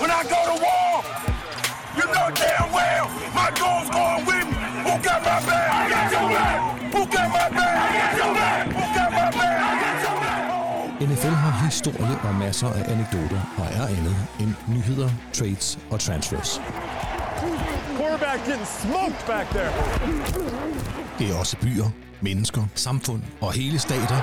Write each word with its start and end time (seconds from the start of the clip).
when 0.00 0.10
I 0.10 0.22
go 0.34 0.40
to 0.50 0.56
war. 0.66 0.92
You 1.98 2.06
know 2.14 2.28
damn 2.42 2.72
well 2.72 3.06
my 3.34 3.50
goal's 3.60 3.90
going 3.98 4.22
with 4.28 4.46
me. 4.52 4.58
Who 4.86 4.92
got 5.08 5.20
my 5.30 5.38
back? 5.48 5.68
I 5.78 5.82
got 5.94 6.06
your 6.14 6.28
back. 6.36 6.58
Who 6.94 7.00
got 7.14 7.28
my 7.38 7.48
back? 7.58 7.76
I 7.84 7.92
got 7.98 8.12
your 8.20 8.34
back. 8.40 8.62
Who 8.78 8.84
got 8.98 9.10
my 9.18 9.30
back? 9.38 9.58
I 9.68 9.74
got 9.84 9.96
your 10.06 10.16
back. 10.24 11.00
NFL 11.00 11.36
har 11.44 11.64
historie 11.64 12.18
og 12.24 12.34
masser 12.34 12.68
af 12.68 12.92
anekdoter 12.92 13.40
og 13.58 13.66
er 13.66 13.86
andet 13.86 14.16
end 14.40 14.54
nyheder, 14.68 15.10
trades 15.32 15.78
og 15.90 16.00
transfers. 16.00 16.60
Quarterback 17.98 18.38
getting 18.46 18.66
smoked 18.66 19.26
back 19.26 19.46
there. 19.50 19.72
Det 21.18 21.30
er 21.30 21.38
også 21.38 21.56
byer, 21.56 21.90
mennesker, 22.20 22.62
samfund 22.74 23.22
og 23.40 23.52
hele 23.52 23.78
stater, 23.78 24.18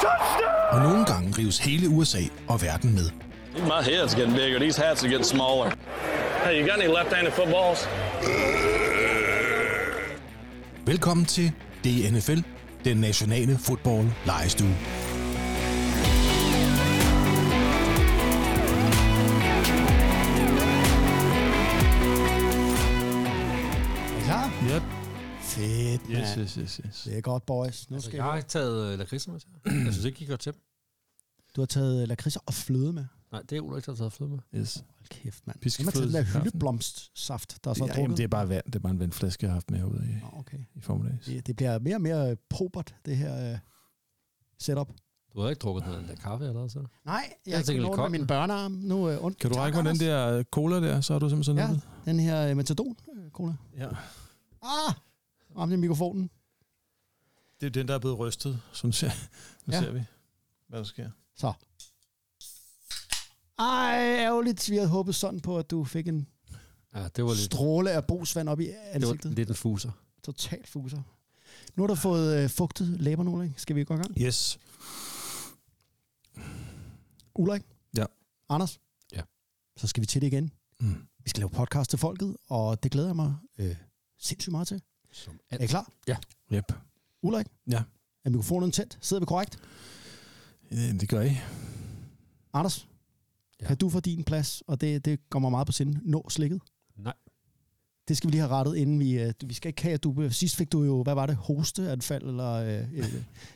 touchdown! 0.00 0.58
og 0.72 0.80
nogle 0.80 1.04
gange 1.04 1.34
rives 1.38 1.58
hele 1.58 1.88
USA 1.88 2.18
og 2.48 2.62
verden 2.62 2.94
med. 2.94 3.10
My 3.56 3.80
head's 3.88 4.14
getting 4.16 4.36
bigger. 4.36 4.58
These 4.58 4.82
hats 4.82 5.02
are 5.02 5.08
getting 5.10 5.26
smaller. 5.26 5.70
Hey, 6.44 6.60
you 6.60 6.68
got 6.70 6.78
any 6.82 6.92
left-handed 6.98 7.32
footballs? 7.32 7.88
Velkommen 10.86 11.26
til 11.26 11.52
DNFL, 11.84 12.40
den 12.84 12.96
nationale 12.96 13.58
fodbold 13.58 14.06
lejestue. 14.26 14.74
Fedt, 26.06 26.18
Yes, 26.18 26.34
yes, 26.38 26.54
yes, 26.54 26.80
yes. 26.86 27.02
Det 27.04 27.16
er 27.16 27.20
godt, 27.20 27.46
boys. 27.46 27.90
Nu 27.90 27.94
Altså, 27.96 28.08
skal 28.10 28.16
jeg 28.16 28.24
har 28.24 28.36
ikke 28.36 28.48
taget 28.48 28.92
uh, 28.92 28.98
lakridser 28.98 29.32
med 29.32 29.40
til. 29.40 29.48
Jeg 29.84 29.92
synes 29.92 30.04
ikke, 30.04 30.24
I 30.24 30.26
går 30.28 30.36
til 30.36 30.52
dem. 30.52 30.60
Du 31.56 31.60
har 31.60 31.66
taget 31.66 32.08
lakridser 32.08 32.40
og 32.46 32.54
fløde 32.54 32.92
med. 32.92 33.04
Nej, 33.32 33.42
det 33.42 33.56
er 33.58 33.60
Ulrik, 33.60 33.86
der 33.86 33.92
har 33.92 33.96
taget 33.96 34.12
fløde 34.12 34.30
med. 34.30 34.38
Yes. 34.54 34.74
Hold 34.74 35.08
kæft, 35.08 35.46
mand. 35.46 35.56
Vi 35.62 35.70
skal 35.70 35.84
Hvad 35.84 36.00
med 36.00 36.06
den 36.06 36.14
der 36.14 36.22
hyldeblomstsaft, 36.42 37.64
der 37.64 37.70
er 37.70 37.74
så 37.74 37.84
Ja, 37.84 37.88
drukket? 37.88 38.02
jamen, 38.02 38.16
det 38.16 38.24
er 38.24 38.28
bare 38.28 38.48
vand. 38.48 38.64
Det 38.66 38.74
er 38.74 38.78
bare 38.78 38.92
en 38.92 38.98
vandflaske, 39.00 39.44
jeg 39.44 39.50
har 39.50 39.54
haft 39.54 39.70
med 39.70 39.78
herude 39.78 40.06
i, 40.10 40.38
okay. 40.38 40.58
i 40.74 40.80
formiddags. 40.80 41.26
Det, 41.26 41.46
det 41.46 41.56
bliver 41.56 41.78
mere 41.78 41.94
og 41.96 42.00
mere 42.00 42.36
probert, 42.50 42.94
det 43.04 43.16
her 43.16 43.52
uh, 43.52 43.58
setup. 44.58 44.88
Du 45.34 45.40
har 45.40 45.48
ikke 45.48 45.60
drukket 45.60 45.86
noget 45.86 46.08
der 46.08 46.14
kaffe 46.14 46.46
eller 46.46 46.68
så? 46.68 46.78
Nej, 46.78 46.86
jeg 47.06 47.30
Jeg 47.46 47.58
har 47.58 47.62
tænker 47.64 47.82
lidt 47.82 47.96
med 47.96 48.08
min 48.18 48.26
børnearm. 48.26 48.72
Nu, 48.72 49.08
uh, 49.08 49.24
und- 49.24 49.34
Kan 49.40 49.50
du 49.50 49.56
række 49.56 49.82
mig 49.82 49.92
den 49.92 50.00
der 50.00 50.42
cola 50.42 50.76
der, 50.88 51.00
så 51.00 51.14
er 51.14 51.18
du 51.18 51.28
simpelthen 51.28 51.56
sådan 51.58 51.80
Ja, 52.06 52.10
den 52.10 52.20
her 52.20 52.50
uh, 52.50 52.56
metadon-cola. 52.56 53.54
ja. 53.76 53.88
Ah! 54.62 54.94
Ramte 55.56 55.76
mikrofonen. 55.76 56.30
Det 57.60 57.66
er 57.66 57.70
den, 57.70 57.88
der 57.88 57.94
er 57.94 57.98
blevet 57.98 58.18
rystet. 58.18 58.60
Så 58.72 58.86
nu 58.86 58.92
ser, 58.92 59.10
nu 59.66 59.72
Ja. 59.74 59.80
ser 59.80 59.90
vi, 59.90 60.02
hvad 60.68 60.78
der 60.78 60.84
sker. 60.84 61.10
Så. 61.36 61.52
Ej, 63.58 64.16
ærgerligt. 64.18 64.70
Vi 64.70 64.76
havde 64.76 64.88
håbet 64.88 65.14
sådan 65.14 65.40
på, 65.40 65.58
at 65.58 65.70
du 65.70 65.84
fik 65.84 66.08
en 66.08 66.28
Ja, 66.94 67.08
det 67.08 67.24
var 67.24 67.30
lidt, 67.30 67.40
stråle 67.44 67.90
af 67.90 68.04
brugsvand 68.06 68.48
op 68.48 68.60
i 68.60 68.66
det 68.66 68.74
var 68.74 68.90
ansigtet. 68.92 69.32
lidt 69.32 69.48
en 69.48 69.54
fuser. 69.54 69.90
Totalt 70.24 70.68
fuser. 70.68 71.02
Nu 71.76 71.82
har 71.82 71.86
du 71.88 71.94
fået 71.94 72.42
øh, 72.44 72.50
fugtet 72.50 72.86
læber, 73.00 73.24
Ulrik. 73.24 73.58
Skal 73.58 73.76
vi 73.76 73.84
gå 73.84 73.94
i 73.94 73.96
gang? 73.96 74.20
Yes. 74.20 74.58
Ulrik? 77.34 77.62
Ja. 77.96 78.04
Anders? 78.48 78.80
Ja. 79.12 79.22
Så 79.76 79.86
skal 79.86 80.00
vi 80.00 80.06
til 80.06 80.20
det 80.20 80.26
igen. 80.26 80.52
Mm. 80.80 81.08
Vi 81.24 81.30
skal 81.30 81.40
lave 81.40 81.50
podcast 81.50 81.90
til 81.90 81.98
folket, 81.98 82.36
og 82.48 82.82
det 82.82 82.92
glæder 82.92 83.08
jeg 83.08 83.16
mig 83.16 83.36
øh, 83.58 83.76
sindssygt 84.18 84.52
meget 84.52 84.68
til. 84.68 84.82
Som 85.24 85.40
Er 85.50 85.58
I 85.58 85.66
klar? 85.66 85.92
Yep. 86.52 86.72
Ulrik? 87.22 87.46
Ja. 87.70 87.82
Er 88.24 88.30
mikrofonen 88.30 88.72
tændt? 88.72 88.98
Sidder 89.00 89.20
vi 89.20 89.26
korrekt? 89.26 89.58
Øh, 90.72 91.00
Det 91.00 91.08
gør 91.08 91.20
I. 91.20 91.36
Anders? 92.52 92.88
Ja. 93.60 93.66
Kan 93.66 93.76
du 93.76 93.90
få 93.90 94.00
din 94.00 94.24
plads, 94.24 94.62
og 94.66 94.80
det, 94.80 95.04
det 95.04 95.20
kommer 95.30 95.48
meget 95.48 95.66
på 95.66 95.72
sinde, 95.72 96.00
nå 96.10 96.26
slikket? 96.30 96.60
Nej. 96.96 97.14
Det 98.08 98.16
skal 98.16 98.28
vi 98.28 98.30
lige 98.32 98.40
have 98.40 98.52
rettet, 98.52 98.76
inden 98.76 99.00
vi... 99.00 99.12
Øh, 99.20 99.32
vi 99.46 99.54
skal 99.54 99.68
ikke 99.68 99.82
have, 99.82 99.94
at 99.94 100.02
du... 100.04 100.28
Sidst 100.30 100.56
fik 100.56 100.72
du 100.72 100.82
jo, 100.84 101.02
hvad 101.02 101.14
var 101.14 101.26
det, 101.26 101.36
hosteanfald, 101.36 102.22
eller... 102.22 102.52
Øh, 102.52 102.84
øh, 102.94 103.04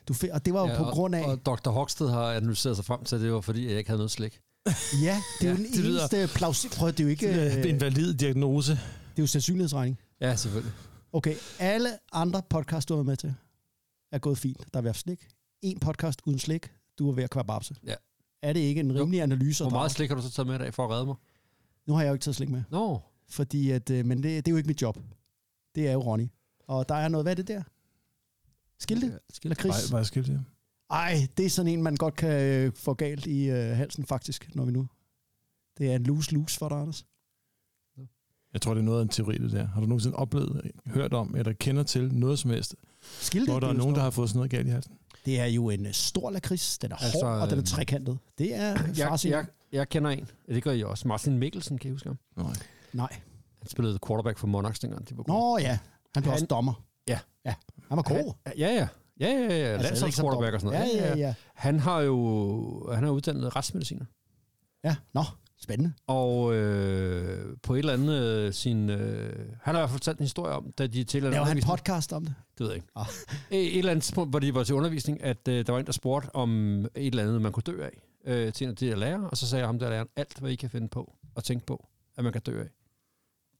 du 0.08 0.14
fik, 0.14 0.30
og 0.30 0.44
det 0.44 0.54
var 0.54 0.60
jo 0.60 0.66
ja, 0.68 0.78
på 0.78 0.84
og, 0.84 0.92
grund 0.92 1.14
af... 1.14 1.22
Og 1.24 1.46
Dr. 1.46 1.70
Hogsted 1.70 2.08
har 2.08 2.32
analyseret 2.32 2.76
sig 2.76 2.84
frem 2.84 3.04
til, 3.04 3.16
at 3.16 3.22
det 3.22 3.32
var 3.32 3.40
fordi, 3.40 3.68
jeg 3.68 3.78
ikke 3.78 3.90
havde 3.90 3.98
noget 3.98 4.10
slik. 4.10 4.40
ja, 5.02 5.22
det 5.40 5.48
er 5.48 5.50
jo 5.50 5.56
Ja, 5.56 5.56
den 5.56 5.72
det 5.72 5.86
eneste 5.88 6.28
plausibel... 6.38 6.76
Prøv, 6.76 6.88
det 6.90 7.00
er 7.00 7.04
jo 7.04 7.10
ikke... 7.10 7.28
Det 7.34 7.52
er 7.52 7.58
Øh, 7.58 7.70
en 7.70 7.80
valid 7.80 8.14
diagnose. 8.14 8.72
det 8.72 8.78
er 9.18 9.22
jo 9.22 9.26
sandsynlighedsregning. 9.26 9.98
Ja, 10.20 10.36
selvfølgelig. 10.36 10.72
Okay, 11.14 11.36
alle 11.58 11.88
andre 12.12 12.42
podcast, 12.50 12.88
du 12.88 12.94
har 12.94 12.98
været 12.98 13.06
med 13.06 13.16
til, 13.16 13.34
er 14.12 14.18
gået 14.18 14.38
fint. 14.38 14.58
Der 14.58 14.78
har 14.78 14.82
været 14.82 14.96
slik. 14.96 15.28
En 15.62 15.78
podcast 15.78 16.22
uden 16.26 16.38
slik, 16.38 16.72
du 16.98 17.08
er 17.10 17.12
ved 17.12 17.24
at 17.24 17.30
kvababse. 17.30 17.74
Ja. 17.84 17.94
Er 18.42 18.52
det 18.52 18.60
ikke 18.60 18.80
en 18.80 18.94
rimelig 18.94 19.22
analyse? 19.22 19.64
at 19.64 19.70
Hvor 19.70 19.78
meget 19.78 19.90
slik 19.90 20.08
har 20.08 20.16
du 20.16 20.22
så 20.22 20.30
taget 20.30 20.46
med 20.46 20.54
i 20.54 20.58
dag 20.58 20.74
for 20.74 20.84
at 20.84 20.90
redde 20.90 21.06
mig? 21.06 21.14
Nu 21.86 21.94
har 21.94 22.02
jeg 22.02 22.08
jo 22.08 22.14
ikke 22.14 22.22
taget 22.22 22.36
slik 22.36 22.48
med, 22.48 22.62
Nå, 22.70 23.00
fordi 23.28 23.70
at, 23.70 23.90
øh, 23.90 24.06
men 24.06 24.22
det, 24.22 24.24
det 24.24 24.48
er 24.48 24.52
jo 24.52 24.56
ikke 24.56 24.66
mit 24.66 24.82
job. 24.82 24.98
Det 25.74 25.88
er 25.88 25.92
jo 25.92 26.00
Ronny. 26.00 26.28
Og 26.66 26.88
der 26.88 26.94
er 26.94 27.08
noget, 27.08 27.24
hvad 27.24 27.32
er 27.32 27.36
det 27.36 27.48
der? 27.48 27.62
Skilte? 28.78 29.06
Ja, 29.06 29.12
Eller 29.42 29.54
Chris? 29.54 29.90
Var, 29.90 29.94
var 29.94 29.98
jeg 29.98 30.06
skilt, 30.06 30.28
ja. 30.28 30.38
Ej, 30.90 31.28
det 31.36 31.46
er 31.46 31.50
sådan 31.50 31.72
en, 31.72 31.82
man 31.82 31.96
godt 31.96 32.16
kan 32.16 32.42
øh, 32.42 32.72
få 32.74 32.94
galt 32.94 33.26
i 33.26 33.50
øh, 33.50 33.76
halsen 33.76 34.06
faktisk, 34.06 34.54
når 34.54 34.64
vi 34.64 34.72
nu... 34.72 34.88
Det 35.78 35.92
er 35.92 35.96
en 35.96 36.06
loose-loose 36.06 36.58
for 36.58 36.68
dig, 36.68 36.78
Anders. 36.78 37.06
Jeg 38.52 38.60
tror, 38.62 38.74
det 38.74 38.80
er 38.80 38.84
noget 38.84 38.98
af 38.98 39.02
en 39.02 39.08
teori, 39.08 39.38
det 39.38 39.52
der. 39.52 39.66
Har 39.66 39.80
du 39.80 39.86
nogensinde 39.86 40.16
oplevet, 40.16 40.70
hørt 40.86 41.12
om, 41.14 41.36
eller 41.36 41.52
kender 41.52 41.82
til 41.82 42.14
noget 42.14 42.38
som 42.38 42.50
helst, 42.50 42.74
Skilte? 43.02 43.50
hvor 43.50 43.60
der 43.60 43.68
er 43.68 43.72
nogen, 43.72 43.94
der 43.94 44.00
har 44.02 44.10
fået 44.10 44.28
sådan 44.28 44.38
noget 44.38 44.50
galt 44.50 44.66
i 44.66 44.70
halsen? 44.70 44.92
Det 45.26 45.40
er 45.40 45.44
jo 45.46 45.70
en 45.70 45.86
øh, 45.86 45.92
stor 45.92 46.30
lakrids. 46.30 46.78
Den 46.78 46.92
er 46.92 46.96
Altså, 46.96 47.18
hård, 47.26 47.34
og 47.40 47.46
den 47.50 47.58
er 47.58 47.62
øh, 47.62 47.66
trekantet. 47.66 48.18
Det 48.38 48.54
er 48.54 48.76
jeg, 48.96 49.18
jeg, 49.24 49.46
jeg 49.72 49.88
kender 49.88 50.10
en. 50.10 50.28
Ja, 50.48 50.54
det 50.54 50.62
gør 50.62 50.72
I 50.72 50.82
også. 50.82 51.08
Martin 51.08 51.38
Mikkelsen, 51.38 51.78
kan 51.78 51.88
I 51.88 51.92
huske 51.92 52.08
ham? 52.08 52.18
Nej. 52.36 52.52
Nej. 52.92 53.12
Han 53.58 53.68
spillede 53.68 53.98
quarterback 54.06 54.38
for 54.38 54.46
Monarchs 54.46 54.78
dengang. 54.78 55.08
De 55.08 55.16
var 55.16 55.22
gode. 55.22 55.38
Nå 55.38 55.58
ja, 55.58 55.78
han 56.14 56.22
blev 56.22 56.24
Han- 56.24 56.32
også 56.32 56.46
dommer. 56.46 56.84
Ja. 57.08 57.18
Ja, 57.44 57.54
han 57.88 57.96
var 57.96 58.02
god. 58.02 58.34
Han, 58.46 58.54
ja, 58.58 58.68
ja. 58.74 58.88
Ja, 59.20 59.28
ja, 59.28 59.40
ja. 59.40 59.48
Altså, 59.48 59.58
Altså, 59.88 59.88
Landsholdsquarterback 59.88 60.54
og 60.54 60.60
sådan 60.60 60.78
noget. 60.80 60.94
Ja, 60.94 61.08
ja, 61.08 61.16
ja. 61.16 61.34
Han 61.54 61.80
har 61.80 62.00
jo 62.00 62.90
han 62.94 63.04
er 63.04 63.10
uddannet 63.10 63.56
retsmediciner. 63.56 64.04
Ja, 64.84 64.96
nå, 65.14 65.22
spændende. 65.62 65.92
Og 66.06 66.54
øh, 66.54 67.56
på 67.62 67.74
et 67.74 67.78
eller 67.78 67.92
andet 67.92 68.22
øh, 68.22 68.52
sin... 68.52 68.90
Øh, 68.90 69.48
han 69.62 69.74
har 69.74 69.86
fortalt 69.86 70.18
en 70.18 70.24
historie 70.24 70.54
om, 70.54 70.72
da 70.78 70.86
de 70.86 71.04
til 71.04 71.22
Laver 71.22 71.44
han 71.44 71.56
en 71.56 71.62
podcast 71.62 72.12
om 72.12 72.24
det? 72.24 72.34
Det 72.58 72.60
ved 72.60 72.66
jeg 72.66 72.76
ikke. 72.76 72.88
Ah. 72.96 73.06
Et, 73.50 73.60
et 73.60 73.78
eller 73.78 73.90
andet 73.90 74.02
tidspunkt, 74.02 74.32
hvor 74.32 74.38
de 74.38 74.54
var 74.54 74.64
til 74.64 74.74
undervisning, 74.74 75.22
at 75.22 75.48
øh, 75.48 75.66
der 75.66 75.72
var 75.72 75.80
en, 75.80 75.86
der 75.86 75.92
spurgte 75.92 76.34
om 76.34 76.78
et 76.84 76.90
eller 76.94 77.22
andet, 77.22 77.42
man 77.42 77.52
kunne 77.52 77.62
dø 77.66 77.82
af 77.84 78.02
øh, 78.24 78.52
til 78.52 78.64
en 78.64 78.70
af 78.70 78.76
de 78.76 78.86
der 78.86 78.96
lærere, 78.96 79.30
og 79.30 79.36
så 79.36 79.46
sagde 79.46 79.66
ham 79.66 79.78
der 79.78 79.90
læreren, 79.90 80.08
alt 80.16 80.38
hvad 80.38 80.50
I 80.50 80.56
kan 80.56 80.70
finde 80.70 80.88
på 80.88 81.12
og 81.34 81.44
tænke 81.44 81.66
på, 81.66 81.88
at 82.16 82.24
man 82.24 82.32
kan 82.32 82.42
dø 82.42 82.60
af. 82.60 82.68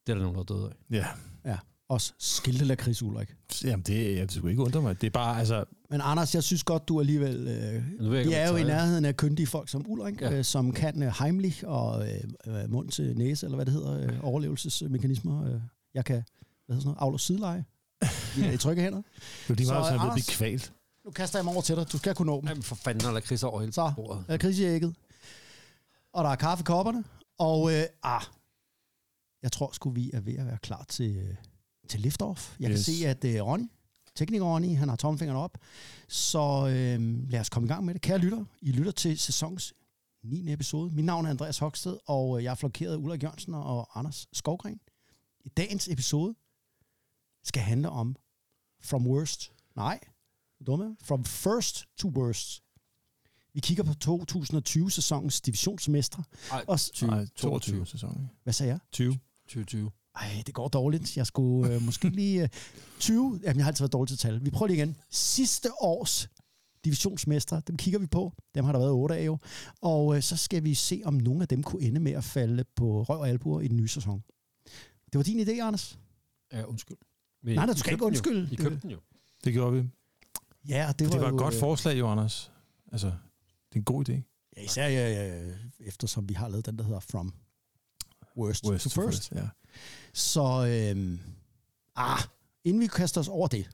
Det 0.06 0.12
er 0.12 0.16
der 0.16 0.22
nogen, 0.22 0.34
der 0.34 0.40
er 0.40 0.44
døde 0.44 0.70
af. 0.70 0.96
Ja. 0.96 1.06
Ja, 1.44 1.56
også 1.92 2.12
skilte 2.18 2.64
lakrids, 2.64 3.02
Ulrik. 3.02 3.34
Jamen, 3.64 3.82
det, 3.82 4.16
jeg 4.16 4.30
skulle 4.30 4.50
ikke 4.52 4.62
undre 4.62 4.82
mig. 4.82 5.00
Det 5.00 5.06
er 5.06 5.10
bare, 5.10 5.38
altså... 5.38 5.64
Men 5.90 6.00
Anders, 6.00 6.34
jeg 6.34 6.42
synes 6.42 6.64
godt, 6.64 6.88
du 6.88 7.00
alligevel... 7.00 7.48
Øh, 7.48 8.12
vi 8.26 8.32
er 8.32 8.48
jo 8.50 8.56
i 8.56 8.64
nærheden 8.64 9.04
af 9.04 9.16
kyndige 9.16 9.46
folk 9.46 9.68
som 9.68 9.84
Ulrik, 9.88 10.20
ja. 10.20 10.32
Øh, 10.32 10.44
som 10.44 10.72
kan 10.72 11.02
øh, 11.02 11.12
Heimlich 11.18 11.62
og 11.66 12.08
øh, 12.08 12.20
øh, 12.46 12.70
mund 12.70 12.88
til 12.90 13.16
næse, 13.16 13.46
eller 13.46 13.56
hvad 13.56 13.66
det 13.66 13.74
hedder, 13.74 14.00
øh, 14.00 14.24
overlevelsesmekanismer. 14.24 15.44
Øh, 15.54 15.60
jeg 15.94 16.04
kan, 16.04 16.14
hvad 16.14 16.24
hedder 16.68 16.80
sådan 16.80 16.86
noget, 16.86 16.98
aflå 17.00 17.18
sideleje. 17.18 17.64
Er 18.40 18.52
i 18.52 18.56
trygge 18.56 18.82
hænder. 18.82 19.02
Det 19.48 19.50
er 19.50 19.54
lige 19.54 19.66
Så, 19.66 19.72
meget, 19.72 19.86
så 19.86 19.92
jeg 19.92 20.00
ved 20.00 20.06
at 20.08 20.14
blive 20.14 20.24
kvalt. 20.28 20.72
Nu 21.04 21.10
kaster 21.10 21.38
jeg 21.38 21.44
mig 21.44 21.52
over 21.52 21.62
til 21.62 21.76
dig. 21.76 21.92
Du 21.92 21.98
skal 21.98 22.14
kunne 22.14 22.26
nå 22.26 22.40
dem. 22.40 22.48
Jamen 22.48 22.62
for 22.62 22.74
fanden, 22.74 23.04
der 23.04 23.16
er 23.16 23.20
kris 23.20 23.42
over 23.42 23.60
hele 23.60 23.72
Så 23.72 23.92
bordet. 23.96 24.24
er 24.28 24.36
kris 24.36 24.58
i 24.58 24.64
ægget. 24.64 24.94
Og 26.12 26.24
der 26.24 26.30
er 26.30 26.36
kaffe 26.36 26.62
i 26.62 26.64
kopperne. 26.64 27.04
Og 27.38 27.72
øh, 27.74 27.82
ah, 28.02 28.22
jeg 29.42 29.52
tror 29.52 29.70
sgu, 29.72 29.90
vi 29.90 30.10
er 30.14 30.20
ved 30.20 30.34
at 30.34 30.46
være 30.46 30.58
klar 30.62 30.84
til, 30.88 31.16
øh, 31.16 31.34
til 31.88 32.00
liftoff. 32.00 32.56
Jeg 32.60 32.70
Yes. 32.70 32.76
kan 32.86 32.94
se, 32.94 33.06
at 33.08 33.24
øh, 33.24 33.42
Ronny, 33.46 33.64
tekniker 34.14 34.44
Ronny, 34.44 34.76
han 34.76 34.88
har 34.88 34.96
tommelfingeren 34.96 35.38
op. 35.40 35.58
Så 36.08 36.38
øh, 36.66 37.30
lad 37.30 37.40
os 37.40 37.48
komme 37.48 37.66
i 37.66 37.68
gang 37.68 37.84
med 37.84 37.94
det. 37.94 38.02
Kære 38.02 38.18
lytter, 38.18 38.44
I 38.60 38.72
lytter 38.72 38.92
til 38.92 39.18
sæsons 39.18 39.74
9. 40.24 40.52
episode. 40.52 40.90
Mit 40.94 41.04
navn 41.04 41.26
er 41.26 41.30
Andreas 41.30 41.58
Hoksted, 41.58 41.98
og 42.06 42.38
øh, 42.38 42.44
jeg 42.44 42.50
er 42.50 42.54
flokeret 42.54 42.92
af 42.92 42.96
Ulrik 42.96 43.22
Jørgensen 43.22 43.54
og 43.54 43.98
Anders 43.98 44.26
Skovgren. 44.32 44.80
I 45.44 45.48
dagens 45.48 45.88
episode 45.88 46.34
skal 47.44 47.62
handle 47.62 47.90
om 47.90 48.16
From 48.82 49.06
Worst. 49.06 49.52
Nej, 49.76 50.00
du 50.58 50.64
dumme. 50.64 50.96
From 51.04 51.24
First 51.24 51.84
to 51.96 52.08
Worst. 52.08 52.62
Vi 53.54 53.60
kigger 53.60 53.84
på 53.84 53.92
2020-sæsonens 54.04 55.40
divisionsmestre. 55.40 56.22
Ej, 56.50 56.64
Og 56.68 56.80
s- 56.80 56.90
20, 56.90 57.10
Nej, 57.10 57.26
22 57.36 57.86
sæson. 57.86 58.30
Hvad 58.42 58.52
sagde 58.52 58.70
jeg? 58.72 58.78
20. 58.92 59.18
2020. 59.48 59.90
Ej, 60.14 60.42
det 60.46 60.54
går 60.54 60.68
dårligt. 60.68 61.16
Jeg 61.16 61.26
skulle 61.26 61.74
øh, 61.74 61.82
måske 61.82 62.08
lige... 62.20 62.42
Øh, 62.42 62.48
20... 62.98 63.40
Jamen, 63.42 63.56
jeg 63.56 63.64
har 63.64 63.70
altid 63.70 63.82
været 63.82 63.92
dårlig 63.92 64.08
til 64.08 64.18
tal. 64.18 64.44
Vi 64.44 64.50
prøver 64.50 64.66
lige 64.66 64.76
igen. 64.76 64.96
Sidste 65.10 65.68
års 65.80 66.28
divisionsmestre, 66.84 67.62
dem 67.66 67.76
kigger 67.76 67.98
vi 68.00 68.06
på. 68.06 68.32
Dem 68.54 68.64
har 68.64 68.72
der 68.72 68.78
været 68.78 68.92
otte 68.92 69.16
af 69.16 69.26
jo. 69.26 69.38
Og 69.80 70.16
øh, 70.16 70.22
så 70.22 70.36
skal 70.36 70.64
vi 70.64 70.74
se, 70.74 71.02
om 71.04 71.14
nogle 71.14 71.42
af 71.42 71.48
dem 71.48 71.62
kunne 71.62 71.82
ende 71.82 72.00
med 72.00 72.12
at 72.12 72.24
falde 72.24 72.64
på 72.76 73.02
røv 73.02 73.18
og 73.20 73.28
albuer 73.28 73.60
i 73.60 73.68
den 73.68 73.76
nye 73.76 73.88
sæson. 73.88 74.22
Det 75.12 75.18
var 75.18 75.22
din 75.22 75.40
idé, 75.48 75.50
Anders. 75.60 75.98
Ja, 76.52 76.64
undskyld. 76.64 76.96
Men 77.42 77.54
Nej, 77.54 77.66
du 77.66 77.78
skal 77.78 77.92
ikke 77.92 78.04
undskylde. 78.04 78.48
I 78.52 78.56
købte 78.56 78.78
den 78.82 78.90
jo. 78.90 78.98
Det 79.44 79.52
gjorde 79.52 79.72
vi. 79.82 79.88
Ja, 80.68 80.88
det 80.88 80.98
Det 80.98 81.08
var, 81.12 81.18
var 81.18 81.28
jo, 81.28 81.34
et 81.34 81.38
godt 81.38 81.54
øh, 81.54 81.60
forslag, 81.60 81.98
jo, 81.98 82.08
Anders. 82.08 82.52
Altså, 82.92 83.06
Det 83.06 83.14
er 83.74 83.76
en 83.76 83.84
god 83.84 84.08
idé. 84.08 84.12
Ja, 84.56 84.62
især 84.62 84.86
ja, 84.88 85.26
ja, 85.26 85.52
eftersom 85.80 86.28
vi 86.28 86.34
har 86.34 86.48
lavet 86.48 86.66
den, 86.66 86.78
der 86.78 86.84
hedder 86.84 87.00
From 87.00 87.34
Worst, 88.36 88.64
Worst 88.64 88.90
to 88.90 89.02
First. 89.02 89.32
Ja. 89.32 89.48
Så 90.14 90.66
øhm, 90.66 91.20
ah, 91.96 92.22
inden 92.64 92.82
vi 92.82 92.86
kaster 92.86 93.20
os 93.20 93.28
over 93.28 93.48
det, 93.48 93.70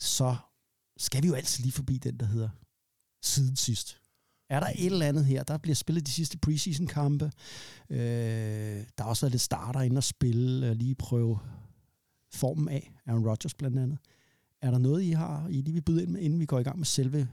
så 0.00 0.36
skal 0.96 1.22
vi 1.22 1.28
jo 1.28 1.34
altid 1.34 1.62
lige 1.62 1.72
forbi 1.72 1.98
den, 1.98 2.16
der 2.16 2.26
hedder 2.26 2.48
siden 3.22 3.56
sidst. 3.56 4.00
Er 4.50 4.60
der 4.60 4.66
et 4.66 4.86
eller 4.86 5.06
andet 5.06 5.24
her? 5.24 5.42
Der 5.42 5.58
bliver 5.58 5.74
spillet 5.74 6.06
de 6.06 6.12
sidste 6.12 6.38
preseason-kampe. 6.38 7.32
Øh, 7.90 7.98
der 8.98 9.02
har 9.02 9.08
også 9.08 9.26
været 9.26 9.32
lidt 9.32 9.42
starter 9.42 9.80
ind 9.80 9.96
og 9.96 10.04
spille, 10.04 10.70
og 10.70 10.76
lige 10.76 10.94
prøve 10.94 11.38
formen 12.32 12.68
af. 12.68 12.92
Aaron 13.06 13.28
Rodgers 13.28 13.54
blandt 13.54 13.78
andet. 13.78 13.98
Er 14.62 14.70
der 14.70 14.78
noget, 14.78 15.02
I 15.02 15.10
har, 15.10 15.48
I 15.48 15.60
lige 15.60 15.74
vil 15.74 15.82
byde 15.82 16.02
ind 16.02 16.10
med, 16.10 16.20
inden 16.20 16.40
vi 16.40 16.46
går 16.46 16.58
i 16.58 16.62
gang 16.62 16.78
med 16.78 16.86
selve, 16.86 17.28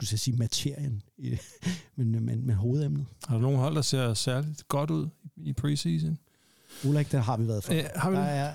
jeg 0.00 0.06
skulle 0.06 0.18
sige 0.18 0.36
materien, 0.36 1.02
men, 1.96 2.10
men, 2.24 2.46
men 2.46 2.50
hovedemnet? 2.56 3.06
Har 3.28 3.34
der 3.34 3.42
nogen 3.42 3.58
hold, 3.58 3.74
der 3.74 3.82
ser 3.82 4.14
særligt 4.14 4.68
godt 4.68 4.90
ud 4.90 5.08
i 5.36 5.52
preseason? 5.52 6.18
Ulrik, 6.84 7.12
der 7.12 7.20
har 7.20 7.36
vi 7.36 7.48
været 7.48 7.64
for. 7.64 7.72
Øh, 7.72 7.84
har 7.96 8.10
vi 8.10 8.16
Der 8.16 8.22
det? 8.22 8.30
er, 8.38 8.52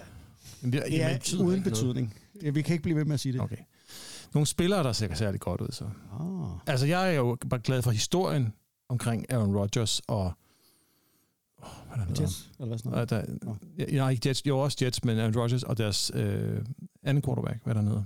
Jamen, 0.61 0.73
det, 0.73 0.83
det 0.85 0.91
jamen, 0.91 1.13
er 1.13 1.17
betyder 1.17 1.43
uden 1.43 1.59
noget. 1.59 1.63
betydning. 1.63 2.13
Ja, 2.43 2.49
Vi 2.49 2.61
kan 2.61 2.73
ikke 2.73 2.83
blive 2.83 2.95
ved 2.97 3.05
med 3.05 3.13
at 3.13 3.19
sige 3.19 3.33
det. 3.33 3.41
Okay. 3.41 3.57
Nogle 4.33 4.47
spillere, 4.47 4.83
der 4.83 4.91
ser 4.91 5.13
særligt 5.13 5.43
godt 5.43 5.61
ud, 5.61 5.67
så. 5.71 5.83
Ah. 6.19 6.59
Altså, 6.67 6.85
jeg 6.85 7.09
er 7.09 7.13
jo 7.15 7.37
bare 7.49 7.59
glad 7.59 7.81
for 7.81 7.91
historien 7.91 8.53
omkring 8.89 9.31
Aaron 9.31 9.55
Rodgers 9.55 10.01
og... 10.07 10.31
Oh, 11.57 11.67
hvad 11.95 12.05
er 12.05 12.09
det, 12.09 12.19
Jets, 12.21 12.49
eller 12.59 12.67
hvad 12.67 12.77
sådan 12.77 12.91
noget? 12.91 13.09
der, 13.09 13.23
Nå. 13.41 13.55
ja, 13.77 13.85
nej, 13.97 14.09
ikke 14.09 14.29
Jets, 14.29 14.45
jo 14.45 14.59
også 14.59 14.77
Jets, 14.81 15.03
men 15.03 15.17
Aaron 15.19 15.35
Rodgers 15.37 15.63
og 15.63 15.77
deres 15.77 16.11
øh, 16.13 16.65
anden 17.03 17.23
quarterback, 17.23 17.63
hvad 17.63 17.75
er 17.75 17.81
der 17.81 17.87
hedder? 17.89 18.03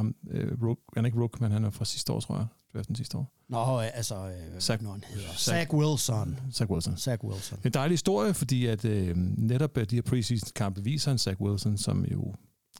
Um, 0.00 0.14
øh, 0.30 0.52
Rook, 0.62 0.78
han 0.94 1.04
er 1.04 1.06
ikke 1.06 1.20
Rook, 1.20 1.40
men 1.40 1.50
han 1.52 1.64
er 1.64 1.70
fra 1.70 1.84
sidste 1.84 2.12
år, 2.12 2.20
tror 2.20 2.36
jeg. 2.36 2.46
Draften 2.74 2.94
sidste 2.96 3.18
år. 3.18 3.32
Nå, 3.48 3.80
øh, 3.80 3.86
altså, 3.96 4.14
øh, 4.28 4.56
Zach- 4.58 4.82
nu 4.82 4.90
han 4.90 5.04
hedder? 5.08 5.28
Zach- 5.28 5.38
Zach 5.50 5.74
Wilson. 5.74 6.38
Zach 6.52 6.70
Wilson. 6.70 6.96
Zach 6.96 7.24
Wilson. 7.24 7.58
En 7.64 7.72
dejlig 7.72 7.92
historie, 7.92 8.34
fordi 8.34 8.66
at 8.66 8.84
øh, 8.84 9.16
netop 9.16 9.78
øh, 9.78 9.90
de 9.90 9.94
her 9.94 10.02
preseason-kampe 10.02 10.82
viser 10.82 11.12
en 11.12 11.18
Zach 11.18 11.40
Wilson, 11.40 11.78
som 11.78 12.04
jo 12.04 12.34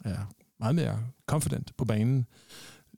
er 0.05 0.16
meget 0.61 0.75
mere 0.75 0.99
confident 1.26 1.76
på 1.76 1.84
banen, 1.84 2.26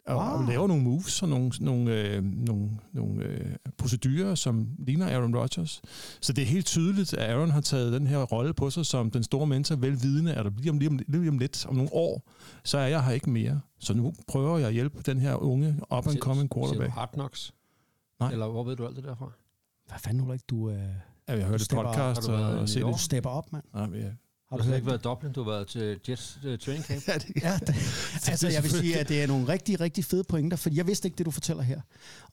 og, 0.07 0.27
Ah. 0.27 0.41
og 0.41 0.45
laver 0.49 0.67
nogle 0.67 0.83
moves 0.83 1.23
og 1.23 1.29
nogle, 1.29 1.51
nogle, 1.61 2.01
øh, 2.01 2.25
nogle, 2.25 2.71
nogle 2.93 3.25
øh, 3.25 3.55
procedurer, 3.79 4.35
som 4.35 4.69
ligner 4.79 5.07
Aaron 5.07 5.37
Rodgers. 5.37 5.83
Så 6.21 6.33
det 6.33 6.43
er 6.43 6.47
helt 6.47 6.67
tydeligt, 6.67 7.15
at 7.15 7.31
Aaron 7.31 7.51
har 7.51 7.61
taget 7.61 7.93
den 7.93 8.07
her 8.07 8.19
rolle 8.23 8.55
på 8.55 8.71
sig 8.71 8.87
som 8.87 9.11
den 9.11 9.23
store 9.23 9.47
mentor, 9.47 9.77
velvidende, 9.77 10.35
at 10.35 10.47
lige 10.59 10.71
om, 10.71 10.79
lige 10.79 10.89
om, 10.89 10.99
lige 11.09 11.29
om 11.29 11.39
lidt, 11.39 11.67
om 11.67 11.75
nogle 11.75 11.91
år, 11.93 12.23
så 12.65 12.79
er 12.79 12.87
jeg 12.87 13.05
her 13.05 13.13
ikke 13.13 13.31
mere. 13.31 13.61
Så 13.79 13.95
nu 13.95 14.13
prøver 14.29 14.59
jeg 14.59 14.67
at 14.69 14.75
hjælpe 14.75 15.03
den 15.07 15.19
her 15.19 15.35
unge 15.35 15.69
up-and-coming 15.97 16.49
Ser 16.49 16.49
du 16.49 16.61
quarterback. 16.61 16.91
Hard 16.93 17.13
Knocks? 17.13 17.55
Nej. 18.21 18.33
Eller 18.33 18.49
hvor 18.49 18.65
ved 18.65 18.77
du 18.77 18.87
alt 18.87 18.97
det 18.97 19.05
derfra? 19.05 19.33
Hvad 19.89 19.99
fanden, 19.99 20.23
Ulrik, 20.25 20.41
du, 20.51 20.71
øh, 20.71 20.79
Ja, 21.29 21.37
jeg 21.39 21.47
hørte 21.47 21.65
podcast 21.71 22.29
har 22.29 22.37
du 22.37 22.43
været 22.43 22.59
og 22.59 22.69
set 22.69 22.83
det. 22.85 22.93
du 22.93 22.99
stepper 22.99 23.31
op, 23.31 23.53
mand? 23.53 23.65
Nej, 23.75 23.87
men 23.87 24.01
ja. 24.01 24.09
Har 24.51 24.57
Du 24.57 24.63
har 24.63 24.75
ikke 24.75 24.87
været 24.87 24.99
i 24.99 25.03
Dublin, 25.03 25.33
du 25.33 25.43
har 25.43 25.51
været 25.51 25.69
til 25.69 26.01
Jets 26.09 26.39
uh, 26.47 26.59
training 26.59 26.85
camp. 26.85 27.03
Ja, 27.09 27.15
det, 27.19 27.43
Ja, 27.43 27.59
det, 27.67 27.77
altså 28.31 28.49
jeg 28.49 28.63
vil 28.63 28.71
sige, 28.71 28.99
at 28.99 29.09
det 29.09 29.23
er 29.23 29.27
nogle 29.27 29.49
rigtig, 29.49 29.81
rigtig 29.81 30.05
fede 30.05 30.25
pointer, 30.25 30.57
fordi 30.57 30.77
jeg 30.77 30.87
vidste 30.87 31.07
ikke 31.09 31.19
det, 31.19 31.27
du 31.27 31.31
fortæller 31.31 31.63
her. 31.63 31.81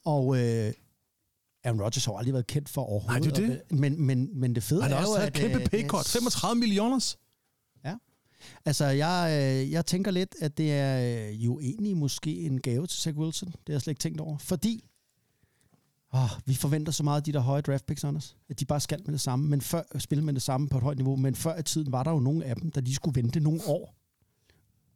Og 0.06 0.38
øh, 0.38 0.74
Aaron 1.64 1.82
Rodgers 1.82 2.06
har 2.06 2.14
aldrig 2.14 2.34
været 2.34 2.48
kendt 2.48 2.70
for 2.70 2.82
overhovedet. 2.82 3.24
Nej, 3.24 3.32
det 3.32 3.44
er 3.44 3.48
det. 3.48 3.80
Men, 3.80 4.02
men, 4.02 4.40
men 4.40 4.56
det 4.56 4.64
fede 4.64 4.84
han 4.84 4.92
er 4.92 5.02
jo, 5.02 5.08
også 5.08 5.22
at... 5.22 5.28
et 5.28 5.34
kæmpe 5.34 5.60
øh, 5.60 5.66
paycut. 5.66 6.06
35 6.08 6.60
millioner. 6.60 7.16
Altså, 8.66 8.86
jeg, 8.86 9.30
øh, 9.32 9.72
jeg 9.72 9.86
tænker 9.86 10.12
lidt, 10.12 10.36
at 10.42 10.58
det 10.58 10.74
er 10.74 11.30
jo 11.30 11.60
egentlig 11.60 11.98
måske 11.98 12.42
en 12.42 12.62
gave 12.62 12.88
til 12.88 13.02
Zach 13.02 13.18
Wilson. 13.18 13.48
Det 13.48 13.58
har 13.68 13.74
jeg 13.74 13.82
slet 13.82 13.92
ikke 13.92 14.00
tænkt 14.00 14.22
over. 14.22 14.38
Fordi 14.38 14.86
åh, 16.14 16.30
vi 16.46 16.54
forventer 16.54 16.92
så 16.92 17.04
meget 17.04 17.18
af 17.18 17.24
de 17.24 17.32
der 17.34 17.40
høje 17.40 17.62
draft 17.62 17.86
picks, 17.86 18.04
Anders, 18.04 18.38
at 18.50 18.60
de 18.60 18.66
bare 18.66 18.80
skal 18.80 19.02
med 19.06 19.14
det 19.14 19.22
samme, 19.22 19.50
men 19.50 19.62
før, 19.62 19.82
spille 20.00 20.24
med 20.24 20.34
det 20.34 20.42
samme 20.42 20.70
på 20.70 20.78
et 20.78 20.84
højt 20.84 20.98
niveau. 20.98 21.16
Men 21.16 21.36
før 21.36 21.60
i 21.60 21.64
tiden 21.64 21.92
var 21.92 22.04
der 22.04 22.12
jo 22.12 22.20
nogle 22.20 22.46
af 22.46 22.56
dem, 22.56 22.72
der 22.72 22.82
de 22.82 22.96
skulle 22.96 23.22
vente 23.22 23.40
nogle 23.40 23.62
år. 23.68 23.96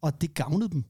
Og 0.02 0.20
det 0.20 0.34
gavnede 0.34 0.70
dem. 0.70 0.84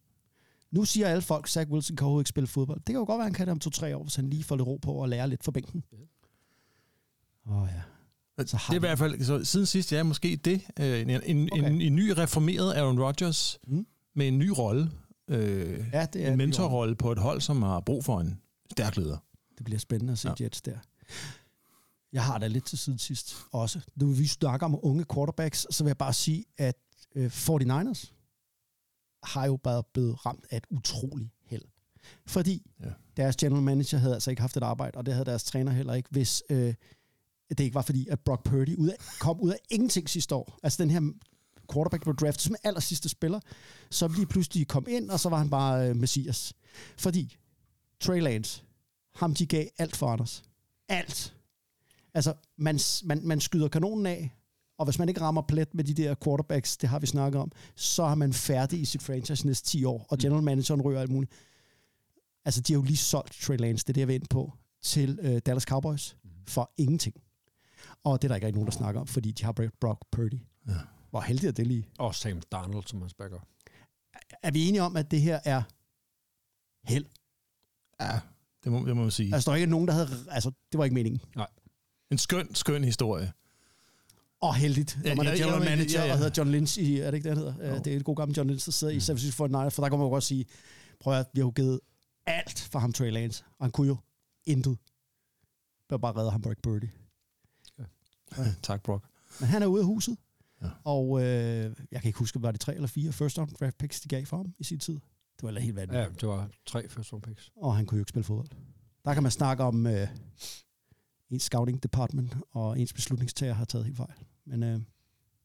Nu 0.70 0.84
siger 0.84 1.08
alle 1.08 1.22
folk, 1.22 1.44
at 1.46 1.50
Zach 1.50 1.70
Wilson 1.70 1.96
kan 1.96 2.04
overhovedet 2.04 2.22
ikke 2.22 2.28
spille 2.28 2.46
fodbold. 2.46 2.78
Det 2.78 2.86
kan 2.86 2.94
jo 2.94 3.04
godt 3.04 3.08
være, 3.18 3.18
at 3.18 3.24
han 3.24 3.32
kan 3.32 3.46
det 3.46 3.52
om 3.52 3.58
to-tre 3.58 3.96
år, 3.96 4.02
hvis 4.02 4.16
han 4.16 4.30
lige 4.30 4.44
får 4.44 4.56
lidt 4.56 4.66
ro 4.66 4.76
på 4.76 4.92
og 4.92 5.08
lærer 5.08 5.26
lidt 5.26 5.44
fra 5.44 5.52
bænken. 5.52 5.84
Åh 7.50 7.62
oh, 7.62 7.68
ja. 7.74 7.82
Så 8.46 8.56
har 8.56 8.72
Det 8.74 8.76
er 8.76 8.86
i 8.86 8.88
hvert 8.88 8.98
fald, 8.98 9.24
så 9.24 9.44
siden 9.44 9.66
sidst, 9.66 9.92
ja, 9.92 10.02
måske 10.02 10.36
det. 10.36 10.60
Øh, 10.80 11.00
En, 11.00 11.10
en, 11.10 11.20
en, 11.24 11.48
Okay. 11.52 11.70
en, 11.70 11.80
en 11.80 11.94
ny 11.94 12.10
reformeret 12.10 12.74
Aaron 12.74 13.00
Rodgers 13.00 13.58
Mm. 13.66 13.86
med 14.14 14.28
en 14.28 14.38
ny 14.38 14.48
rolle. 14.48 14.90
Øh, 15.28 15.84
Ja, 15.92 16.06
det 16.12 16.26
er 16.26 16.30
en 16.32 16.36
mentorrolle 16.38 16.94
på 16.96 17.12
et 17.12 17.18
hold, 17.18 17.40
som 17.40 17.62
har 17.62 17.80
brug 17.80 18.04
for 18.04 18.20
en 18.20 18.40
stærk 18.70 18.96
leder. 18.96 19.16
Det 19.58 19.64
bliver 19.64 19.78
spændende 19.78 20.12
at 20.12 20.18
se 20.18 20.28
Ja. 20.28 20.34
Jets 20.40 20.62
der. 20.62 20.78
Jeg 22.12 22.24
har 22.24 22.38
da 22.38 22.46
lidt 22.46 22.64
til 22.66 22.78
siden 22.78 22.98
sidst 22.98 23.36
også. 23.52 23.80
Nu 23.96 24.10
vi 24.12 24.26
snakker 24.26 24.66
om 24.66 24.78
unge 24.82 25.04
quarterbacks, 25.14 25.66
så 25.70 25.84
vil 25.84 25.88
jeg 25.88 25.98
bare 25.98 26.12
sige, 26.12 26.44
at 26.56 26.76
øh, 27.14 27.26
49ers 27.26 28.12
har 29.22 29.46
jo 29.46 29.56
bare 29.56 29.82
blevet 29.92 30.26
ramt 30.26 30.44
af 30.50 30.56
et 30.56 30.64
utroligt 30.70 31.30
held. 31.44 31.62
Fordi 32.26 32.70
Ja. 32.84 32.90
deres 33.16 33.36
general 33.36 33.62
manager 33.62 33.98
havde 33.98 34.14
altså 34.14 34.30
ikke 34.30 34.40
haft 34.40 34.56
et 34.56 34.62
arbejde, 34.62 34.98
og 34.98 35.06
det 35.06 35.14
havde 35.14 35.24
deres 35.24 35.44
træner 35.44 35.72
heller 35.72 35.94
ikke, 35.94 36.08
hvis 36.12 36.42
øh, 36.50 36.74
det 37.48 37.60
ikke 37.60 37.74
var 37.74 37.82
fordi, 37.82 38.08
at 38.08 38.20
Brock 38.20 38.44
Purdy 38.44 38.76
ud 38.76 38.88
af, 38.88 38.96
kom 39.20 39.40
ud 39.40 39.50
af 39.50 39.58
ingenting 39.70 40.08
sidste 40.10 40.34
år. 40.34 40.58
Altså 40.62 40.82
den 40.82 40.90
her 40.90 41.12
quarterback 41.72 42.02
blev 42.02 42.16
draftet 42.16 42.42
som 42.42 42.56
aller 42.64 42.80
sidste 42.80 43.08
spiller, 43.08 43.40
så 43.90 44.08
lige 44.08 44.26
pludselig 44.26 44.68
kom 44.68 44.86
ind, 44.88 45.10
og 45.10 45.20
så 45.20 45.28
var 45.28 45.38
han 45.38 45.50
bare 45.50 45.88
øh, 45.88 45.96
messias. 45.96 46.52
Fordi 46.98 47.36
Trey 48.00 48.20
Lance, 48.20 48.62
ham 49.18 49.34
de 49.34 49.46
gav 49.46 49.66
alt 49.78 49.96
for 49.96 50.06
Anders. 50.06 50.44
Alt. 50.88 51.34
Altså, 52.14 52.34
man, 52.56 52.78
man, 53.04 53.20
man 53.26 53.40
skyder 53.40 53.68
kanonen 53.68 54.06
af, 54.06 54.34
og 54.78 54.84
hvis 54.84 54.98
man 54.98 55.08
ikke 55.08 55.20
rammer 55.20 55.42
plet 55.42 55.74
med 55.74 55.84
de 55.84 55.94
der 55.94 56.14
quarterbacks, 56.24 56.76
det 56.76 56.88
har 56.88 56.98
vi 56.98 57.06
snakket 57.06 57.40
om, 57.40 57.52
så 57.74 58.02
er 58.02 58.14
man 58.14 58.32
færdig 58.32 58.80
i 58.80 58.84
sit 58.84 59.02
franchise 59.02 59.46
næste 59.46 59.66
10 59.68 59.84
år, 59.84 60.06
og 60.08 60.18
general 60.18 60.42
manageren 60.42 60.82
ryger 60.82 61.00
alt 61.00 61.10
muligt. 61.10 61.32
Altså, 62.44 62.60
de 62.60 62.72
har 62.72 62.80
jo 62.80 62.84
lige 62.84 62.96
solgt 62.96 63.32
Trey 63.32 63.56
Lance, 63.56 63.84
det 63.84 63.88
er 63.88 63.92
det, 63.92 64.00
jeg 64.00 64.08
vil 64.08 64.14
ind 64.14 64.26
på, 64.30 64.52
til 64.82 65.18
øh, 65.22 65.38
Dallas 65.46 65.62
Cowboys 65.62 66.16
for 66.46 66.72
ingenting. 66.76 67.14
Og 68.04 68.22
det 68.22 68.28
er 68.28 68.28
der 68.28 68.34
ikke 68.34 68.46
rigtig 68.46 68.58
nogen, 68.58 68.66
der 68.72 68.78
snakker 68.78 69.00
om, 69.00 69.06
fordi 69.06 69.32
de 69.32 69.44
har 69.44 69.52
Brock 69.80 70.00
Purdy. 70.12 70.40
Ja. 70.68 70.72
Hvor 71.10 71.20
heldig 71.20 71.48
er 71.48 71.52
det 71.52 71.66
lige. 71.66 71.88
Og 71.98 72.14
Sam 72.14 72.40
Darnold, 72.52 72.86
som 72.86 73.00
hans 73.00 73.14
backer. 73.14 73.38
Er 74.42 74.50
vi 74.50 74.68
enige 74.68 74.82
om, 74.82 74.96
at 74.96 75.10
det 75.10 75.20
her 75.20 75.40
er 75.44 75.62
held? 76.84 77.06
Ja, 78.00 78.20
det 78.70 78.80
må, 78.80 78.86
det 78.86 78.96
må 78.96 79.02
man 79.02 79.10
sige. 79.10 79.34
Altså, 79.34 79.50
der 79.50 79.52
er 79.52 79.56
ikke 79.56 79.70
nogen, 79.70 79.88
der 79.88 79.94
havde... 79.94 80.08
Altså, 80.30 80.50
det 80.72 80.78
var 80.78 80.84
ikke 80.84 80.94
meningen. 80.94 81.20
En 82.10 82.18
skøn, 82.18 82.54
skøn 82.54 82.84
historie. 82.84 83.32
Og 84.40 84.54
heldigt, 84.54 84.98
når 85.02 85.08
Ja, 85.08 85.14
man 85.14 85.26
er 85.26 85.30
ja, 85.30 85.36
general 85.36 85.62
ja, 85.62 85.70
manager 85.70 86.00
ja, 86.00 86.06
ja. 86.06 86.12
og 86.12 86.18
hedder 86.18 86.32
John 86.38 86.50
Lynch 86.50 86.78
i, 86.78 86.98
er 86.98 87.10
det 87.10 87.14
ikke 87.18 87.28
det, 87.28 87.36
han 87.38 87.44
hedder? 87.46 87.74
Jo. 87.74 87.78
Det 87.84 87.92
er 87.92 87.96
et 87.96 88.04
god 88.04 88.16
gammel 88.16 88.36
John 88.36 88.48
Lynch, 88.50 88.66
der 88.66 88.72
sidder 88.72 88.92
i 88.92 89.00
San 89.00 89.16
Francisco 89.16 89.46
49ers, 89.46 89.68
for 89.68 89.82
der 89.82 89.88
kan 89.88 89.98
man 89.98 90.04
jo 90.06 90.10
godt 90.10 90.24
sige, 90.24 90.46
prøv 91.00 91.14
at 91.14 91.26
vi 91.34 91.40
har 91.40 91.46
jo 91.46 91.50
givet 91.56 91.80
alt 92.26 92.68
for 92.72 92.78
ham, 92.78 92.92
Trey 92.92 93.10
Lance, 93.12 93.44
og 93.58 93.64
han 93.64 93.70
kunne 93.70 93.86
jo 93.86 93.96
intet. 94.46 94.78
Var 95.90 95.96
bare 95.98 96.16
redde 96.16 96.30
ham, 96.30 96.40
Brock 96.40 96.58
Birdie. 96.62 96.90
tak, 98.62 98.82
Brock. 98.82 99.04
Men 99.40 99.48
han 99.48 99.62
er 99.62 99.66
ude 99.66 99.80
af 99.80 99.86
huset, 99.86 100.16
Ja. 100.62 100.68
og 100.84 101.20
øh, 101.22 101.74
jeg 101.92 102.00
kan 102.02 102.08
ikke 102.08 102.18
huske, 102.18 102.42
var 102.42 102.50
det 102.50 102.60
tre 102.60 102.74
eller 102.74 102.88
fire 102.88 103.12
first 103.12 103.38
round 103.38 103.50
draft 103.50 103.78
picks, 103.78 104.00
de 104.00 104.08
gav 104.08 104.26
for 104.26 104.36
ham 104.36 104.54
i 104.58 104.64
sin 104.64 104.78
tid. 104.78 104.98
Det 105.40 105.54
var 105.54 105.60
helt 105.60 105.76
vanvittigt. 105.76 106.00
Ja, 106.04 106.08
det 106.20 106.28
var 106.28 106.50
tre 106.66 106.88
first 106.88 107.12
round 107.12 107.22
picks. 107.22 107.50
og 107.56 107.76
han 107.76 107.86
kunne 107.86 107.96
jo 107.98 108.00
ikke 108.02 108.08
spille 108.10 108.24
fodbold. 108.24 108.48
Der 109.04 109.14
kan 109.14 109.22
man 109.22 109.32
snakke 109.32 109.64
om, 109.64 109.86
øh, 109.86 110.08
ens 111.30 111.42
scouting 111.42 111.82
department 111.82 112.36
og 112.52 112.78
ens 112.80 112.92
beslutningstager 112.92 113.52
har 113.54 113.64
taget 113.64 113.84
helt 113.84 113.96
fejl. 113.96 114.12
Men 114.46 114.62
øh, 114.62 114.80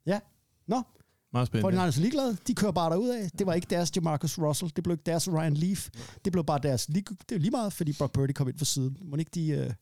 ja, 0.06 0.20
nå, 0.68 0.82
Meget 1.34 1.48
spændende. 1.48 1.78
49ers 1.84 1.98
er 1.98 2.02
ligeglade. 2.02 2.38
De 2.48 2.56
kører 2.56 2.72
bare 2.72 2.90
derud 2.92 3.10
af. 3.10 3.30
Det 3.32 3.48
var 3.48 3.54
ikke 3.54 3.68
deres 3.70 3.92
Jamarcus 3.96 4.38
Russell. 4.40 4.72
Det 4.76 4.84
blev 4.84 4.94
ikke 4.94 5.04
deres 5.06 5.30
Ryan 5.30 5.54
Leaf. 5.54 5.90
Det 6.26 6.32
blev 6.34 6.46
bare 6.46 6.60
deres... 6.64 6.90
lig- 6.90 7.18
Det 7.30 7.36
er 7.36 7.40
lige 7.40 7.52
meget, 7.52 7.74
fordi 7.74 7.94
Brock 7.98 8.14
Purdy 8.14 8.32
kom 8.32 8.48
ind 8.48 8.58
for 8.58 8.66
siden. 8.66 8.98
Må 9.02 9.16
ikke 9.16 9.32
de... 9.34 9.48
Øh, 9.50 9.74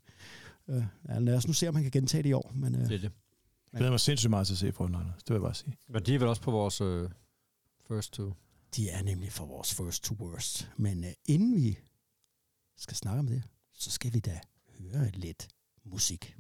øh, 0.70 0.84
ja, 1.10 1.20
lad 1.20 1.36
os 1.36 1.48
nu 1.48 1.54
se, 1.54 1.68
om 1.70 1.76
han 1.76 1.84
kan 1.84 1.92
gentage 1.92 2.24
det 2.24 2.30
i 2.30 2.34
år. 2.34 2.52
Men 2.56 2.76
øh, 2.76 2.82
Det 2.82 2.86
er 2.96 3.00
det. 3.00 3.12
Jeg 3.74 3.78
glæder 3.78 3.92
mig 3.92 4.00
sindssygt 4.00 4.30
meget 4.30 4.48
til 4.48 4.54
at 4.54 4.58
se 4.58 4.68
49ers. 4.84 5.16
Det 5.18 5.30
vil 5.30 5.34
jeg 5.34 5.42
bare 5.42 5.54
sige. 5.54 5.78
Men 5.90 6.04
de 6.06 6.16
er 6.16 6.20
vel 6.20 6.28
også 6.28 6.42
på 6.42 6.52
vores 6.52 6.82
uh, 6.82 7.10
first 7.88 8.14
two 8.14 8.32
de 8.76 8.90
er 8.90 9.04
nemlig 9.04 9.32
for 9.32 9.46
vores 9.46 9.74
first 9.74 10.04
to 10.04 10.14
worst. 10.20 10.70
Men 10.78 11.04
øh, 11.04 11.12
inden 11.26 11.56
vi 11.56 11.80
skal 12.78 12.98
snakke 12.98 13.20
om 13.20 13.28
det, 13.28 13.44
så 13.74 13.92
skal 13.92 14.14
vi 14.14 14.20
da 14.20 14.40
høre 14.80 15.10
lidt 15.14 15.48
musik. 15.86 16.36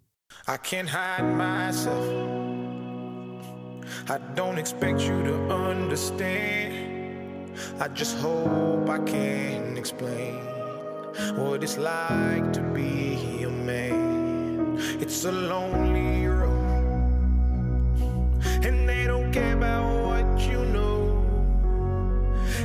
I 0.48 0.58
can't 0.68 0.90
hide 0.90 1.28
myself. 1.36 2.06
I 4.08 4.18
don't 4.40 4.58
expect 4.58 5.02
you 5.08 5.24
to 5.24 5.34
understand. 5.70 6.74
I 7.80 7.88
just 8.00 8.18
hope 8.18 8.90
I 8.90 9.00
can 9.12 9.78
explain 9.78 10.36
what 11.38 11.64
it's 11.64 11.78
like 11.78 12.54
to 12.54 12.62
be 12.74 13.44
a 13.44 13.50
man. 13.50 14.78
It's 15.02 15.26
a 15.26 15.32
lonely 15.32 16.28
road, 16.28 16.84
and 18.66 18.88
they 18.88 19.06
don't 19.06 19.32
care 19.34 19.54
about 19.58 20.06
what 20.06 20.40
you 20.48 20.66
know. 20.66 20.71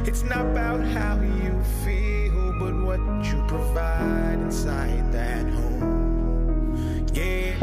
It's 0.07 0.23
not 0.23 0.47
about 0.47 0.85
how 0.85 1.21
you 1.21 1.61
feel, 1.85 2.55
but 2.61 2.73
what 2.77 3.01
you 3.27 3.45
provide 3.49 4.39
inside 4.39 5.13
that 5.13 5.45
home. 5.49 7.05
Yeah, 7.13 7.57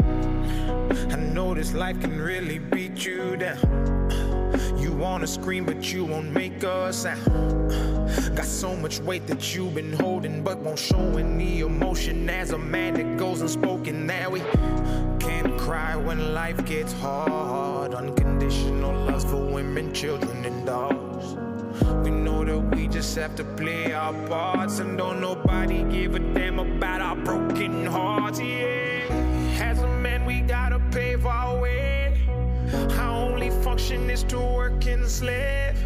I 1.10 1.16
know 1.16 1.54
this 1.54 1.72
life 1.72 1.98
can 2.02 2.20
really 2.20 2.58
beat 2.58 3.02
you 3.06 3.38
down. 3.38 4.10
You 4.78 4.92
wanna 4.92 5.26
scream, 5.26 5.64
but 5.64 5.90
you 5.90 6.04
won't 6.04 6.32
make 6.32 6.62
a 6.62 6.92
sound. 6.92 7.70
Got 8.36 8.44
so 8.44 8.76
much 8.76 9.00
weight 9.00 9.26
that 9.26 9.54
you've 9.54 9.74
been 9.74 9.94
holding, 9.94 10.42
but 10.42 10.58
won't 10.58 10.78
show 10.78 11.16
any 11.16 11.60
emotion. 11.60 12.28
As 12.28 12.50
a 12.50 12.58
man 12.58 12.92
that 12.94 13.16
goes 13.16 13.40
unspoken, 13.40 14.06
that 14.08 14.30
we 14.30 14.40
can't 15.18 15.56
cry 15.58 15.96
when 15.96 16.34
life 16.34 16.62
gets 16.66 16.92
hard. 16.92 17.94
Unconditional 17.94 18.92
loves 19.06 19.24
for 19.24 19.42
women, 19.46 19.94
children, 19.94 20.44
and 20.44 20.66
dogs. 20.66 21.03
We 22.02 22.10
know 22.10 22.44
that 22.44 22.58
we 22.76 22.86
just 22.86 23.16
have 23.16 23.34
to 23.36 23.44
play 23.44 23.92
our 23.92 24.12
parts, 24.28 24.78
and 24.78 24.96
don't 24.96 25.20
nobody 25.20 25.82
give 25.84 26.14
a 26.14 26.18
damn 26.18 26.58
about 26.58 27.00
our 27.00 27.16
broken 27.16 27.86
hearts. 27.86 28.40
Yeah, 28.40 29.06
as 29.60 29.80
a 29.80 29.88
man, 29.88 30.24
we 30.24 30.40
gotta 30.40 30.78
pave 30.90 31.26
our 31.26 31.60
way. 31.60 32.20
Our 32.72 33.30
only 33.30 33.50
function 33.50 34.08
is 34.10 34.22
to 34.24 34.38
work 34.38 34.86
and 34.86 35.06
slave. 35.06 35.76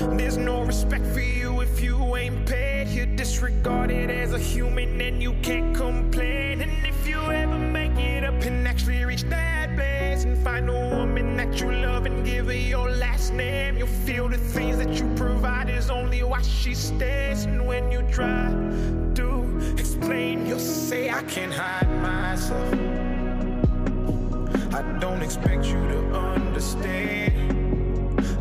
There's 0.00 0.36
no 0.36 0.62
respect 0.62 1.06
for 1.06 1.20
you 1.20 1.60
if 1.60 1.80
you 1.80 2.16
ain't 2.16 2.46
paid. 2.46 2.88
You're 2.88 3.06
disregarded 3.16 4.10
as 4.10 4.32
a 4.32 4.38
human 4.38 5.00
and 5.00 5.22
you 5.22 5.34
can't 5.42 5.74
complain. 5.74 6.62
And 6.62 6.86
if 6.86 7.06
you 7.06 7.20
ever 7.20 7.58
make 7.58 7.96
it 7.96 8.24
up 8.24 8.42
and 8.42 8.66
actually 8.66 9.04
reach 9.04 9.22
that 9.24 9.74
place 9.74 9.97
and 10.24 10.36
find 10.38 10.68
a 10.68 10.72
woman 10.72 11.36
that 11.36 11.60
you 11.60 11.70
love 11.70 12.06
and 12.06 12.24
give 12.24 12.46
her 12.46 12.52
your 12.52 12.90
last 12.90 13.32
name, 13.32 13.76
you'll 13.76 13.86
feel 13.86 14.28
the 14.28 14.38
things 14.38 14.78
that 14.78 14.90
you 14.98 15.06
provide 15.14 15.68
is 15.68 15.90
only 15.90 16.22
why 16.22 16.42
she 16.42 16.74
stays. 16.74 17.44
And 17.44 17.66
when 17.66 17.90
you 17.92 18.02
try 18.10 18.48
to 19.14 19.74
explain, 19.78 20.46
you'll 20.46 20.58
say, 20.58 21.10
I 21.10 21.22
can't 21.22 21.52
hide 21.52 21.90
myself. 22.02 22.72
I 24.74 24.82
don't 24.98 25.22
expect 25.22 25.66
you 25.66 25.80
to 25.94 25.98
understand. 26.14 27.34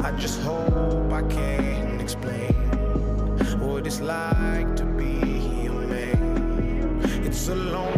I 0.03 0.12
just 0.12 0.39
hope 0.41 1.12
I 1.12 1.22
can 1.24 2.00
explain 2.00 2.53
what 3.60 3.86
it's 3.86 4.01
like 4.01 4.75
to 4.77 4.86
be 4.86 5.67
a 5.67 5.72
man. 5.72 7.01
It's 7.24 7.50
a 7.50 7.55
lonely 7.55 7.97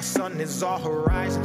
our 0.00 0.04
sun 0.04 0.40
is 0.40 0.62
our 0.62 0.78
horizon. 0.78 1.44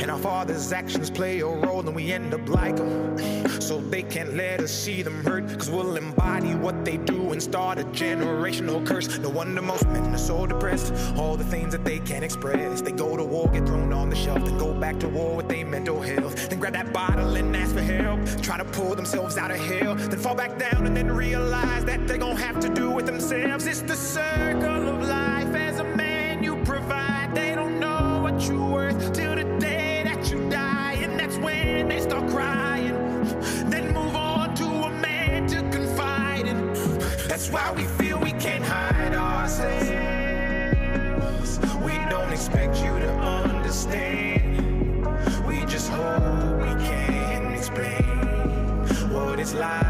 And 0.00 0.10
our 0.10 0.18
father's 0.18 0.72
actions 0.72 1.10
play 1.10 1.40
a 1.40 1.46
role, 1.46 1.80
and 1.80 1.94
we 1.94 2.12
end 2.12 2.32
up 2.32 2.48
like 2.48 2.76
them. 2.76 3.18
So 3.60 3.78
they 3.78 4.02
can't 4.02 4.32
let 4.32 4.60
us 4.60 4.72
see 4.72 5.02
them 5.02 5.22
hurt, 5.22 5.46
cause 5.58 5.68
we'll 5.68 5.96
embody 5.96 6.54
what 6.54 6.82
they 6.86 6.96
do 6.96 7.32
and 7.32 7.42
start 7.42 7.78
a 7.78 7.84
generational 7.84 8.86
curse. 8.86 9.18
No 9.18 9.28
wonder 9.28 9.60
most 9.60 9.86
men 9.88 10.14
are 10.14 10.16
so 10.16 10.46
depressed. 10.46 10.94
All 11.18 11.36
the 11.36 11.44
things 11.44 11.72
that 11.72 11.84
they 11.84 11.98
can't 11.98 12.24
express. 12.24 12.80
They 12.80 12.92
go 12.92 13.18
to 13.18 13.24
war, 13.24 13.48
get 13.48 13.66
thrown 13.66 13.92
on 13.92 14.08
the 14.08 14.16
shelf, 14.16 14.42
then 14.46 14.56
go 14.56 14.72
back 14.72 14.98
to 15.00 15.08
war 15.10 15.36
with 15.36 15.50
their 15.50 15.66
mental 15.66 16.00
health. 16.00 16.48
Then 16.48 16.60
grab 16.60 16.72
that 16.72 16.90
bottle 16.90 17.36
and 17.36 17.54
ask 17.54 17.74
for 17.74 17.82
help. 17.82 18.18
Try 18.40 18.56
to 18.56 18.64
pull 18.64 18.94
themselves 18.94 19.36
out 19.36 19.50
of 19.50 19.58
hell, 19.58 19.94
then 19.94 20.18
fall 20.18 20.34
back 20.34 20.58
down 20.58 20.86
and 20.86 20.96
then 20.96 21.12
realize 21.12 21.84
that 21.84 22.08
they're 22.08 22.16
gonna 22.16 22.40
have 22.40 22.60
to 22.60 22.70
do 22.70 22.98
it 22.98 23.04
themselves. 23.04 23.66
It's 23.66 23.82
the 23.82 23.94
circle 23.96 24.88
of 24.88 25.06
life 25.06 25.33
why 37.54 37.70
we 37.70 37.84
feel 37.84 38.18
we 38.18 38.32
can't 38.32 38.64
hide 38.64 39.14
ourselves. 39.14 39.60
We 41.86 41.92
don't 42.10 42.32
expect 42.32 42.78
you 42.78 42.98
to 42.98 43.10
understand. 43.42 45.06
We 45.46 45.64
just 45.64 45.88
hope 45.88 46.56
we 46.66 46.74
can 46.88 47.54
explain 47.54 48.02
what 49.12 49.38
it's 49.38 49.54
like 49.54 49.83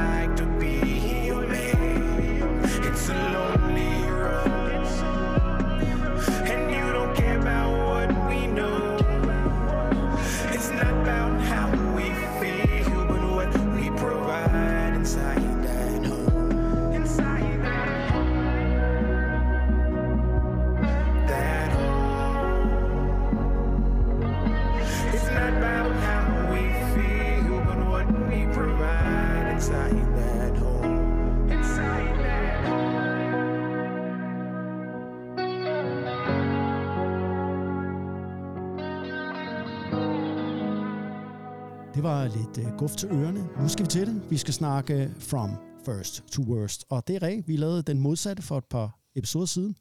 var 42.05 42.29
lidt 42.29 42.67
uh, 42.67 42.77
guf 42.79 42.97
til 42.97 43.09
ørerne. 43.09 43.63
Nu 43.63 43.69
skal 43.69 43.85
vi 43.85 43.89
til 43.89 44.07
det. 44.07 44.31
Vi 44.31 44.37
skal 44.37 44.55
snakke 44.55 45.15
From 45.19 45.51
First 45.85 46.25
to 46.33 46.43
Worst. 46.43 46.85
Og 46.89 47.09
det 47.09 47.17
er 47.17 47.23
rigtigt. 47.23 47.49
Vi 47.49 47.57
lavede 47.57 47.83
den 47.83 48.01
modsatte 48.01 48.43
for 48.43 48.59
et 48.59 48.65
par 48.65 48.99
episoder 49.15 49.47
siden. 49.47 49.77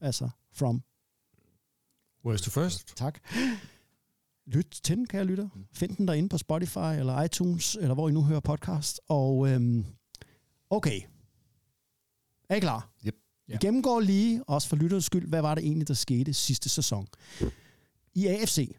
Altså 0.00 0.28
From. 0.52 0.82
Worst 2.24 2.44
to 2.44 2.50
first. 2.50 2.96
Tak. 2.96 3.18
Lyt 4.46 4.80
til 4.82 4.96
den, 4.96 5.06
kære 5.06 5.24
lytter. 5.24 5.48
Find 5.72 5.96
den 5.96 6.08
derinde 6.08 6.28
på 6.28 6.38
Spotify 6.38 6.98
eller 6.98 7.22
iTunes, 7.22 7.76
eller 7.80 7.94
hvor 7.94 8.08
I 8.08 8.12
nu 8.12 8.22
hører 8.22 8.40
podcast. 8.40 9.00
Og 9.08 9.48
øhm, 9.48 9.84
okay. 10.70 11.00
Er 12.48 12.54
I 12.54 12.60
klar? 12.60 12.90
Yep. 13.06 13.14
Ja. 13.48 13.52
Vi 13.52 13.58
gennemgår 13.60 14.00
lige, 14.00 14.44
også 14.44 14.68
for 14.68 14.76
lytterens 14.76 15.04
skyld, 15.04 15.28
hvad 15.28 15.42
var 15.42 15.54
det 15.54 15.64
egentlig, 15.64 15.88
der 15.88 15.94
skete 15.94 16.34
sidste 16.34 16.68
sæson. 16.68 17.06
I 18.14 18.26
AFC, 18.26 18.76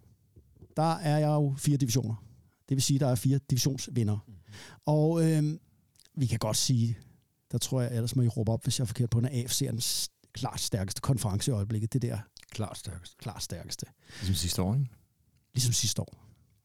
der 0.77 0.91
er 0.95 1.17
jeg 1.17 1.27
jo 1.27 1.55
fire 1.57 1.77
divisioner. 1.77 2.26
Det 2.69 2.75
vil 2.75 2.81
sige, 2.81 2.99
der 2.99 3.07
er 3.07 3.15
fire 3.15 3.39
divisionsvinder. 3.49 4.17
Mm. 4.27 4.33
Og 4.85 5.31
øhm, 5.31 5.59
vi 6.15 6.25
kan 6.25 6.39
godt 6.39 6.57
sige, 6.57 6.97
der 7.51 7.57
tror 7.57 7.81
jeg, 7.81 7.95
ellers 7.95 8.15
må 8.15 8.21
I 8.21 8.27
råbe 8.27 8.51
op, 8.51 8.63
hvis 8.63 8.79
jeg 8.79 8.83
er 8.83 8.87
forkert 8.87 9.09
på, 9.09 9.19
at 9.19 9.25
AFC 9.25 9.61
er 9.61 9.71
den 9.71 9.81
klart 10.33 10.59
stærkeste 10.59 11.01
konference 11.01 11.51
i 11.51 11.53
øjeblikket. 11.53 11.93
Det 11.93 12.01
der 12.01 12.19
Klart 12.51 12.77
stærkest. 12.77 13.17
klart 13.17 13.43
stærkeste. 13.43 13.85
Ligesom 14.19 14.35
sidste 14.35 14.61
år, 14.61 14.75
ikke? 14.75 14.89
Ligesom 15.53 15.73
sidste 15.73 16.01
år. 16.01 16.23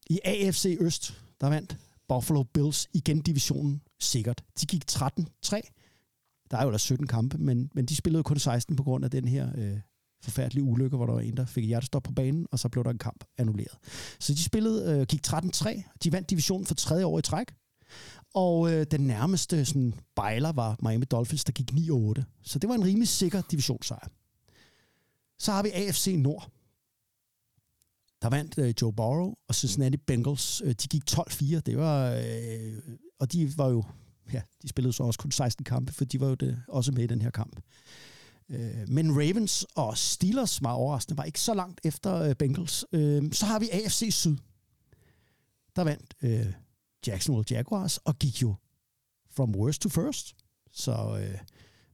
I 0.09 0.19
AFC 0.25 0.77
Øst, 0.79 1.21
der 1.41 1.47
vandt 1.49 1.77
Buffalo 2.07 2.43
Bills 2.43 2.87
igen 2.93 3.21
divisionen 3.21 3.81
sikkert. 3.99 4.43
De 4.61 4.65
gik 4.65 4.83
13-3. 4.91 4.99
Der 6.51 6.57
er 6.57 6.65
jo 6.65 6.71
der 6.71 6.77
17 6.77 7.07
kampe, 7.07 7.37
men, 7.37 7.69
men 7.73 7.85
de 7.85 7.95
spillede 7.95 8.23
kun 8.23 8.39
16 8.39 8.75
på 8.75 8.83
grund 8.83 9.05
af 9.05 9.11
den 9.11 9.27
her 9.27 9.51
øh, 9.57 9.79
forfærdelige 10.23 10.63
ulykke, 10.63 10.97
hvor 10.97 11.05
der 11.05 11.13
var 11.13 11.21
en, 11.21 11.37
der 11.37 11.45
fik 11.45 11.65
hjertestop 11.65 12.03
på 12.03 12.11
banen, 12.11 12.47
og 12.51 12.59
så 12.59 12.69
blev 12.69 12.83
der 12.83 12.89
en 12.89 12.97
kamp 12.97 13.23
annulleret. 13.37 13.77
Så 14.19 14.33
de 14.33 14.43
spillede, 14.43 14.99
øh, 14.99 15.05
gik 15.07 15.27
13-3. 15.27 15.83
De 16.03 16.11
vandt 16.11 16.29
divisionen 16.29 16.65
for 16.65 16.75
tredje 16.75 17.05
år 17.05 17.19
i 17.19 17.21
træk. 17.21 17.47
Og 18.33 18.71
øh, 18.71 18.85
den 18.91 19.01
nærmeste 19.01 19.65
sådan, 19.65 19.93
bejler 20.15 20.51
var 20.51 20.77
Miami 20.81 21.05
Dolphins, 21.05 21.43
der 21.43 21.51
gik 21.51 21.71
9-8. 21.71 22.23
Så 22.43 22.59
det 22.59 22.69
var 22.69 22.75
en 22.75 22.83
rimelig 22.83 23.07
sikker 23.07 23.41
divisionssejr. 23.51 24.07
Så 25.39 25.51
har 25.51 25.63
vi 25.63 25.69
AFC 25.69 26.15
Nord. 26.17 26.51
Der 28.21 28.29
vandt 28.29 28.57
øh, 28.57 28.73
Joe 28.81 28.93
Burrow 28.93 29.33
og 29.47 29.55
Cincinnati 29.55 29.97
Bengals. 29.97 30.61
Øh, 30.65 30.69
de 30.69 30.87
gik 30.87 31.03
12-4. 31.11 31.59
Det 31.59 31.77
var, 31.77 32.11
øh, 32.11 32.73
og 33.19 33.31
de 33.31 33.57
var 33.57 33.69
jo, 33.69 33.83
ja, 34.33 34.41
de 34.61 34.67
spillede 34.67 34.93
så 34.93 35.03
også 35.03 35.19
kun 35.19 35.31
16 35.31 35.63
kampe, 35.63 35.93
for 35.93 36.05
de 36.05 36.19
var 36.19 36.27
jo 36.27 36.35
det, 36.35 36.61
også 36.67 36.91
med 36.91 37.03
i 37.03 37.07
den 37.07 37.21
her 37.21 37.29
kamp. 37.29 37.59
Øh, 38.49 38.89
men 38.89 39.11
Ravens 39.11 39.65
og 39.75 39.97
Steelers, 39.97 40.61
meget 40.61 40.77
overraskende, 40.77 41.17
var 41.17 41.23
ikke 41.23 41.39
så 41.39 41.53
langt 41.53 41.81
efter 41.83 42.15
øh, 42.15 42.35
Bengals. 42.35 42.85
Øh, 42.91 43.31
så 43.31 43.45
har 43.45 43.59
vi 43.59 43.69
AFC 43.71 44.07
Syd. 44.11 44.37
Der 45.75 45.83
vandt 45.83 46.15
Jacksonville 47.07 47.45
Jaguars 47.49 47.97
og 47.97 48.19
gik 48.19 48.41
jo 48.41 48.55
from 49.31 49.55
worst 49.55 49.81
to 49.81 49.89
first. 49.89 50.35
Så 50.71 51.21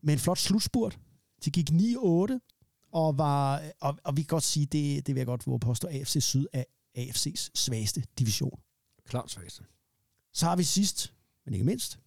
med 0.02 0.14
en 0.14 0.20
flot 0.20 0.38
slutspurt. 0.38 1.00
De 1.46 1.52
gik 1.52 1.70
9-8, 1.70 2.40
og, 2.92 3.18
var, 3.18 3.62
og, 3.80 3.98
og 4.04 4.18
vi 4.18 4.22
kan 4.22 4.28
godt 4.28 4.44
sige, 4.44 4.66
det, 4.66 5.08
det 5.08 5.16
vil 5.16 5.20
jeg 5.20 5.26
godt 5.26 5.48
våge 5.48 5.60
påstå, 5.60 5.88
AFC 5.88 6.24
Syd 6.24 6.46
er 6.54 6.64
AFC's 6.98 7.50
svageste 7.56 8.04
division. 8.20 8.60
Klart 9.06 9.32
svageste. 9.32 9.64
Så 10.34 10.46
har 10.46 10.56
vi 10.56 10.64
sidst, 10.64 11.14
men 11.46 11.54
ikke 11.54 11.66
mindst, 11.66 12.00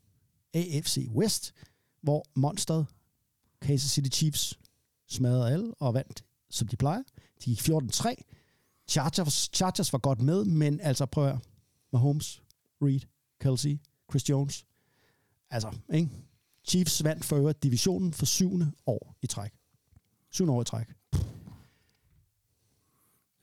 AFC 0.55 1.09
West, 1.15 1.55
hvor 2.03 2.25
monsteret 2.35 2.87
Kansas 3.63 3.91
City 3.91 4.17
Chiefs 4.17 4.59
smadrede 5.09 5.53
alle 5.53 5.75
og 5.75 5.95
vandt, 5.95 6.25
som 6.51 6.69
de 6.69 6.77
plejer. 6.77 7.03
De 7.45 7.45
gik 7.45 7.61
14-3. 7.61 8.15
Chargers, 8.89 9.51
Chargers 9.53 9.93
var 9.93 9.99
godt 9.99 10.23
med, 10.23 10.45
men 10.45 10.81
altså 10.81 11.07
prøv 11.07 11.25
at 11.25 11.31
høre. 11.31 11.41
Mahomes, 11.93 12.43
Reed, 12.83 13.01
Kelsey, 13.41 13.79
Chris 14.11 14.29
Jones. 14.29 14.67
Altså, 15.51 15.77
ikke? 15.93 16.09
Chiefs 16.65 17.05
vandt 17.05 17.25
for 17.25 17.37
øvrigt 17.37 17.63
divisionen 17.63 18.13
for 18.13 18.27
syvende 18.27 18.73
år 18.87 19.17
i 19.23 19.27
træk. 19.27 19.51
Syvende 20.31 20.55
år 20.55 20.63
i 20.63 20.65
træk. 20.65 20.87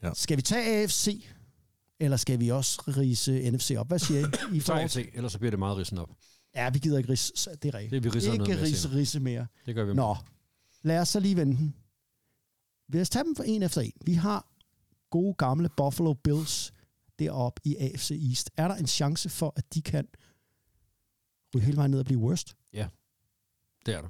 Ja. 0.04 0.14
Skal 0.14 0.38
vi 0.38 0.42
tage 0.42 0.84
AFC, 0.84 1.26
eller 2.00 2.18
skal 2.18 2.40
vi 2.40 2.50
også 2.50 2.84
rise 2.88 3.52
NFC 3.52 3.76
op? 3.78 3.88
Hvad 3.88 4.00
siger 4.00 4.20
I? 4.54 4.58
I 4.58 4.88
se, 4.90 5.10
ellers 5.14 5.32
så 5.32 5.40
bliver 5.40 5.52
det 5.52 5.60
meget 5.60 5.78
rissen 5.78 5.98
op. 5.98 6.10
Ja, 6.56 6.70
vi 6.70 6.80
gider 6.80 6.98
ikke 6.98 7.10
rise. 7.10 7.34
så 7.36 7.56
Det 7.56 7.66
er 7.66 7.74
rigtigt. 7.74 7.92
Det 7.92 8.04
vi 8.04 8.10
ridser 8.10 8.38
noget 8.38 9.08
Ikke 9.16 9.20
mere. 9.20 9.48
Det 9.66 9.76
gør 9.76 9.86
vi. 9.86 9.94
Nå, 9.94 10.16
lad 10.82 11.00
os 11.00 11.10
så 11.10 11.20
lige 11.20 11.36
vende 11.36 11.58
den. 11.58 11.76
Lad 12.88 13.02
os 13.02 13.10
tage 13.10 13.24
dem 13.24 13.36
for 13.36 13.44
en 13.44 13.64
efter 13.64 13.82
en. 13.82 13.94
Vi 14.06 14.14
har 14.14 14.48
gode 15.10 15.34
gamle 15.34 15.70
Buffalo 15.78 16.14
Bills 16.14 16.74
deroppe 17.20 17.62
i 17.66 17.76
AFC 17.76 18.12
East. 18.30 18.52
Er 18.58 18.68
der 18.68 18.76
en 18.76 18.88
chance 18.88 19.30
for, 19.30 19.54
at 19.56 19.74
de 19.74 19.82
kan 19.82 20.08
ryge 21.56 21.66
hele 21.66 21.78
vejen 21.78 21.92
ned 21.92 22.00
og 22.00 22.06
blive 22.06 22.20
worst? 22.20 22.56
Det 23.86 23.94
er 23.96 24.02
der. 24.02 24.10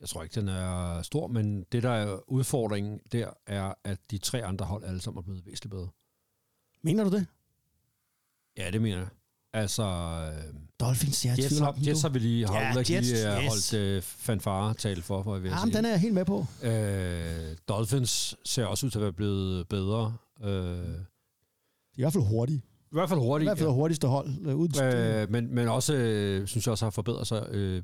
Jeg 0.00 0.08
tror 0.08 0.22
ikke, 0.22 0.40
den 0.40 0.48
er 0.48 1.02
stor, 1.02 1.26
men 1.26 1.64
det, 1.72 1.82
der 1.82 1.90
er 1.90 2.30
udfordringen 2.30 3.00
der, 3.12 3.32
er, 3.46 3.74
at 3.84 4.10
de 4.10 4.18
tre 4.18 4.44
andre 4.44 4.66
hold 4.66 4.84
alle 4.84 5.00
sammen 5.00 5.18
er 5.18 5.22
blevet 5.22 5.46
væsentligt 5.46 5.70
bedre. 5.70 5.88
Mener 6.82 7.04
du 7.04 7.10
det? 7.10 7.26
Ja, 8.56 8.70
det 8.70 8.82
mener 8.82 8.98
jeg. 8.98 9.08
Altså, 9.54 9.82
øh, 9.82 10.54
Dolphins, 10.80 11.24
jeg 11.24 11.32
er 11.32 11.36
i 11.36 11.42
Jets, 11.42 11.48
tvivl 11.48 11.62
har, 11.64 11.72
om 11.72 11.78
Jets 11.86 12.14
vi 12.14 12.18
lige, 12.18 12.46
har 12.46 12.54
Ja, 12.54 12.66
ja, 12.66 12.72
lige 12.82 12.96
Jets, 12.96 13.10
øh, 13.12 13.16
yes. 13.44 13.48
holdt 13.48 13.74
øh, 13.74 14.02
fanfare 14.02 14.74
tale 14.74 15.02
for, 15.02 15.22
for 15.22 15.36
jeg 15.36 15.44
Jamen, 15.44 15.74
den 15.74 15.84
er 15.84 15.88
jeg 15.88 16.00
helt 16.00 16.14
med 16.14 16.24
på. 16.24 16.46
Øh, 16.62 17.56
Dolphins 17.68 18.36
ser 18.44 18.64
også 18.66 18.86
ud 18.86 18.90
til 18.90 18.98
at 18.98 19.02
være 19.02 19.12
blevet 19.12 19.68
bedre. 19.68 20.16
De 20.42 20.46
er 20.46 21.98
i 21.98 22.02
hvert 22.02 22.12
fald 22.12 22.24
hurtige. 22.24 22.58
I 22.58 22.96
hvert 22.96 23.08
fald 23.08 23.20
I 23.20 23.22
hurtigt. 23.22 23.48
hvert 23.48 23.58
fald 23.58 23.70
hurtigste 23.70 24.08
hold. 24.08 24.28
Øh, 24.46 24.56
uden 24.56 24.82
Øh, 24.82 25.30
men, 25.30 25.54
men 25.54 25.68
også, 25.68 25.94
øh, 25.94 26.46
synes 26.46 26.66
jeg 26.66 26.72
også 26.72 26.84
har 26.84 26.90
forbedret 26.90 27.26
sig, 27.26 27.46
øh, 27.50 27.82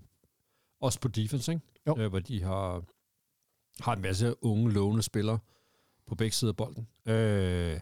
også 0.81 1.01
på 1.01 1.09
defense, 1.09 1.53
ikke? 1.53 1.65
Jo. 1.87 1.97
Øh, 1.99 2.09
hvor 2.11 2.19
de 2.19 2.43
har, 2.43 2.83
har 3.81 3.93
en 3.93 4.03
masse 4.03 4.45
unge, 4.45 4.73
lovende 4.73 5.03
spillere 5.03 5.39
på 6.09 6.15
begge 6.15 6.37
sider 6.37 6.53
af 6.53 6.57
bolden. 6.57 6.87
Øh, 7.07 7.81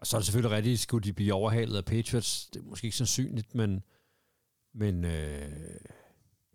og 0.00 0.06
så 0.06 0.16
er 0.16 0.18
det 0.18 0.26
selvfølgelig 0.26 0.56
rigtigt, 0.56 0.80
skulle 0.80 1.04
de 1.04 1.12
blive 1.12 1.34
overhalet 1.34 1.76
af 1.76 1.84
Patriots. 1.84 2.46
Det 2.46 2.60
er 2.60 2.64
måske 2.64 2.84
ikke 2.84 2.96
sandsynligt, 2.96 3.54
men, 3.54 3.82
men 4.74 5.04
øh, 5.04 5.50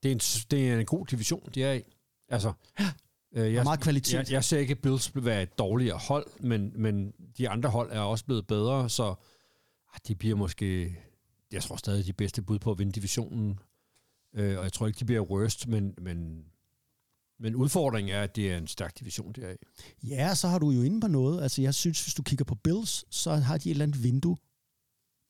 det, 0.03 0.09
er 0.09 0.11
en, 0.11 0.19
det 0.51 0.69
er 0.69 0.79
en 0.79 0.85
god 0.85 1.05
division, 1.05 1.49
de 1.55 1.63
er 1.63 1.73
i. 1.73 1.81
Altså, 2.29 2.53
øh, 3.35 3.53
er 3.55 3.63
meget 3.63 3.79
kvalitet. 3.79 4.13
jeg, 4.13 4.31
jeg 4.31 4.43
ser 4.43 4.57
ikke 4.57 4.75
Bills 4.75 5.11
være 5.15 5.43
et 5.43 5.57
dårligere 5.57 5.97
hold, 5.97 6.27
men, 6.39 6.71
men 6.75 7.13
de 7.37 7.49
andre 7.49 7.69
hold 7.69 7.91
er 7.91 7.99
også 7.99 8.25
blevet 8.25 8.47
bedre, 8.47 8.89
så 8.89 9.03
ah, 9.93 9.99
de 10.07 10.15
bliver 10.15 10.35
måske, 10.35 10.97
jeg 11.51 11.61
tror 11.61 11.75
stadig 11.75 12.05
de 12.05 12.13
bedste 12.13 12.41
bud 12.41 12.59
på 12.59 12.71
at 12.71 12.79
vinde 12.79 12.91
divisionen. 12.91 13.59
Øh, 14.33 14.57
og 14.57 14.63
jeg 14.63 14.73
tror 14.73 14.87
ikke, 14.87 14.99
de 14.99 15.05
bliver 15.05 15.21
worst, 15.21 15.67
men, 15.67 15.93
men, 15.97 16.45
men 17.39 17.55
udfordringen 17.55 18.15
er, 18.15 18.21
at 18.21 18.35
det 18.35 18.51
er 18.51 18.57
en 18.57 18.67
stærk 18.67 18.99
division, 18.99 19.33
det 19.33 19.43
er 19.43 19.51
i. 19.51 19.55
Ja, 20.07 20.35
så 20.35 20.47
har 20.47 20.59
du 20.59 20.71
jo 20.71 20.81
inde 20.81 21.01
på 21.01 21.07
noget. 21.07 21.43
Altså, 21.43 21.61
jeg 21.61 21.73
synes, 21.73 22.03
hvis 22.03 22.13
du 22.13 22.23
kigger 22.23 22.45
på 22.45 22.55
Bills, 22.55 23.05
så 23.15 23.33
har 23.33 23.57
de 23.57 23.69
et 23.69 23.71
eller 23.71 23.85
andet 23.85 24.03
vindue, 24.03 24.37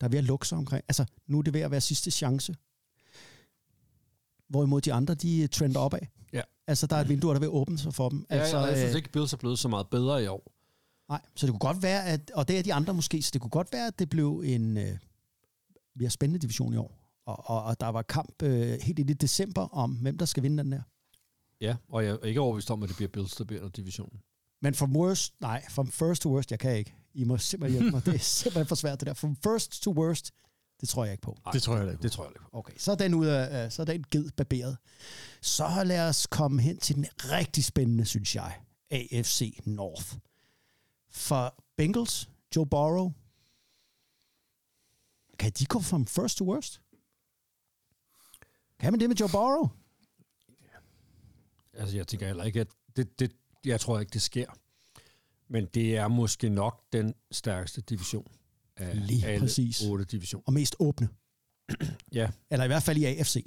der 0.00 0.06
er 0.06 0.10
ved 0.10 0.18
at 0.18 0.24
lukke 0.24 0.48
sig 0.48 0.58
omkring. 0.58 0.84
Altså, 0.88 1.04
nu 1.26 1.38
er 1.38 1.42
det 1.42 1.54
ved 1.54 1.60
at 1.60 1.70
være 1.70 1.80
sidste 1.80 2.10
chance. 2.10 2.56
Hvorimod 4.48 4.80
de 4.80 4.92
andre, 4.92 5.14
de 5.14 5.46
trender 5.46 5.80
opad. 5.80 5.98
Ja. 6.32 6.42
Altså, 6.66 6.86
der 6.86 6.96
er 6.96 7.00
et 7.00 7.08
vindue, 7.08 7.30
der 7.30 7.34
er 7.34 7.40
ved 7.40 7.48
at 7.48 7.52
åbne 7.52 7.78
sig 7.78 7.94
for 7.94 8.08
dem. 8.08 8.26
Altså, 8.28 8.42
Altså, 8.42 8.58
ja, 8.58 8.64
jeg 8.64 8.76
synes 8.76 8.90
øh, 8.94 8.96
ikke, 8.96 9.12
Bills 9.12 9.32
er 9.32 9.36
blevet 9.36 9.58
så 9.58 9.68
meget 9.68 9.86
bedre 9.90 10.24
i 10.24 10.26
år. 10.26 10.52
Nej, 11.08 11.20
så 11.36 11.46
det 11.46 11.52
kunne 11.52 11.72
godt 11.72 11.82
være, 11.82 12.04
at, 12.06 12.30
og 12.34 12.48
det 12.48 12.58
er 12.58 12.62
de 12.62 12.74
andre 12.74 12.94
måske, 12.94 13.22
så 13.22 13.30
det 13.32 13.40
kunne 13.40 13.50
godt 13.50 13.72
være, 13.72 13.86
at 13.86 13.98
det 13.98 14.08
blev 14.10 14.42
en 14.46 14.76
øh, 14.78 14.98
mere 15.96 16.10
spændende 16.10 16.42
division 16.42 16.74
i 16.74 16.76
år. 16.76 16.98
Og, 17.26 17.50
og, 17.50 17.64
og 17.64 17.80
der 17.80 17.86
var 17.88 18.02
kamp 18.02 18.42
øh, 18.42 18.78
helt 18.82 18.98
i 18.98 19.02
december 19.02 19.62
om, 19.74 19.90
hvem 19.90 20.18
der 20.18 20.24
skal 20.24 20.42
vinde 20.42 20.62
den 20.62 20.72
der. 20.72 20.82
Ja, 21.60 21.76
og 21.88 22.04
jeg 22.04 22.10
er 22.10 22.26
ikke 22.26 22.40
overbevist 22.40 22.70
om, 22.70 22.82
at 22.82 22.88
det 22.88 22.96
bliver 22.96 23.08
Bills, 23.08 23.32
der 23.36 23.44
bliver 23.44 23.68
divisionen. 23.68 24.22
Men 24.62 24.74
from 24.74 24.96
worst, 24.96 25.40
nej, 25.40 25.64
from 25.70 25.90
first 25.90 26.22
to 26.22 26.34
worst, 26.34 26.50
jeg 26.50 26.58
kan 26.58 26.76
ikke. 26.76 26.94
I 27.14 27.24
må 27.24 27.38
simpelthen 27.38 27.80
hjælpe 27.80 27.96
mig. 27.96 28.06
Det 28.06 28.14
er 28.14 28.18
simpelthen 28.42 28.66
for 28.66 28.74
svært, 28.74 29.00
det 29.00 29.06
der. 29.06 29.14
From 29.14 29.36
first 29.36 29.82
to 29.82 29.92
worst, 29.92 30.32
det 30.80 30.88
tror 30.88 31.04
jeg 31.04 31.12
ikke 31.12 31.22
på. 31.22 31.38
Det 31.52 31.62
tror 31.62 31.76
jeg 31.76 31.90
ikke. 31.90 32.02
Det 32.02 32.12
tror 32.12 32.24
jeg 32.24 32.30
ikke. 32.30 32.40
Okay, 32.52 32.72
så 32.76 32.92
er 32.92 32.96
den 32.96 33.14
ud 33.14 33.26
af, 33.26 33.64
øh, 33.64 33.70
så 33.72 33.82
er 33.82 33.86
den 33.86 34.04
ged 34.10 34.30
barberet. 34.30 34.76
Så 35.40 35.82
lad 35.84 36.08
os 36.08 36.26
komme 36.26 36.62
hen 36.62 36.78
til 36.78 36.94
den 36.96 37.06
rigtig 37.18 37.64
spændende, 37.64 38.04
synes 38.04 38.34
jeg. 38.34 38.60
AFC 38.90 39.60
North. 39.64 40.16
For 41.10 41.64
Bengals, 41.76 42.28
Joe 42.56 42.66
Burrow, 42.66 43.12
kan 45.38 45.52
de 45.52 45.66
gå 45.66 45.80
from 45.80 46.06
first 46.06 46.38
to 46.38 46.44
worst? 46.44 46.80
Kan 48.80 48.92
man 48.92 49.00
det 49.00 49.08
med 49.08 49.16
Joe 49.16 49.28
Burrow? 49.28 49.68
Altså, 51.76 51.96
jeg 51.96 52.06
tænker 52.06 52.26
heller 52.26 52.44
ikke, 52.44 52.60
at 52.60 52.68
det, 52.96 53.18
det, 53.20 53.32
jeg 53.64 53.80
tror 53.80 54.00
ikke, 54.00 54.10
det 54.10 54.22
sker. 54.22 54.46
Men 55.48 55.66
det 55.74 55.96
er 55.96 56.08
måske 56.08 56.48
nok 56.48 56.82
den 56.92 57.14
stærkeste 57.30 57.80
division 57.80 58.26
af 58.76 59.06
Lige 59.06 59.26
alle 59.26 59.40
præcis. 59.40 59.82
otte 59.82 60.04
divisioner. 60.04 60.44
Og 60.46 60.52
mest 60.52 60.76
åbne. 60.78 61.08
Ja. 62.12 62.30
Eller 62.50 62.64
i 62.64 62.68
hvert 62.68 62.82
fald 62.82 62.98
i 62.98 63.04
AFC. 63.04 63.46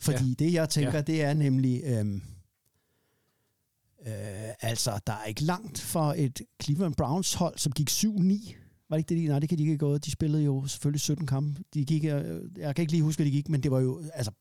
Fordi 0.00 0.28
Ja. 0.28 0.34
det, 0.44 0.52
jeg 0.52 0.68
tænker, 0.68 0.92
Ja. 0.94 1.00
det 1.02 1.22
er 1.22 1.34
nemlig... 1.34 1.82
Øhm, 1.84 2.22
øh, 4.06 4.52
altså, 4.60 5.00
der 5.06 5.12
er 5.12 5.24
ikke 5.24 5.42
langt 5.44 5.80
for 5.80 6.14
et 6.16 6.40
Cleveland 6.62 6.94
Browns 6.94 7.34
hold, 7.34 7.58
som 7.58 7.72
gik 7.72 7.90
7-9. 7.90 8.54
Var 8.88 8.96
det 8.96 9.00
ikke 9.00 9.08
det, 9.08 9.16
de, 9.16 9.26
nej, 9.28 9.38
det 9.38 9.48
kan 9.48 9.58
de 9.58 9.62
ikke 9.62 9.72
have 9.72 9.78
gået. 9.78 10.04
De 10.04 10.10
spillede 10.10 10.42
jo 10.44 10.66
selvfølgelig 10.66 11.00
17 11.00 11.26
kampe. 11.26 11.62
De 11.74 11.84
gik, 11.84 12.04
øh, 12.04 12.40
jeg 12.56 12.74
kan 12.76 12.82
ikke 12.82 12.92
lige 12.92 13.02
huske, 13.02 13.18
hvad 13.18 13.26
de 13.26 13.30
gik, 13.30 13.48
men 13.48 13.62
det 13.62 13.70
var 13.70 13.80
jo, 13.80 14.02
altså, 14.14 14.32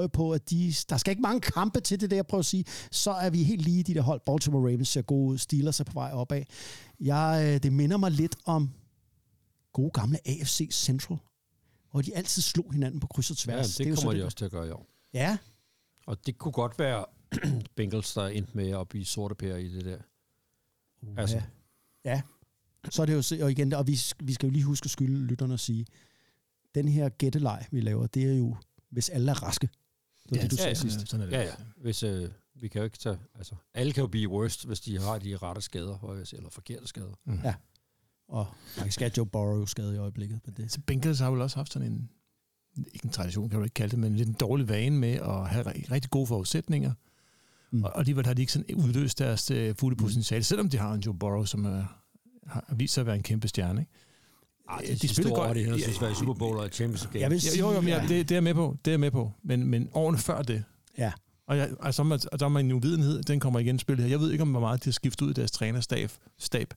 jeg 0.00 0.12
på, 0.12 0.32
at 0.32 0.50
de, 0.50 0.74
der 0.88 0.96
skal 0.96 1.10
ikke 1.10 1.22
mange 1.22 1.40
kampe 1.40 1.80
til 1.80 2.00
det 2.00 2.10
der, 2.10 2.22
prøv 2.22 2.40
at 2.40 2.46
sige. 2.46 2.64
Så 2.90 3.10
er 3.10 3.30
vi 3.30 3.42
helt 3.42 3.62
lige 3.62 3.80
i 3.80 3.82
de 3.82 3.94
der 3.94 4.02
hold. 4.02 4.20
Baltimore 4.26 4.62
Ravens 4.72 4.88
ser 4.88 5.02
gode 5.02 5.32
ud, 5.32 5.38
Steelers 5.38 5.80
er 5.80 5.84
på 5.84 5.92
vej 5.92 6.10
opad. 6.12 6.42
Jeg, 7.00 7.42
øh, 7.46 7.62
det 7.62 7.72
minder 7.72 7.96
mig 7.96 8.10
lidt 8.10 8.36
om 8.44 8.70
gode 9.72 9.90
gamle 9.90 10.18
AFC 10.28 10.68
Central, 10.72 11.18
hvor 11.90 12.02
de 12.02 12.16
altid 12.16 12.42
slog 12.42 12.72
hinanden 12.72 13.00
på 13.00 13.06
kryds 13.06 13.30
og 13.30 13.36
Ja, 13.46 13.52
tværs. 13.52 13.76
det, 13.76 13.86
er 13.86 13.90
jo 13.90 13.94
det 13.94 14.02
kommer 14.04 14.12
så 14.12 14.18
de 14.18 14.24
også 14.24 14.36
til 14.36 14.44
at 14.44 14.50
gøre 14.50 14.68
i 14.68 14.70
år. 14.70 14.86
Ja, 15.14 15.38
Og 16.06 16.26
det 16.26 16.38
kunne 16.38 16.52
godt 16.52 16.78
være 16.78 17.04
Bengals, 17.76 18.14
der 18.14 18.22
er 18.22 18.28
endt 18.28 18.54
med 18.54 18.70
at 18.70 18.88
blive 18.88 19.04
sorte 19.04 19.34
pære 19.34 19.62
i 19.62 19.68
det 19.68 19.84
der. 19.84 19.98
Altså, 21.16 21.36
ja. 21.36 21.42
ja. 22.10 22.22
Så 22.90 23.02
er 23.02 23.06
det 23.06 23.12
jo, 23.40 23.44
og 23.44 23.50
igen, 23.50 23.72
og 23.72 23.86
vi, 23.86 24.00
vi 24.20 24.32
skal 24.32 24.46
jo 24.46 24.50
lige 24.52 24.64
huske 24.64 24.84
at 24.84 24.90
skylde 24.90 25.26
lytterne 25.26 25.54
at 25.54 25.60
sige, 25.60 25.86
den 26.74 26.88
her 26.88 27.08
gætteleg, 27.08 27.66
vi 27.70 27.80
laver, 27.80 28.06
det 28.06 28.24
er 28.24 28.34
jo, 28.34 28.56
hvis 28.90 29.08
alle 29.08 29.30
er 29.30 29.42
raske. 29.42 29.66
Det 29.66 30.30
var 30.30 30.36
Ja, 30.36 30.42
det, 30.42 30.50
du 30.50 30.56
ja, 30.56 30.62
sagde 30.62 30.68
ja. 30.68 30.74
sidst. 30.90 31.08
Sådan 31.08 31.26
er 31.26 31.30
det. 31.30 31.36
ja, 31.36 31.42
ja. 31.42 31.52
Hvis, 31.76 32.02
øh, 32.02 32.28
vi 32.54 32.68
kan 32.68 32.78
jo 32.78 32.84
ikke 32.84 32.98
tage, 32.98 33.18
altså, 33.34 33.54
alle 33.74 33.92
kan 33.92 34.00
jo 34.00 34.06
blive 34.06 34.28
worst, 34.28 34.66
hvis 34.66 34.80
de 34.80 35.00
har 35.00 35.18
de 35.18 35.36
rette 35.36 35.60
skader, 35.62 36.22
eller 36.32 36.50
forkerte 36.50 36.86
skader. 36.86 37.14
Og 38.28 38.46
man 38.78 38.90
skal 38.90 39.12
Joe 39.16 39.26
Burrow 39.26 39.64
skade 39.66 39.94
i 39.94 39.98
øjeblikket. 39.98 40.40
Men 40.44 40.54
det, 40.54 40.72
Så 40.72 40.80
Bengals 40.86 41.18
har 41.18 41.30
vel 41.30 41.40
også 41.40 41.56
haft 41.56 41.72
sådan 41.72 41.92
en, 41.92 42.10
ikke 42.94 43.04
en 43.04 43.10
tradition, 43.10 43.48
kan 43.48 43.58
du 43.58 43.64
ikke 43.64 43.74
kalde 43.74 43.90
det, 43.90 43.98
men 43.98 44.16
lidt 44.16 44.28
en 44.28 44.34
dårlig 44.34 44.68
vane 44.68 44.96
med 44.98 45.12
at 45.14 45.48
have 45.48 45.70
ri- 45.70 45.90
rigtig 45.90 46.10
gode 46.10 46.26
forudsætninger. 46.26 46.90
Mm. 47.70 47.78
Mm. 47.78 47.84
Og 47.84 47.98
alligevel 47.98 48.26
har 48.26 48.34
de 48.34 48.42
ikke 48.42 48.52
sådan 48.52 48.74
udløst 48.76 49.18
deres 49.18 49.50
øh, 49.50 49.74
fulde 49.76 49.96
potentiale, 49.96 50.44
selvom 50.44 50.68
de 50.70 50.78
har 50.78 50.92
en 50.94 51.00
Joe 51.00 51.14
Burrow, 51.18 51.44
som 51.44 51.64
er, 51.64 52.02
har 52.46 52.74
vist 52.76 52.94
sig 52.94 53.00
at 53.02 53.06
være 53.06 53.16
en 53.16 53.22
kæmpe 53.22 53.48
stjerne. 53.48 53.80
Ikke? 53.80 53.92
Ej, 54.70 54.96
de 55.02 55.08
spiller 55.08 55.34
godt. 55.34 55.56
Det 55.56 55.66
Ja, 55.66 55.72
er 55.72 55.78
synes, 55.78 56.00
være 56.02 56.14
Super 56.14 56.34
Bowl 56.34 56.56
og 56.58 56.68
Champions 56.72 57.02
League. 57.02 57.20
jeg 57.20 57.30
vil 57.30 57.36
Jo, 57.36 57.40
sige, 57.40 57.58
jo, 57.60 57.72
jo 57.72 57.80
men 57.80 57.88
ja. 57.88 58.04
det, 58.08 58.28
det 58.28 58.36
er 58.36 58.40
med 58.40 58.54
på, 58.54 58.76
det 58.84 58.92
er 58.94 58.98
med 58.98 59.10
på. 59.10 59.32
Men, 59.42 59.66
men 59.66 59.88
årene 59.92 60.18
før 60.18 60.42
det, 60.42 60.64
Ja. 60.98 61.12
og, 61.46 61.56
jeg, 61.56 61.70
altså, 61.82 62.02
er 62.02 62.26
og 62.32 62.40
der 62.40 62.46
er 62.46 62.58
en 62.58 62.72
uvidenhed, 62.72 63.22
den 63.22 63.40
kommer 63.40 63.58
igen 63.60 63.76
i 63.76 63.78
spillet 63.78 64.04
her. 64.04 64.10
Jeg 64.10 64.20
ved 64.20 64.30
ikke, 64.32 64.42
om 64.42 64.50
hvor 64.50 64.60
meget 64.60 64.84
de 64.84 64.88
har 64.88 64.92
skiftet 64.92 65.26
ud 65.26 65.30
i 65.30 65.34
deres 65.34 65.50
trænerstab 65.50 66.10
stab, 66.38 66.74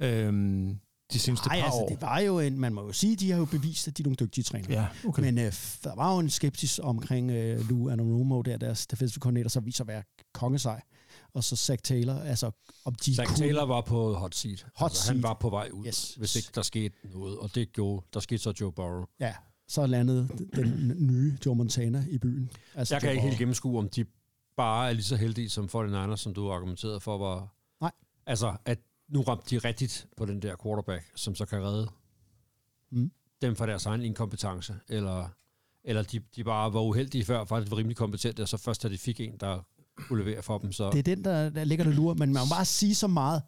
øhm, 0.00 0.78
de 1.12 1.18
seneste 1.18 1.48
Nej, 1.48 1.58
par 1.58 1.64
altså, 1.64 1.78
år. 1.80 1.88
det 1.88 2.02
var 2.02 2.18
jo 2.18 2.38
en, 2.38 2.58
man 2.60 2.72
må 2.72 2.86
jo 2.86 2.92
sige, 2.92 3.16
de 3.16 3.30
har 3.30 3.38
jo 3.38 3.44
bevist, 3.44 3.88
at 3.88 3.98
de 3.98 4.02
er 4.02 4.04
nogle 4.04 4.16
dygtige 4.16 4.44
trænere. 4.44 4.72
Ja, 4.72 4.86
okay. 5.08 5.22
Men 5.22 5.38
øh, 5.38 5.52
der 5.84 5.94
var 5.96 6.12
jo 6.14 6.18
en 6.18 6.30
skepsis 6.30 6.78
omkring 6.78 7.30
øh, 7.30 7.68
Lou 7.70 7.88
Anarumo, 7.90 8.42
der 8.42 8.56
deres 8.56 8.86
defensive 8.86 9.20
coordinator, 9.20 9.48
som 9.48 9.66
viser 9.66 9.84
at 9.84 9.88
være 9.88 10.02
kongesej. 10.34 10.80
Og 11.34 11.44
så 11.44 11.56
Zach 11.56 11.82
Taylor, 11.82 12.14
altså 12.14 12.50
om 12.84 12.94
de 12.94 13.16
Zach 13.16 13.28
kunne... 13.28 13.38
Taylor 13.38 13.64
var 13.64 13.80
på 13.80 14.14
hot 14.14 14.34
seat. 14.34 14.66
Hot 14.76 14.90
altså, 14.90 15.06
Han 15.12 15.16
seat. 15.16 15.22
var 15.22 15.34
på 15.34 15.50
vej 15.50 15.68
ud, 15.72 15.86
Yes. 15.86 16.14
hvis 16.14 16.36
ikke 16.36 16.48
der 16.54 16.62
skete 16.62 16.94
noget. 17.14 17.38
Og 17.38 17.54
det 17.54 17.72
gjorde, 17.72 18.06
der 18.14 18.20
skete 18.20 18.38
så 18.38 18.52
Joe 18.60 18.72
Burrow. 18.72 19.04
Ja, 19.20 19.34
så 19.68 19.86
landede 19.86 20.28
den 20.56 20.96
nye 21.06 21.38
Joe 21.46 21.54
Montana 21.56 22.06
i 22.10 22.18
byen. 22.18 22.50
Altså, 22.74 22.94
Jeg 22.94 23.02
kan 23.02 23.10
ikke 23.10 23.22
helt 23.22 23.38
gennemskue, 23.38 23.78
om 23.78 23.88
de 23.88 24.04
bare 24.56 24.88
er 24.88 24.92
lige 24.92 25.04
så 25.04 25.16
heldige 25.16 25.48
som 25.50 25.64
49ers, 25.74 26.16
som 26.16 26.34
du 26.34 26.52
argumenterede 26.52 27.00
for, 27.00 27.18
var... 27.18 27.54
Nej. 27.80 27.92
Altså, 28.26 28.56
at 28.64 28.78
nu 29.08 29.22
ramte 29.22 29.50
de 29.50 29.58
rigtigt 29.58 30.06
på 30.16 30.24
den 30.26 30.42
der 30.42 30.56
quarterback, 30.62 31.10
som 31.14 31.34
så 31.34 31.46
kan 31.46 31.62
redde 31.62 31.88
Mm. 32.90 33.10
dem 33.42 33.56
fra 33.56 33.66
deres 33.66 33.86
egen 33.86 34.00
inkompetence, 34.02 34.74
eller 34.88 35.28
eller 35.84 36.02
de, 36.02 36.20
de 36.36 36.44
bare 36.44 36.72
var 36.72 36.80
uheldige 36.80 37.24
før, 37.24 37.44
faktisk 37.44 37.70
var 37.70 37.76
rimelig 37.78 37.96
kompetente, 37.96 38.42
og 38.42 38.48
så 38.48 38.56
først 38.56 38.82
da 38.82 38.88
de 38.88 38.98
fik 38.98 39.20
en, 39.20 39.36
der 39.40 39.60
kunne 39.96 40.24
levere 40.24 40.42
for 40.42 40.58
dem, 40.58 40.72
så... 40.72 40.90
Det 40.90 40.98
er 40.98 41.02
den, 41.02 41.24
der, 41.24 41.50
der 41.50 41.64
ligger 41.64 41.84
der 41.84 41.92
lurer, 41.92 42.14
men 42.14 42.32
man 42.32 42.42
må 42.42 42.54
bare 42.54 42.64
sige 42.64 42.94
så 42.94 43.06
meget, 43.06 43.42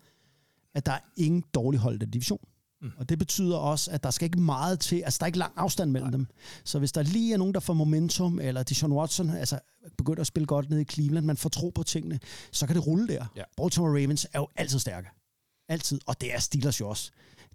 at 0.74 0.87
der 0.87 0.92
er 0.92 1.00
ingen 1.16 1.44
dårlig 1.54 1.80
hold 1.80 2.02
i 2.02 2.07
division. 2.07 2.38
Mm. 2.85 2.90
Og 2.96 3.09
det 3.09 3.18
betyder 3.18 3.57
også, 3.57 3.90
at 3.90 4.02
der 4.02 4.11
skal 4.11 4.26
ikke 4.26 4.40
meget 4.40 4.80
til, 4.80 5.02
altså 5.02 5.18
der 5.18 5.24
er 5.24 5.26
ikke 5.26 5.38
lang 5.38 5.52
afstand 5.57 5.90
mellem 5.90 6.11
Nej. 6.11 6.16
dem. 6.16 6.26
Så 6.64 6.78
hvis 6.78 6.92
der 6.92 7.02
lige 7.02 7.35
er 7.35 7.38
nogen, 7.38 7.54
der 7.54 7.61
får 7.61 7.74
momentum, 7.74 8.40
eller 8.40 8.62
Deshaun 8.62 8.92
Watson 8.92 9.30
altså, 9.30 9.59
begynder 9.98 10.20
at 10.20 10.26
spille 10.26 10.46
godt 10.46 10.70
ned 10.70 10.80
i 10.80 10.85
Cleveland, 10.85 11.26
man 11.26 11.37
får 11.37 11.48
tro 11.48 11.68
på 11.68 11.83
tingene, 11.83 12.20
så 12.52 12.66
kan 12.66 12.76
det 12.76 12.87
rulle 12.87 13.09
der. 13.09 13.26
Ja. 13.37 13.42
Baltimore 13.57 13.90
Ravens 13.90 14.26
er 14.33 14.38
jo 14.38 14.48
altid 14.57 14.78
stærke. 14.78 15.09
Altid. 15.68 16.00
Og 16.07 16.20
det 16.20 16.35
er 16.35 16.38
Steelers 16.38 16.80
jo 16.80 16.88
også. 16.88 17.11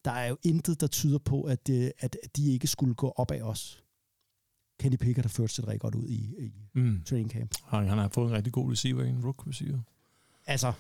Der 0.06 0.12
er 0.12 0.28
jo 0.28 0.38
intet, 0.44 0.82
der 0.82 0.88
tyder 0.88 1.18
på, 1.18 1.42
at, 1.42 1.68
det, 1.68 1.92
at 2.00 2.18
de 2.36 2.52
ikke 2.52 2.68
skulle 2.68 2.94
gå 2.94 3.14
op 3.16 3.32
af 3.32 3.42
os. 3.42 3.84
Kenny 4.80 4.96
Pickett 4.98 5.26
har 5.26 5.30
ført 5.30 5.52
sig 5.52 5.68
rigtig 5.68 5.82
godt 5.82 5.96
ud 5.96 6.08
i, 6.08 6.34
i 6.46 6.52
Mm. 6.76 7.02
training 7.06 7.32
camp. 7.32 7.52
Han, 7.66 7.88
han 7.88 7.98
har 7.98 8.08
fået 8.08 8.30
en 8.30 8.36
rigtig 8.36 8.54
god 8.54 8.72
receiver, 8.72 9.04
en 9.04 9.26
rook 9.26 9.48
receiver, 9.48 9.80
Altså, 10.48 10.74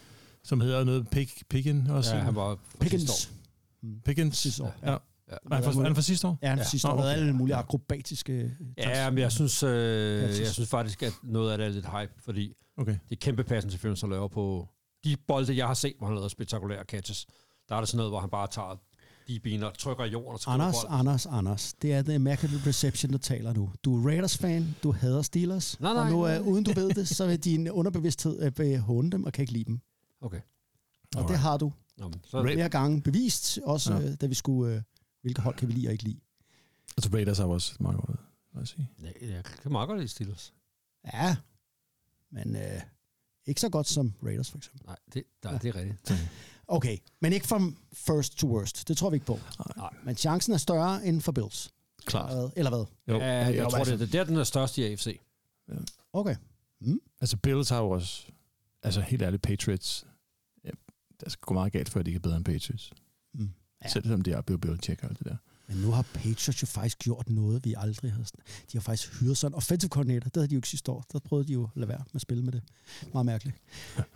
som 0.43 0.61
hedder 0.61 0.83
noget 0.83 1.09
Pick, 1.09 1.43
Picken 1.49 1.87
også. 1.87 2.15
Ja, 2.15 2.21
han 2.21 2.35
var 2.35 2.57
Pickens. 2.79 3.31
Pickens. 4.05 4.37
Sidste 4.37 4.63
år. 4.63 4.75
Ja. 4.83 4.91
Ja. 4.91 4.97
Er 5.51 5.55
han 5.55 5.63
fra, 5.63 5.71
er 5.81 5.83
han 5.83 5.95
fra 5.95 6.01
sidste 6.01 6.27
år? 6.27 6.37
Ja, 6.41 6.47
han 6.49 6.57
Ja. 6.57 6.63
ja. 6.63 6.69
sidste 6.69 6.87
år 6.87 6.91
okay. 6.93 7.03
alle 7.09 7.33
mulige 7.33 7.55
akrobatiske... 7.55 8.55
Ja, 8.77 9.09
men 9.09 9.19
jeg 9.19 9.31
synes, 9.31 9.63
øh, 9.63 10.21
jeg 10.39 10.47
synes 10.47 10.69
faktisk, 10.69 11.03
at 11.03 11.13
noget 11.23 11.51
af 11.51 11.57
det 11.57 11.67
er 11.67 11.71
lidt 11.71 11.85
hype, 11.99 12.13
fordi 12.23 12.53
Okay. 12.77 12.91
det 13.09 13.15
er 13.15 13.19
kæmpe 13.19 13.43
passen 13.43 13.71
til 13.71 13.95
han 14.01 14.09
laver 14.09 14.27
på 14.27 14.67
de 15.03 15.17
bolde, 15.27 15.57
jeg 15.57 15.67
har 15.67 15.73
set, 15.73 15.93
hvor 15.97 16.07
han 16.07 16.15
laver 16.15 16.27
spektakulære 16.27 16.83
catches. 16.83 17.27
Der 17.69 17.75
er 17.75 17.79
det 17.79 17.89
sådan 17.89 17.97
noget, 17.97 18.11
hvor 18.11 18.19
han 18.19 18.29
bare 18.29 18.47
tager 18.51 18.75
de 19.29 19.39
bener, 19.39 19.71
trykker 19.71 20.03
i 20.05 20.09
jorden 20.09 20.39
og 20.47 20.53
Anders, 20.53 20.75
bolden. 20.75 20.99
Anders, 20.99 21.25
Anders. 21.25 21.73
Det 21.73 21.93
er 21.93 22.01
The 22.01 22.15
Immaculate 22.15 22.67
Reception, 22.69 23.11
der 23.11 23.17
taler 23.17 23.53
nu. 23.53 23.71
Du 23.83 23.95
er 23.97 24.09
Raiders-fan, 24.09 24.75
du 24.83 24.91
hader 24.91 25.21
Steelers, 25.21 25.79
Nej, 25.79 25.93
nej, 25.93 26.03
og 26.03 26.09
nu, 26.11 26.21
nej. 26.21 26.39
uh, 26.39 26.47
uden 26.47 26.63
du 26.63 26.73
ved 26.73 26.89
det, 26.89 27.07
så 27.07 27.27
vil 27.27 27.43
din 27.43 27.69
underbevidsthed 27.69 28.59
uh, 28.59 28.75
håne 28.75 29.11
dem 29.11 29.23
og 29.23 29.33
kan 29.33 29.43
ikke 29.43 29.53
lide 29.53 29.63
dem. 29.65 29.79
Okay. 30.21 30.37
Og 30.37 30.43
det 31.11 31.19
Alright. 31.19 31.39
har 31.39 31.57
du 31.57 31.73
Nå, 31.97 32.11
så, 32.23 32.43
flere 32.43 32.69
gange 32.69 33.01
bevist, 33.01 33.59
også 33.63 33.93
Ja. 33.93 33.99
ja. 33.99 34.15
da 34.15 34.25
vi 34.27 34.33
skulle... 34.33 34.75
Uh, 34.75 34.81
hvilke 35.21 35.41
hold 35.41 35.55
kan 35.55 35.67
vi 35.67 35.73
lide 35.73 35.87
og 35.87 35.91
ikke 35.91 36.03
lide? 36.03 36.19
Altså 36.97 37.09
Raiders 37.13 37.37
har 37.37 37.45
også 37.45 37.73
meget 37.79 37.97
godt, 37.97 38.19
lad 38.53 38.61
os 38.61 38.69
sige. 38.69 38.89
ja, 39.01 39.33
jeg 39.35 39.43
kan 39.43 39.71
meget 39.71 39.87
godt 39.87 39.99
lide 39.99 40.09
Steelers. 40.09 40.53
Ja, 41.13 41.35
men 42.31 42.55
uh, 42.55 42.81
ikke 43.45 43.61
så 43.61 43.69
godt 43.69 43.87
som 43.87 44.13
Raiders, 44.23 44.51
for 44.51 44.57
eksempel. 44.57 44.81
Nej, 44.85 44.95
det, 45.13 45.23
nej, 45.43 45.57
det 45.57 45.75
er 45.75 45.75
rigtigt. 45.75 46.11
Okay, 46.71 46.97
men 47.21 47.33
ikke 47.33 47.47
from 47.47 47.77
first 47.93 48.37
to 48.37 48.47
worst. 48.47 48.87
Det 48.87 48.97
tror 48.97 49.09
vi 49.09 49.15
ikke 49.15 49.25
på. 49.25 49.39
Nej. 49.77 49.89
Men 50.03 50.15
chancen 50.15 50.53
er 50.53 50.57
større 50.57 51.05
end 51.05 51.21
for 51.21 51.31
Bills. 51.31 51.69
Klart. 52.05 52.29
Eller 52.31 52.39
hvad? 52.41 52.51
Eller 52.55 52.69
hvad? 52.69 52.85
Jo. 53.15 53.19
Ja, 53.19 53.25
jeg 53.45 53.57
jo, 53.57 53.69
tror, 53.69 53.77
altså- 53.77 53.97
det 53.97 54.01
er 54.01 54.07
der, 54.11 54.23
den 54.23 54.37
er 54.37 54.43
største 54.43 54.81
i 54.81 54.91
AFC. 54.91 55.19
Okay. 56.13 56.35
Altså 57.21 57.37
Bills 57.37 57.69
har 57.69 57.79
jo 57.79 57.89
også, 57.89 58.25
altså 58.83 59.01
helt 59.01 59.21
ærligt, 59.21 59.41
Patriots. 59.41 60.05
Ja, 60.65 60.69
der 61.21 61.29
skal 61.29 61.41
gå 61.41 61.53
meget 61.53 61.73
galt, 61.73 61.89
før 61.89 62.01
de 62.01 62.15
er 62.15 62.19
bedre 62.19 62.37
end 62.37 62.45
Patriots. 62.45 62.93
Mm. 63.33 63.41
Ja. 63.41 63.49
Ja. 63.83 63.89
Selvom 63.89 64.21
de 64.21 64.31
er 64.31 64.41
Bill 64.41 64.59
Belichick 64.59 65.03
og 65.03 65.09
alt 65.09 65.19
det 65.19 65.27
der. 65.27 65.35
Men 65.67 65.77
nu 65.77 65.91
har 65.91 66.01
Patriots 66.01 66.61
jo 66.61 66.67
faktisk 66.67 66.99
gjort 66.99 67.29
noget, 67.29 67.65
vi 67.65 67.73
aldrig 67.77 68.11
har... 68.13 68.23
De 68.71 68.77
har 68.77 68.79
faktisk 68.79 69.19
hyret 69.19 69.37
sådan 69.37 69.51
en 69.51 69.55
offensive 69.55 69.89
coordinator. 69.89 70.29
Det 70.29 70.35
havde 70.35 70.47
de 70.47 70.53
jo 70.53 70.57
ikke 70.57 70.69
sidste 70.69 70.91
år. 70.91 71.05
Der 71.13 71.19
prøvede 71.19 71.47
de 71.47 71.53
jo 71.53 71.63
at 71.63 71.69
lade 71.75 71.89
være 71.89 71.97
med 71.97 72.15
at 72.15 72.21
spille 72.21 72.43
med 72.43 72.51
det. 72.51 72.61
Meget 73.13 73.25
mærkeligt. 73.25 73.57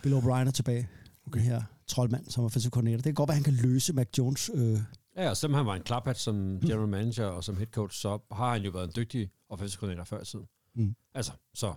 Bill 0.04 0.16
O'Brien 0.16 0.48
er 0.48 0.52
tilbage. 0.52 0.90
Okay. 1.28 1.40
Den 1.40 1.48
her 1.50 1.62
troldmand 1.88 2.26
som 2.30 2.44
offensive 2.44 2.72
coordinator. 2.72 2.98
Det 2.98 3.04
kan 3.04 3.14
godt 3.14 3.28
være, 3.28 3.38
at 3.38 3.44
han 3.46 3.54
kan 3.56 3.70
løse 3.70 3.94
Mac 3.94 4.08
Jones. 4.18 4.52
Øh, 4.54 4.80
Ja, 5.18 5.30
og 5.30 5.38
selvom 5.38 5.56
han 5.56 5.66
var 5.66 5.76
en 5.76 5.84
klaphat 5.84 6.18
som 6.18 6.60
general 6.62 6.88
manager 6.88 7.26
og 7.26 7.44
som 7.44 7.58
head 7.58 7.68
coach, 7.68 8.02
så 8.02 8.20
har 8.32 8.54
han 8.54 8.62
jo 8.62 8.72
været 8.72 8.84
en 8.88 8.92
dygtig 8.96 9.30
offensive 9.50 9.80
coordinator 9.80 10.04
før 10.04 10.22
i 10.22 10.26
tiden. 10.26 10.46
Mm. 10.76 10.96
Altså, 11.14 11.32
så 11.54 11.74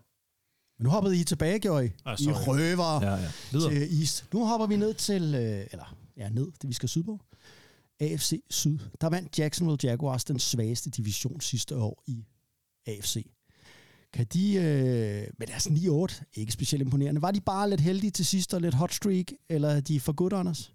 men 0.78 0.84
nu 0.84 0.90
hoppede 0.90 1.20
I 1.20 1.24
tilbage, 1.24 1.58
gjorde 1.58 1.86
I? 1.86 1.90
Ah, 2.04 2.20
I 2.20 2.26
røver 2.32 3.00
Ja, 3.04 3.14
ja. 3.14 3.68
Til 3.68 4.00
East. 4.00 4.24
Nu 4.32 4.46
hopper 4.46 4.66
vi 4.66 4.76
ned 4.76 4.94
til... 4.94 5.22
Øh, 5.34 5.66
eller, 5.72 5.96
ja, 6.16 6.28
ned. 6.28 6.52
Det 6.62 6.68
vi 6.68 6.74
skal 6.74 6.88
sydpå. 6.88 7.20
AFC 8.00 8.42
Syd. 8.50 8.78
Der 9.00 9.08
vandt 9.08 9.38
Jacksonville 9.38 9.78
Jaguars 9.90 10.24
den 10.24 10.38
svageste 10.38 10.90
division 10.90 11.40
sidste 11.40 11.76
år 11.76 12.02
i 12.06 12.24
AFC. 12.86 13.26
Kan 14.12 14.26
de, 14.26 14.54
øh, 14.54 15.26
med 15.38 15.46
deres 15.46 15.66
9-8, 15.66 16.24
ikke 16.34 16.52
specielt 16.52 16.82
imponerende, 16.82 17.22
var 17.22 17.30
de 17.30 17.40
bare 17.40 17.70
lidt 17.70 17.80
heldige 17.80 18.10
til 18.10 18.26
sidst 18.26 18.54
og 18.54 18.60
lidt 18.60 18.74
hot 18.74 18.92
streak, 18.92 19.26
eller 19.48 19.68
er 19.68 19.80
de 19.80 20.00
for 20.00 20.12
good, 20.12 20.32
Anders? 20.32 20.72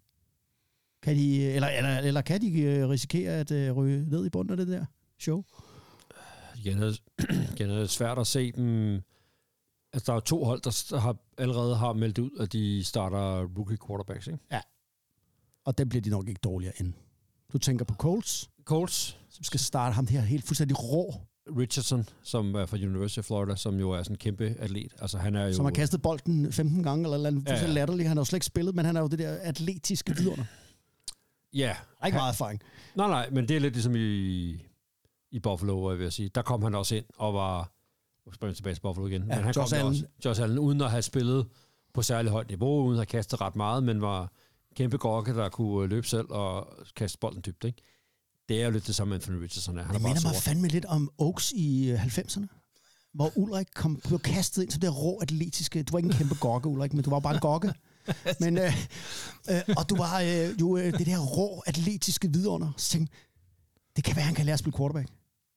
Kan 1.04 1.16
de, 1.16 1.44
eller, 1.44 1.68
eller, 1.68 1.98
eller 1.98 2.22
kan 2.22 2.42
de 2.42 2.62
øh, 2.62 2.90
risikere 2.90 3.32
at 3.34 3.52
øh, 3.52 3.72
ryge 3.72 4.10
ned 4.10 4.26
i 4.26 4.30
bunden 4.30 4.52
af 4.52 4.58
det 4.58 4.68
der 4.68 4.86
show? 5.20 5.44
igen 6.62 6.84
er, 6.84 6.86
det, 6.88 7.02
igen 7.54 7.70
er 7.70 7.80
det 7.80 7.90
svært 7.90 8.20
at 8.20 8.28
se 8.28 8.52
dem. 8.52 9.02
Altså, 9.94 10.12
der 10.12 10.16
er 10.16 10.20
to 10.20 10.44
hold, 10.44 10.62
der 10.62 10.98
har, 11.00 11.16
allerede 11.38 11.76
har 11.76 11.94
meldt 11.94 12.18
ud, 12.18 12.32
at 12.40 12.54
de 12.54 12.84
starter 12.84 13.42
rookie 13.58 13.78
quarterbacks, 13.88 14.28
ikke? 14.28 14.40
Og 15.66 15.78
den 15.78 15.90
bliver 15.90 16.02
de 16.02 16.10
nok 16.10 16.28
ikke 16.28 16.40
dårligere 16.44 16.74
end. 16.80 16.94
Du 17.54 17.58
tænker 17.58 17.86
på 17.86 17.94
Colts, 17.94 18.50
Colts, 18.64 19.18
som 19.30 19.44
skal 19.44 19.60
starte 19.60 19.94
ham 19.94 20.08
her 20.08 20.22
helt 20.22 20.48
fuldstændig 20.48 20.84
rå, 20.84 21.14
Richardson, 21.58 22.06
som 22.24 22.56
er 22.56 22.66
fra 22.66 22.78
University 22.78 23.20
of 23.20 23.26
Florida, 23.26 23.56
som 23.56 23.80
jo 23.80 23.92
er 23.92 24.04
sådan 24.04 24.14
en 24.14 24.18
kæmpe 24.18 24.56
atlet. 24.60 24.94
Altså, 25.02 25.18
han 25.18 25.36
er 25.36 25.46
jo... 25.48 25.54
som 25.54 25.66
har 25.66 25.72
kastet 25.72 26.02
bolden 26.02 26.52
15 26.54 26.84
gange, 26.84 27.04
eller, 27.04 27.28
eller 27.28 27.42
Ja, 27.48 27.62
ja. 27.62 27.68
latterligt. 27.68 28.08
Han 28.08 28.18
har 28.18 28.22
jo 28.22 28.26
slet 28.26 28.38
ikke 28.38 28.46
spillet, 28.46 28.76
men 28.76 28.86
han 28.86 28.98
er 28.98 29.02
jo 29.02 29.08
det 29.08 29.20
der 29.20 29.38
atletiske 29.42 30.16
vidunder. 30.16 30.44
Ja. 31.54 31.76
Der 31.98 32.02
er 32.02 32.06
ikke 32.06 32.16
meget 32.16 32.32
erfaring. 32.34 32.62
Nej, 32.96 33.08
nej, 33.08 33.30
men 33.30 33.48
det 33.48 33.56
er 33.56 33.60
lidt 33.60 33.74
ligesom 33.74 33.96
i, 33.96 34.50
i 35.32 35.40
Buffalo, 35.40 35.90
jeg 35.90 36.00
vil 36.00 36.12
sige. 36.12 36.30
Der 36.36 36.42
kom 36.42 36.64
han 36.64 36.76
også 36.76 36.96
ind 36.96 37.06
og 37.18 37.34
var... 37.34 37.72
Nu 38.26 38.48
jeg 38.48 38.56
tilbage 38.56 38.76
til 38.76 38.82
Buffalo 38.82 39.08
igen. 39.08 39.22
Ja, 39.22 39.36
men 39.36 39.44
han 39.44 39.54
Josh 39.56 39.74
kom 39.74 39.78
Allen. 39.80 39.90
Også, 39.90 40.06
Josh 40.26 40.42
Allen, 40.42 40.60
uden 40.60 40.82
at 40.82 40.92
have 40.92 41.02
spillet 41.02 41.48
på 41.94 42.02
særlig 42.02 42.32
højt 42.32 42.48
niveau, 42.48 42.84
uden 42.84 42.92
at 42.94 42.98
have 42.98 43.06
kastet 43.06 43.42
ret 43.42 43.56
meget, 43.56 43.84
men 43.84 44.02
var 44.02 44.32
kæmpe 44.76 44.98
gokke, 44.98 45.36
der 45.36 45.50
kunne 45.50 45.88
løbe 45.88 46.08
selv 46.08 46.26
og 46.30 46.74
kaste 46.96 47.18
bolden 47.20 47.42
dybt, 47.46 47.64
ikke? 47.64 47.82
Det 48.50 48.62
er 48.62 48.66
jo 48.66 48.72
lidt 48.72 48.88
det 48.88 48.96
samme 48.96 49.10
med 49.10 49.16
Anthony 49.18 49.36
Richardson. 49.42 49.78
Han 49.78 49.88
Det 49.88 49.90
er 49.96 50.00
bare 50.00 50.08
minder 50.14 50.22
mig 50.28 50.34
sort. 50.36 50.44
fandme 50.44 50.68
lidt 50.68 50.86
om 50.86 51.12
Oaks 51.18 51.52
i 51.52 51.90
øh, 51.92 52.06
90'erne. 52.06 52.46
Hvor 53.14 53.32
Ulrik 53.38 53.68
kom, 53.76 54.00
blev 54.08 54.20
kastet 54.20 54.64
ind 54.64 54.72
som 54.72 54.82
det 54.82 54.98
rå 54.98 55.20
atletiske... 55.22 55.84
Du 55.84 55.92
var 55.92 55.98
ikke 56.00 56.08
en 56.10 56.14
kæmpe 56.16 56.36
gokke, 56.36 56.70
Ulrik, 56.70 56.94
men 56.94 57.04
du 57.04 57.10
var 57.10 57.20
bare 57.20 57.34
en 57.34 57.40
gokke. 57.40 57.74
men, 58.42 58.58
øh, 58.58 58.74
øh, 59.50 59.62
og 59.78 59.90
du 59.90 59.96
var 59.96 60.20
øh, 60.22 60.60
jo 60.62 60.78
øh, 60.78 60.98
det 60.98 61.08
der 61.08 61.20
rå 61.20 61.64
atletiske 61.66 62.32
vidunder. 62.34 62.72
Så 62.78 62.90
tænkte, 62.92 63.14
det 63.96 64.04
kan 64.04 64.16
være, 64.16 64.26
han 64.26 64.36
kan 64.36 64.46
lære 64.46 64.54
at 64.54 64.60
spille 64.60 64.78
quarterback. 64.78 65.10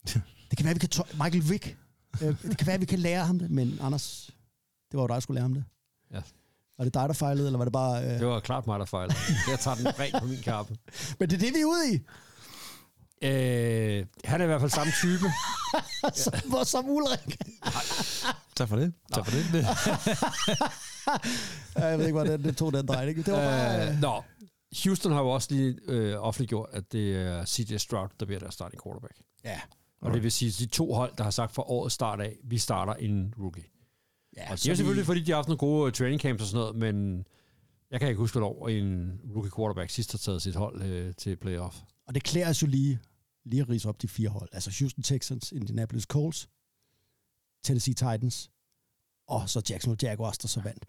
Det 0.51 0.57
kan 0.59 0.65
være, 0.65 0.75
vi 0.75 0.79
kan... 0.79 0.89
tø- 0.95 1.23
Michael 1.25 1.51
Vick. 1.51 1.77
Øh, 2.23 2.35
det 2.43 2.59
kan 2.59 2.67
være, 2.67 2.79
vi 2.81 2.85
kan 2.87 2.99
lære 2.99 3.25
ham 3.27 3.39
det. 3.39 3.51
Men 3.51 3.79
Anders, 3.81 4.31
det 4.91 4.97
var 4.97 5.03
jo 5.03 5.07
dig, 5.07 5.15
der 5.15 5.21
skulle 5.21 5.35
lære 5.35 5.43
ham 5.43 5.55
det. 5.55 5.65
Ja. 6.13 6.21
Var 6.79 6.85
det 6.85 6.95
dig, 6.95 7.09
der 7.09 7.13
fejlede, 7.15 7.47
eller 7.47 7.59
var 7.59 7.65
det 7.65 7.73
bare... 7.73 8.05
Øh... 8.05 8.19
Det 8.19 8.27
var 8.27 8.41
klart 8.41 8.67
mig, 8.67 8.79
der 8.79 8.85
fejlede. 8.85 9.15
Jeg 9.51 9.61
tager 9.61 9.75
den 9.75 9.87
rent 9.99 10.15
på 10.21 10.27
min 10.27 10.39
kappe. 10.43 10.77
Men 11.19 11.31
det 11.31 11.37
er 11.37 11.41
det, 11.41 11.55
vi 11.55 11.61
er 11.61 11.65
ude 11.65 11.95
i. 11.95 11.99
Øh, 13.23 14.07
han 14.25 14.41
er 14.41 14.45
i 14.45 14.47
hvert 14.47 14.61
fald 14.61 14.71
samme 14.71 14.93
type. 15.03 15.25
Som, 16.25 16.65
som 16.65 16.89
Ulrik. 16.89 17.37
Tak 18.57 18.69
for 18.69 18.77
det. 18.77 18.93
Tak 19.15 19.25
for 19.27 19.33
det. 19.33 19.67
Ja, 21.77 21.85
Jeg 21.87 21.99
ved 21.99 22.07
ikke, 22.07 22.13
hvordan 22.19 22.43
det 22.43 22.57
tog 22.57 22.73
den 22.73 22.87
drejning. 22.87 23.17
Det 23.27 23.33
var 23.33 23.39
bare... 23.41 23.89
Øh, 23.89 24.01
nå, 24.01 24.23
Houston 24.85 25.13
har 25.13 25.21
jo 25.21 25.29
også 25.29 25.49
lige 25.51 25.77
øh, 25.89 26.17
offentliggjort, 26.27 26.69
at 26.73 26.93
det 26.93 27.17
er 27.17 27.45
CJ 27.45 27.77
Stroud, 27.77 28.09
der 28.21 28.27
bliver 28.27 28.39
deres 28.39 28.55
starting 28.55 28.83
quarterback. 28.83 29.15
Ja. 29.45 29.61
Og 30.01 30.15
det 30.15 30.23
vil 30.23 30.33
sige, 30.33 30.49
at 30.49 30.55
de 30.59 30.67
to 30.67 30.93
hold, 30.93 31.13
der 31.19 31.25
har 31.25 31.31
sagt 31.31 31.55
fra 31.55 31.63
årets 31.63 31.95
start 31.95 32.21
af, 32.21 32.37
vi 32.45 32.59
starter 32.59 32.95
en 32.95 33.35
rookie. 33.39 33.65
ja 34.37 34.43
Og 34.51 34.59
det 34.59 34.71
er 34.71 34.75
selvfølgelig, 34.75 35.07
fordi 35.07 35.21
de 35.21 35.31
har 35.31 35.37
haft 35.37 35.49
nogle 35.49 35.59
gode 35.59 35.87
øh, 35.87 35.93
training 35.93 36.21
camps 36.21 36.43
og 36.43 36.49
sådan 36.49 36.61
noget, 36.61 36.77
men 36.95 37.25
jeg 37.91 38.01
kan 38.01 38.09
ikke 38.09 38.19
huske, 38.19 38.39
hvornår 38.39 38.69
en 38.69 39.21
rookie 39.35 39.53
quarterback 39.57 39.91
sidst 39.91 40.13
har 40.13 40.19
taget 40.19 40.43
sit 40.43 40.55
hold 40.57 40.83
øh, 40.83 41.15
til 41.15 41.37
playoff. 41.37 41.77
Og 42.07 42.15
det 42.15 42.23
klæder 42.23 42.49
os 42.49 42.63
jo 42.63 42.67
lige, 42.67 42.99
lige 43.45 43.63
at 43.63 43.69
rise 43.69 43.89
op 43.89 44.03
de 44.03 44.09
fire 44.09 44.29
hold. 44.29 44.49
Altså 44.53 44.75
Houston 44.79 45.03
Texans, 45.03 45.53
Indianapolis 45.53 46.05
Colts, 46.05 46.49
Tennessee 47.65 47.95
Titans, 47.95 48.51
og 49.29 49.51
så 49.51 49.63
Jacksonville 49.71 50.09
Jaguars, 50.09 50.39
der 50.39 50.49
så 50.49 50.61
vandt. 50.61 50.85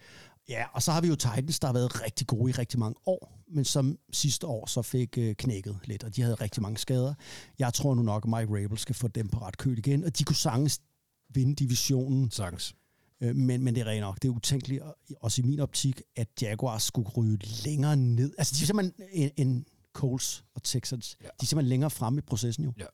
Ja, 0.50 0.66
og 0.74 0.84
så 0.84 0.92
har 0.92 1.02
vi 1.02 1.08
jo 1.08 1.16
Titans, 1.16 1.60
der 1.60 1.68
har 1.68 1.74
været 1.74 2.02
rigtig 2.04 2.28
gode 2.28 2.50
i 2.50 2.54
rigtig 2.54 2.80
mange 2.80 2.96
år, 3.06 3.44
men 3.48 3.66
som 3.66 3.98
sidste 4.14 4.48
år 4.48 4.66
så 4.66 4.82
fik 4.82 5.18
øh, 5.18 5.36
knækket 5.36 5.80
lidt, 5.86 6.04
og 6.04 6.16
de 6.16 6.22
havde 6.22 6.36
rigtig 6.36 6.62
mange 6.62 6.78
skader. 6.78 7.14
Jeg 7.60 7.74
tror 7.74 7.96
nu 7.96 8.02
nok, 8.02 8.26
at 8.26 8.30
Mike 8.30 8.64
Rabel 8.64 8.78
skal 8.78 8.96
få 8.96 9.08
dem 9.08 9.28
på 9.30 9.40
ret 9.40 9.58
køl 9.58 9.78
igen, 9.78 10.04
og 10.04 10.18
de 10.18 10.24
kunne 10.24 10.36
sagtens 10.36 10.82
vinde 11.30 11.56
divisionen, 11.56 12.32
Sagtens. 12.32 12.76
Øh, 13.22 13.36
men, 13.36 13.64
men 13.64 13.76
det 13.76 13.82
er 13.82 13.86
rent 13.86 14.02
nok. 14.02 14.16
Det 14.22 14.28
er 14.28 14.32
utænkeligt, 14.34 14.82
og- 14.82 14.98
også 15.22 15.42
i 15.42 15.46
min 15.46 15.60
optik, 15.60 16.02
at 16.16 16.28
Jaguars 16.42 16.84
skulle 16.84 17.10
ryge 17.10 17.38
længere 17.66 17.96
ned. 17.98 18.34
Altså, 18.38 18.56
de 18.58 18.62
er 18.62 18.66
simpelthen 18.66 19.08
en, 19.12 19.32
en 19.48 19.66
Colts 19.96 20.44
og 20.56 20.64
Texans. 20.64 21.18
Ja. 21.22 21.26
De 21.26 21.32
er 21.42 21.46
simpelthen 21.46 21.70
længere 21.70 21.90
fremme 21.90 22.20
i 22.20 22.22
processen 22.22 22.66
jo. 22.66 22.74
Ja, 22.78 22.86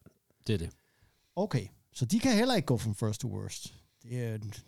det 0.48 0.54
er 0.54 0.58
det. 0.58 0.70
Okay, 1.36 1.68
så 1.94 2.06
de 2.06 2.20
kan 2.20 2.36
heller 2.36 2.56
ikke 2.56 2.66
gå 2.66 2.78
from 2.78 2.96
first 2.96 3.22
to 3.22 3.28
worst. 3.28 3.74
Det 4.04 4.24
er 4.24 4.36
et, 4.36 4.66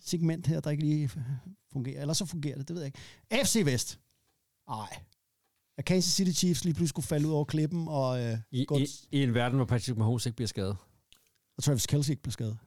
segment 0.00 0.46
her, 0.46 0.60
der 0.60 0.70
ikke 0.70 0.84
lige 0.84 1.10
fungerer. 1.72 2.00
Eller 2.00 2.14
så 2.14 2.26
fungerer 2.26 2.58
det, 2.58 2.68
det 2.68 2.74
ved 2.76 2.82
jeg 2.82 2.86
ikke. 2.86 3.44
FC 3.44 3.62
Vest. 3.64 4.00
Ej. 4.68 5.02
At 5.76 5.84
Kansas 5.84 6.12
City 6.12 6.30
Chiefs 6.30 6.64
lige 6.64 6.74
pludselig 6.74 6.88
skulle 6.88 7.06
falde 7.06 7.28
ud 7.28 7.32
over 7.32 7.44
klippen 7.44 7.88
og 7.88 8.22
øh, 8.24 8.38
I, 8.50 8.66
i, 8.78 8.86
I 9.12 9.22
en 9.22 9.34
verden, 9.34 9.56
hvor 9.56 9.64
Patrick 9.64 9.98
Mahomes 9.98 10.26
ikke 10.26 10.36
bliver 10.36 10.48
skadet. 10.48 10.76
og 11.56 11.62
Travis 11.62 11.86
Kelce 11.86 12.12
ikke 12.12 12.22
bliver 12.22 12.32
skadet. 12.32 12.58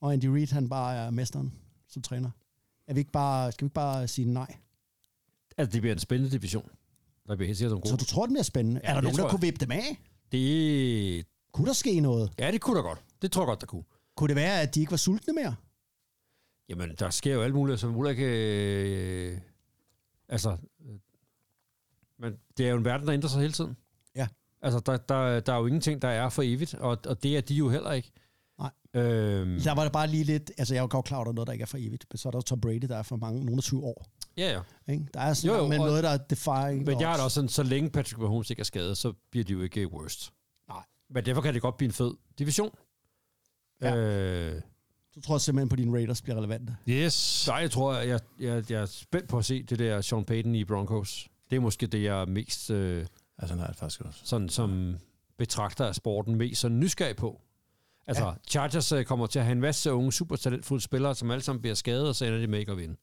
Og 0.00 0.12
Andy 0.12 0.24
Reid, 0.24 0.46
han 0.52 0.68
bare 0.68 0.96
er 0.96 1.10
mesteren 1.10 1.52
som 1.88 2.02
træner. 2.02 2.30
Er 2.86 2.94
vi 2.94 3.00
ikke 3.00 3.12
bare, 3.12 3.52
skal 3.52 3.64
vi 3.64 3.66
ikke 3.66 3.74
bare 3.74 4.08
sige 4.08 4.32
nej? 4.32 4.56
Altså, 5.58 5.72
det 5.72 5.82
bliver 5.82 5.92
en 5.92 5.98
spændende 5.98 6.32
division. 6.32 6.70
Der 7.30 7.36
bliver 7.36 7.46
helt 7.46 7.58
sikkert 7.58 7.70
nogle 7.72 7.86
Så 7.86 7.92
gode. 7.92 8.00
du 8.00 8.04
tror, 8.04 8.26
det 8.26 8.30
bliver 8.32 8.42
spændende? 8.42 8.80
Ja, 8.84 8.90
er 8.90 8.94
der 8.94 9.00
nogen, 9.00 9.16
der 9.16 9.22
jeg. 9.24 9.30
kunne 9.30 9.40
vippe 9.40 9.60
dem 9.60 9.70
af? 9.70 10.00
Det, 10.32 11.26
Kunne 11.52 11.66
der 11.66 11.72
ske 11.72 12.00
noget? 12.00 12.32
ja, 12.38 12.50
det 12.52 12.60
kunne 12.60 12.76
da 12.76 12.82
godt. 12.82 12.98
Det 13.22 13.32
tror 13.32 13.42
jeg 13.42 13.46
godt, 13.46 13.60
der 13.60 13.66
kunne. 13.66 13.82
Kunne 14.16 14.28
det 14.28 14.36
være, 14.36 14.60
at 14.60 14.74
de 14.74 14.80
ikke 14.80 14.90
var 14.90 14.96
sultne 14.96 15.32
mere? 15.34 15.54
Jamen, 16.68 16.90
der 16.98 17.10
sker 17.10 17.34
jo 17.34 17.42
alt 17.42 17.54
muligt, 17.54 17.80
som 17.80 17.96
Ulrik... 17.96 18.16
Øh, 18.20 19.38
altså... 20.28 20.50
Øh, 20.50 20.94
men 22.18 22.32
det 22.56 22.66
er 22.66 22.70
jo 22.70 22.76
en 22.76 22.84
verden, 22.84 23.06
der 23.06 23.14
ændrer 23.14 23.28
sig 23.28 23.40
hele 23.40 23.52
tiden. 23.52 23.76
Ja. 24.16 24.26
Altså, 24.62 24.80
der, 24.80 24.96
der, 24.96 25.40
der 25.40 25.52
er 25.52 25.58
jo 25.58 25.66
ingenting, 25.66 26.02
der 26.02 26.08
er 26.08 26.28
for 26.28 26.42
evigt, 26.42 26.74
og, 26.74 26.98
og 27.06 27.22
det 27.22 27.36
er 27.36 27.40
de 27.40 27.54
jo 27.54 27.68
heller 27.68 27.92
ikke. 27.92 28.12
Nej. 28.58 28.70
Øhm, 28.94 29.60
Der 29.60 29.74
var 29.74 29.82
det 29.82 29.92
bare 29.92 30.06
lige 30.06 30.24
lidt... 30.24 30.50
Altså, 30.58 30.74
jeg 30.74 30.78
er 30.80 30.82
jo 30.82 30.88
godt 30.90 31.04
klar 31.06 31.16
over, 31.18 31.24
der 31.24 31.30
er 31.30 31.34
noget, 31.34 31.46
der 31.46 31.52
ikke 31.52 31.62
er 31.62 31.66
for 31.66 31.78
evigt. 31.78 32.06
Men 32.10 32.18
så 32.18 32.28
er 32.28 32.30
der 32.32 32.40
Tom 32.40 32.60
Brady, 32.60 32.82
der 32.88 32.96
er 32.96 33.02
for 33.02 33.16
mange, 33.16 33.44
nogle 33.44 33.56
af 33.58 33.62
20 33.62 33.82
år. 33.84 34.06
Ja, 34.46 34.52
ja. 34.86 34.92
Ikke? 34.92 35.06
Der 35.14 35.20
er 35.20 35.34
sådan 35.34 35.56
Jo, 35.56 35.62
jo, 35.62 35.68
men 35.68 35.80
og- 35.80 35.86
noget, 35.86 36.04
der 36.04 36.10
er 36.10 36.16
defying 36.16 36.84
Men 36.86 37.00
jeg 37.00 37.12
er 37.12 37.16
da 37.16 37.22
også 37.22 37.34
sådan, 37.34 37.48
så 37.48 37.62
længe 37.62 37.90
Patrick 37.90 38.18
Mahomes 38.18 38.50
ikke 38.50 38.60
er 38.60 38.64
skadet, 38.64 38.98
så 38.98 39.12
bliver 39.30 39.44
de 39.44 39.52
jo 39.52 39.60
ikke 39.62 39.92
worst. 39.92 40.32
Nej. 40.68 40.82
Men 41.10 41.26
derfor 41.26 41.40
kan 41.42 41.54
det 41.54 41.62
godt 41.62 41.76
blive 41.76 41.86
en 41.88 41.92
fed 41.92 42.14
division. 42.38 42.70
Ja. 43.82 43.96
Øh, 43.96 44.62
Så 45.14 45.20
tror 45.20 45.34
jeg 45.34 45.40
simpelthen 45.40 45.68
på, 45.68 45.74
at 45.74 45.78
dine 45.78 45.92
Raiders 45.96 46.22
bliver 46.22 46.36
relevante. 46.36 46.76
Yes. 46.88 47.44
nej, 47.48 47.56
jeg 47.56 47.70
tror, 47.70 47.94
jeg, 47.94 48.20
jeg, 48.40 48.70
jeg 48.70 48.80
er 48.82 48.86
spændt 48.86 49.28
på 49.28 49.38
at 49.38 49.44
se 49.44 49.62
det 49.62 49.78
der 49.78 50.00
Sean 50.00 50.24
Payton 50.24 50.54
i 50.54 50.64
Broncos. 50.64 51.28
Det 51.50 51.56
er 51.56 51.60
måske 51.60 51.86
det, 51.86 52.02
jeg 52.02 52.20
er 52.20 52.26
mest 52.26 52.70
øh, 52.70 53.06
Altså, 53.38 53.56
nej, 53.56 53.74
faktisk 53.74 54.00
også. 54.00 54.20
sådan, 54.24 54.48
som 54.48 54.96
betragter 55.38 55.86
af 55.86 55.94
sporten 55.94 56.34
mest 56.34 56.60
sådan 56.60 56.80
nysgerrig 56.80 57.16
på. 57.16 57.40
Altså, 58.06 58.24
ja. 58.24 58.32
Chargers 58.48 58.92
øh, 58.92 59.04
kommer 59.04 59.26
til 59.26 59.38
at 59.38 59.44
have 59.44 59.52
en 59.52 59.60
masse 59.60 59.92
unge, 59.92 60.12
super 60.12 60.36
talentfulde 60.36 60.82
spillere, 60.84 61.14
som 61.14 61.30
alle 61.30 61.42
sammen 61.42 61.60
bliver 61.60 61.74
skadet, 61.74 62.08
og 62.08 62.14
så 62.14 62.24
ender 62.24 62.38
de 62.38 62.46
med 62.46 62.58
ikke 62.58 62.72
at 62.72 62.78
vinde. 62.78 62.96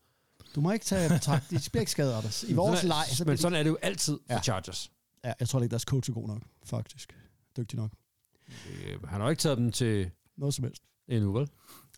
Du 0.56 0.62
må 0.62 0.72
ikke 0.72 0.86
tage 0.86 1.10
betragt. 1.10 1.50
De 1.50 1.60
bliver 1.72 1.80
ikke 1.80 1.92
skadet 1.92 2.12
af 2.14 2.22
dig. 2.22 2.50
I 2.50 2.54
vores 2.54 2.80
Sådan 2.80 2.92
er- 2.92 2.96
leg, 2.96 3.06
så 3.10 3.24
Men 3.24 3.26
bliver 3.26 3.38
sådan 3.38 3.60
er 3.60 3.64
det 3.64 3.70
jo 3.70 3.78
altid 3.82 4.20
for 4.28 4.34
Ja. 4.34 4.42
Chargers. 4.42 4.92
de, 5.24 5.28
ja, 5.30 5.34
jeg 5.40 5.50
tror 5.50 5.60
ikke, 5.62 5.72
deres 5.72 5.84
coach 5.84 6.10
er 6.10 6.14
god 6.14 6.28
nok, 6.28 6.42
faktisk. 6.66 7.16
Dygtig 7.58 7.78
nok. 7.80 7.92
Øh, 8.50 9.04
han 9.04 9.20
har 9.20 9.24
jo 9.24 9.30
ikke 9.30 9.40
taget 9.42 9.58
dem 9.58 9.72
til 9.72 10.12
Noget 10.38 10.54
som 10.56 10.64
helst. 10.64 10.82
endnu, 11.08 11.32
vel? 11.34 11.50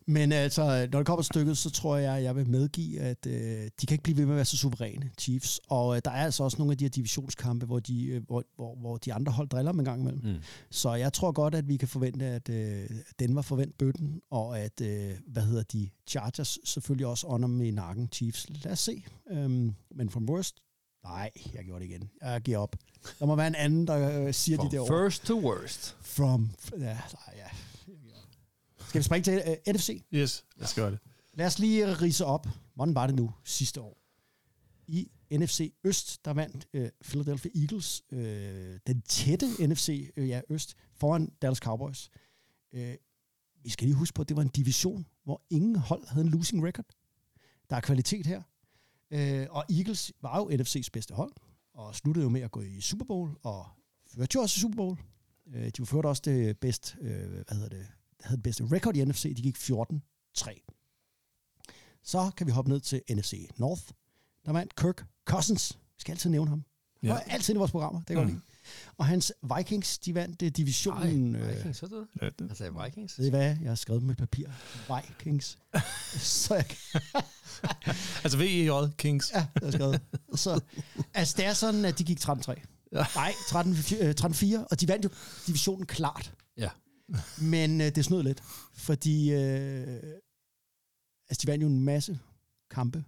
Men 0.09 0.31
altså, 0.31 0.87
når 0.91 0.99
det 0.99 1.05
kommer 1.05 1.21
til 1.23 1.27
stykket, 1.27 1.57
så 1.57 1.69
tror 1.69 1.97
jeg, 1.97 2.23
jeg 2.23 2.35
vil 2.35 2.49
medgive, 2.49 2.99
at 2.99 3.25
øh, 3.27 3.69
de 3.81 3.85
kan 3.85 3.93
ikke 3.95 4.03
blive 4.03 4.17
ved 4.17 4.25
med 4.25 4.33
at 4.33 4.35
være 4.35 4.45
så 4.45 4.57
suveræne, 4.57 5.09
Chiefs. 5.19 5.61
Og 5.67 5.95
øh, 5.95 6.01
der 6.05 6.11
er 6.11 6.25
altså 6.25 6.43
også 6.43 6.57
nogle 6.57 6.71
af 6.71 6.77
de 6.77 6.85
her 6.85 6.89
divisionskampe, 6.89 7.65
hvor 7.65 7.79
de, 7.79 8.05
øh, 8.05 8.23
hvor, 8.27 8.43
hvor, 8.55 8.75
hvor 8.75 8.97
de 8.97 9.13
andre 9.13 9.31
hold 9.31 9.47
driller 9.49 9.71
dem 9.71 9.79
en 9.79 9.85
gang 9.85 10.01
imellem. 10.01 10.21
Mm. 10.23 10.41
Så 10.69 10.93
jeg 10.93 11.13
tror 11.13 11.31
godt, 11.31 11.55
at 11.55 11.67
vi 11.67 11.77
kan 11.77 11.87
forvente, 11.87 12.25
at 12.25 12.49
øh, 12.49 12.89
Denver 13.19 13.41
forvent 13.41 13.77
bøtten, 13.77 14.21
og 14.31 14.59
at, 14.59 14.81
øh, 14.81 15.11
hvad 15.27 15.43
hedder 15.43 15.63
de, 15.63 15.89
Chargers 16.07 16.59
selvfølgelig 16.63 17.07
også 17.07 17.27
under 17.27 17.47
med 17.47 17.67
i 17.67 17.71
nakken 17.71 18.09
Chiefs. 18.13 18.45
Lad 18.49 18.71
os 18.71 18.79
se. 18.79 19.03
Øhm, 19.31 19.75
men 19.95 20.09
from 20.09 20.29
worst, 20.29 20.55
nej, 21.03 21.31
jeg 21.53 21.65
gjorde 21.65 21.83
det 21.83 21.89
igen. 21.89 22.09
Jeg 22.21 22.41
giver 22.41 22.57
op. 22.57 22.75
Der 23.19 23.25
må 23.25 23.35
være 23.35 23.47
en 23.47 23.55
anden, 23.55 23.87
der 23.87 24.25
øh, 24.25 24.33
siger 24.33 24.57
From 24.57 24.69
de 24.69 24.75
der 24.75 24.81
ord. 24.81 24.87
first 24.87 25.25
to 25.25 25.39
worst. 25.39 25.97
From, 26.01 26.49
ja, 26.71 26.79
nej, 26.79 27.35
ja. 27.35 27.47
Skal 28.89 28.99
vi 28.99 29.03
springe 29.03 29.23
til 29.23 29.41
øh, 29.47 29.73
NFC? 29.73 30.03
Yes, 30.13 30.45
lad 30.55 30.65
os 30.65 30.73
gøre 30.73 30.91
det. 30.91 30.99
Lad 31.33 31.45
os 31.45 31.59
lige 31.59 31.93
rise 31.93 32.25
op. 32.25 32.47
Hvordan 32.75 32.95
var 32.95 33.07
det 33.07 33.15
nu 33.15 33.31
sidste 33.43 33.81
år? 33.81 34.01
I 34.87 35.11
NFC 35.31 35.73
Øst, 35.83 36.25
der 36.25 36.33
vandt 36.33 36.67
øh, 36.73 36.89
Philadelphia 37.03 37.51
Eagles 37.55 38.03
øh, 38.11 38.79
den 38.87 39.01
tætte 39.01 39.67
NFC 39.67 40.11
øh, 40.17 40.29
ja, 40.29 40.41
Øst 40.49 40.75
foran 40.95 41.29
Dallas 41.41 41.57
Cowboys. 41.57 42.09
Øh, 42.73 42.95
vi 43.63 43.69
skal 43.69 43.87
lige 43.87 43.95
huske 43.95 44.15
på, 44.15 44.21
at 44.21 44.29
det 44.29 44.37
var 44.37 44.43
en 44.43 44.49
division, 44.49 45.07
hvor 45.23 45.41
ingen 45.49 45.75
hold 45.75 46.07
havde 46.07 46.25
en 46.25 46.31
losing 46.31 46.67
record. 46.67 46.85
Der 47.69 47.75
er 47.75 47.81
kvalitet 47.81 48.25
her. 48.25 48.41
Øh, 49.11 49.47
og 49.49 49.65
Eagles 49.69 50.13
var 50.21 50.37
jo 50.37 50.49
NFC's 50.49 50.89
bedste 50.93 51.13
hold, 51.13 51.33
og 51.73 51.95
sluttede 51.95 52.23
jo 52.23 52.29
med 52.29 52.41
at 52.41 52.51
gå 52.51 52.61
i 52.61 52.81
Super 52.81 53.05
Bowl, 53.05 53.31
og 53.43 53.67
førte 54.07 54.35
jo 54.35 54.41
også 54.41 54.57
i 54.57 54.61
Super 54.61 54.75
Bowl. 54.75 54.97
Øh, 55.53 55.65
de 55.65 55.79
var 55.79 55.85
ført 55.85 56.05
også 56.05 56.21
det 56.25 56.57
bedste, 56.57 56.97
øh, 57.01 57.29
hvad 57.29 57.55
hedder 57.55 57.69
det, 57.69 57.87
havde 58.23 58.37
det 58.37 58.43
bedste 58.43 58.63
record 58.71 58.95
i 58.95 59.05
NFC. 59.05 59.35
De 59.35 59.41
gik 59.41 59.57
14-3. 59.57 60.75
Så 62.03 62.31
kan 62.37 62.47
vi 62.47 62.51
hoppe 62.51 62.71
ned 62.71 62.79
til 62.79 63.01
NFC 63.11 63.49
North. 63.57 63.81
Der 64.45 64.51
vandt 64.51 64.75
Kirk 64.75 65.05
Cousins. 65.25 65.71
Vi 65.71 66.01
skal 66.01 66.11
altid 66.11 66.29
nævne 66.29 66.49
ham. 66.49 66.63
Ja. 67.03 67.13
Ja. 67.13 67.19
Altid 67.27 67.53
i 67.53 67.57
vores 67.57 67.71
programmer. 67.71 68.01
Det 68.07 68.15
kan 68.15 68.23
mm. 68.23 68.29
Lide. 68.29 68.41
Og 68.97 69.05
hans 69.05 69.33
Vikings, 69.57 69.97
de 69.97 70.15
vandt 70.15 70.41
øh, 70.41 70.51
divisionen. 70.51 71.31
Nej, 71.31 71.41
øh, 71.41 71.55
Vikings, 71.57 71.77
så 71.77 71.85
det? 71.85 72.07
Ja, 72.21 72.29
det. 72.39 72.49
Altså 72.49 72.83
Vikings? 72.83 73.19
ved 73.19 73.25
I 73.25 73.29
hvad? 73.29 73.57
Jeg 73.61 73.69
har 73.69 73.75
skrevet 73.75 74.03
med 74.03 74.15
papir. 74.15 74.47
Vikings. 74.95 75.57
så 76.45 76.55
jeg, 76.55 76.65
Altså 78.23 78.37
VEJ 78.37 78.91
Kings. 78.97 79.31
ja, 79.31 79.47
jeg 79.61 79.67
har 79.67 79.71
skrevet. 79.71 80.01
Så, 80.35 80.61
altså, 81.13 81.33
det 81.37 81.45
er 81.45 81.53
sådan, 81.53 81.85
at 81.85 81.99
de 81.99 82.03
gik 82.03 82.19
13-3. 82.19 82.53
Ja. 82.91 83.05
Nej, 83.15 83.33
13 83.49 83.73
øh, 84.01 84.13
13-4, 84.21 84.65
og 84.71 84.81
de 84.81 84.87
vandt 84.87 85.05
jo 85.05 85.09
divisionen 85.47 85.85
klart. 85.85 86.33
Ja. 86.57 86.69
Men 87.41 87.81
øh, 87.81 87.95
det 87.95 88.05
snød 88.05 88.23
lidt, 88.23 88.43
fordi 88.73 89.31
øh, 89.31 90.03
altså, 91.29 91.41
de 91.41 91.47
vandt 91.47 91.61
jo 91.63 91.67
en 91.67 91.83
masse 91.83 92.19
kampe 92.69 93.03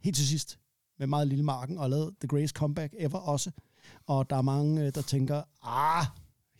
helt 0.00 0.16
til 0.16 0.26
sidst 0.26 0.58
med 0.98 1.06
meget 1.06 1.28
lille 1.28 1.44
marken 1.44 1.78
og 1.78 1.90
lavede 1.90 2.14
the 2.20 2.28
greatest 2.28 2.54
comeback 2.54 2.94
ever 2.98 3.18
også. 3.18 3.50
Og 4.06 4.30
der 4.30 4.36
er 4.36 4.42
mange, 4.42 4.86
øh, 4.86 4.94
der 4.94 5.02
tænker, 5.02 5.42
ah, 5.62 6.06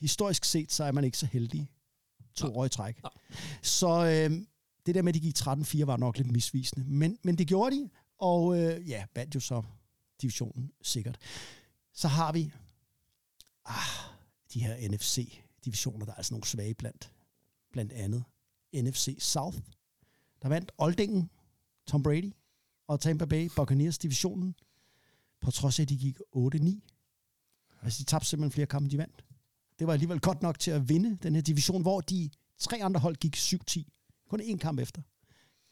historisk 0.01 0.45
set, 0.45 0.73
så 0.73 0.85
er 0.85 0.93
man 0.93 1.05
ikke 1.05 1.19
så 1.19 1.27
heldig 1.27 1.71
to 2.35 2.57
år 2.57 2.65
i 2.65 2.69
træk. 2.69 3.03
Så 3.63 4.05
øh, 4.05 4.47
det 4.87 4.95
der 4.95 5.03
med, 5.03 5.09
at 5.09 5.15
de 5.15 5.21
gik 5.21 5.39
13-4, 5.39 5.85
var 5.85 5.97
nok 5.97 6.17
lidt 6.17 6.33
misvisende. 6.33 6.85
Men, 6.87 7.19
men 7.23 7.39
det 7.39 7.47
gjorde 7.47 7.77
de, 7.77 7.91
og 8.19 8.59
øh, 8.59 8.89
ja, 8.89 9.05
vandt 9.15 9.35
jo 9.35 9.41
så 9.41 9.63
divisionen 10.23 10.73
sikkert. 10.83 11.19
Så 11.93 12.09
har 12.09 12.33
vi 12.33 12.53
ah, 13.65 14.11
de 14.55 14.61
her 14.61 14.75
NFC-divisioner, 15.63 16.05
der 16.05 16.13
er 16.13 16.17
altså 16.17 16.35
nogle 16.35 16.47
svage 16.47 16.75
blandt, 16.75 17.13
blandt 17.73 17.93
andet. 17.93 18.25
NFC 18.75 19.17
South, 19.21 19.59
der 20.43 20.49
vandt 20.49 20.73
Oldingen, 20.79 21.31
Tom 21.87 22.03
Brady 22.03 22.33
og 22.87 23.01
Tampa 23.01 23.25
Bay 23.25 23.51
Buccaneers 23.57 23.99
divisionen, 23.99 24.55
på 25.41 25.51
trods 25.51 25.79
af, 25.79 25.83
at 25.83 25.89
de 25.89 25.97
gik 25.97 26.17
8-9. 26.37 27.81
Altså, 27.83 27.99
de 27.99 28.05
tabte 28.05 28.29
simpelthen 28.29 28.53
flere 28.53 28.67
kampe, 28.67 28.85
end 28.85 28.91
de 28.91 28.99
vandt. 28.99 29.25
Det 29.79 29.87
var 29.87 29.93
alligevel 29.93 30.21
godt 30.21 30.43
nok 30.43 30.59
til 30.59 30.71
at 30.71 30.89
vinde 30.89 31.19
den 31.23 31.35
her 31.35 31.43
division, 31.43 31.83
hvor 31.83 32.01
de 32.01 32.31
tre 32.59 32.83
andre 32.83 33.01
hold 33.01 33.17
gik 33.17 33.37
7-10. 33.37 33.83
Kun 34.29 34.41
én 34.41 34.57
kamp 34.57 34.79
efter. 34.81 35.03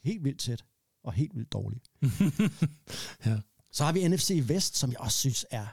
Helt 0.03 0.23
vildt 0.23 0.39
tæt, 0.39 0.65
og 1.03 1.13
helt 1.13 1.35
vildt 1.35 1.53
dårligt. 1.53 1.91
Ja. 3.25 3.39
Så 3.71 3.83
har 3.83 3.91
vi 3.91 4.07
NFC 4.07 4.43
Vest, 4.47 4.75
som 4.77 4.91
jeg 4.91 4.99
også 4.99 5.17
synes 5.17 5.45
er 5.51 5.67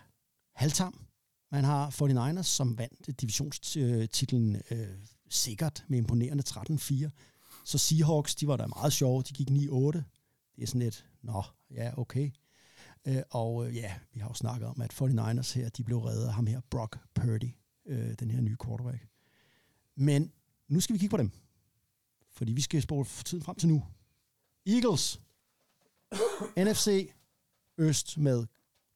halvtam. 0.55 1.08
Man 1.51 1.65
har 1.65 1.91
49ers, 1.91 2.43
som 2.43 2.79
vandt 2.79 3.21
divisionstitlen 3.21 4.63
øh, 4.71 4.89
sikkert 5.29 5.85
med 5.89 5.99
imponerende 5.99 6.45
13-4. 6.49 7.09
Så 7.65 7.79
Seahawks, 7.79 8.35
de 8.35 8.47
var 8.47 8.57
da 8.57 8.67
meget 8.67 8.93
sjove. 8.93 9.23
De 9.23 9.33
gik 9.33 9.51
9-8. 9.51 9.55
Det 10.57 10.63
er 10.63 10.67
sådan 10.67 10.83
lidt, 10.83 11.07
nå, 11.23 11.43
ja, 11.71 11.99
okay. 11.99 12.31
Øh, 13.05 13.23
og 13.31 13.67
øh, 13.67 13.77
ja, 13.77 13.95
vi 14.13 14.21
har 14.21 14.29
jo 14.29 14.35
snakket 14.35 14.69
om, 14.69 14.81
at 14.81 14.93
49ers 14.93 15.55
her, 15.55 15.69
de 15.69 15.85
blev 15.85 15.99
reddet 15.99 16.27
af 16.27 16.35
ham 16.35 16.47
her, 16.47 16.61
Brock 16.71 16.99
Purdy, 17.15 17.51
øh, 17.87 18.15
den 18.19 18.31
her 18.31 18.41
nye 18.41 18.57
quarterback. 18.65 19.07
Men 19.97 20.33
nu 20.69 20.81
skal 20.81 20.95
vi 20.95 20.99
kigge 20.99 21.11
på 21.11 21.17
dem. 21.17 21.31
Fordi 22.31 22.53
vi 22.53 22.61
skal 22.61 22.83
spole 22.83 23.07
tiden 23.25 23.45
frem 23.45 23.57
til 23.57 23.69
nu. 23.69 23.85
Eagles. 24.67 25.21
NFC 26.65 27.13
Øst 27.79 28.19
med 28.19 28.47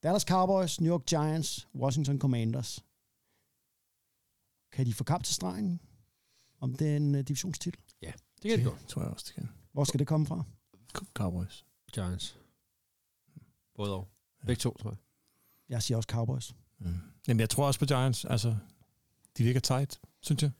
Dallas 0.02 0.22
Cowboys, 0.22 0.80
New 0.80 0.92
York 0.92 1.06
Giants, 1.06 1.68
Washington 1.74 2.18
Commanders. 2.18 2.84
Kan 4.72 4.86
de 4.86 4.94
få 4.94 5.04
kamp 5.04 5.24
til 5.24 5.34
stregen 5.34 5.80
om 6.60 6.74
den 6.74 7.14
uh, 7.14 7.20
divisionstitel? 7.20 7.80
Ja, 8.02 8.12
det 8.42 8.50
kan 8.50 8.58
det 8.58 8.66
godt. 8.66 8.88
tror 8.88 9.02
jeg 9.02 9.10
også, 9.10 9.24
det 9.28 9.34
kan. 9.34 9.48
Hvor 9.72 9.84
skal 9.84 9.98
det 9.98 10.06
komme 10.06 10.26
fra? 10.26 10.44
Cowboys. 11.14 11.64
Giants. 11.92 12.38
Både 13.74 13.94
og. 13.94 14.08
Begge 14.46 14.60
to, 14.60 14.76
tror 14.76 14.90
jeg. 14.90 14.98
Jeg 15.68 15.82
siger 15.82 15.96
også 15.96 16.06
Cowboys. 16.06 16.54
Mm. 16.78 16.94
Jamen, 17.28 17.40
jeg 17.40 17.50
tror 17.50 17.66
også 17.66 17.80
på 17.80 17.86
Giants. 17.86 18.24
Altså, 18.24 18.56
de 19.38 19.44
virker 19.44 19.60
tight, 19.60 20.00
synes 20.20 20.42
jeg. 20.42 20.50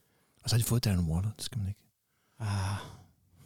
Og 0.43 0.51
så 0.51 0.57
har 0.57 0.59
de 0.59 0.65
fået 0.65 0.85
Darren 0.85 1.11
Waller, 1.11 1.31
det 1.33 1.45
skal 1.45 1.59
man 1.59 1.69
ikke. 1.69 1.81
Ah, 2.39 2.77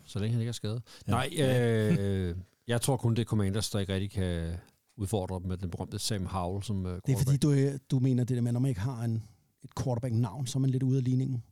Så 0.05 0.19
længe 0.19 0.33
han 0.33 0.41
ikke 0.41 0.49
er 0.49 0.53
skadet. 0.53 0.83
Ja. 1.07 1.13
Nej, 1.13 1.31
øh, 1.39 2.37
jeg 2.67 2.81
tror 2.83 2.97
kun, 2.97 3.15
det 3.17 3.23
er 3.23 3.27
Commanders, 3.27 3.71
der 3.71 3.79
ikke 3.79 3.95
rigtig 3.95 4.11
kan 4.11 4.59
udfordre 4.97 5.39
dem 5.39 5.49
med 5.49 5.57
den 5.57 5.71
berømte 5.71 5.99
Sam 5.99 6.27
Howell 6.27 6.63
som 6.63 6.87
øh, 6.87 7.01
det 7.07 7.13
er 7.13 7.19
fordi, 7.19 7.37
du, 7.37 7.53
øh, 7.53 7.79
du 7.91 7.99
mener 7.99 8.25
det 8.25 8.37
der 8.37 8.43
med, 8.43 8.53
når 8.53 8.61
man 8.61 8.69
ikke 8.69 8.81
har 8.81 9.03
en, 9.05 9.23
et 9.63 9.71
quarterback-navn, 9.83 10.47
så 10.47 10.59
er 10.59 10.61
man 10.61 10.71
lidt 10.71 10.83
ude 10.83 10.99
af 10.99 11.05
ligningen. 11.05 11.43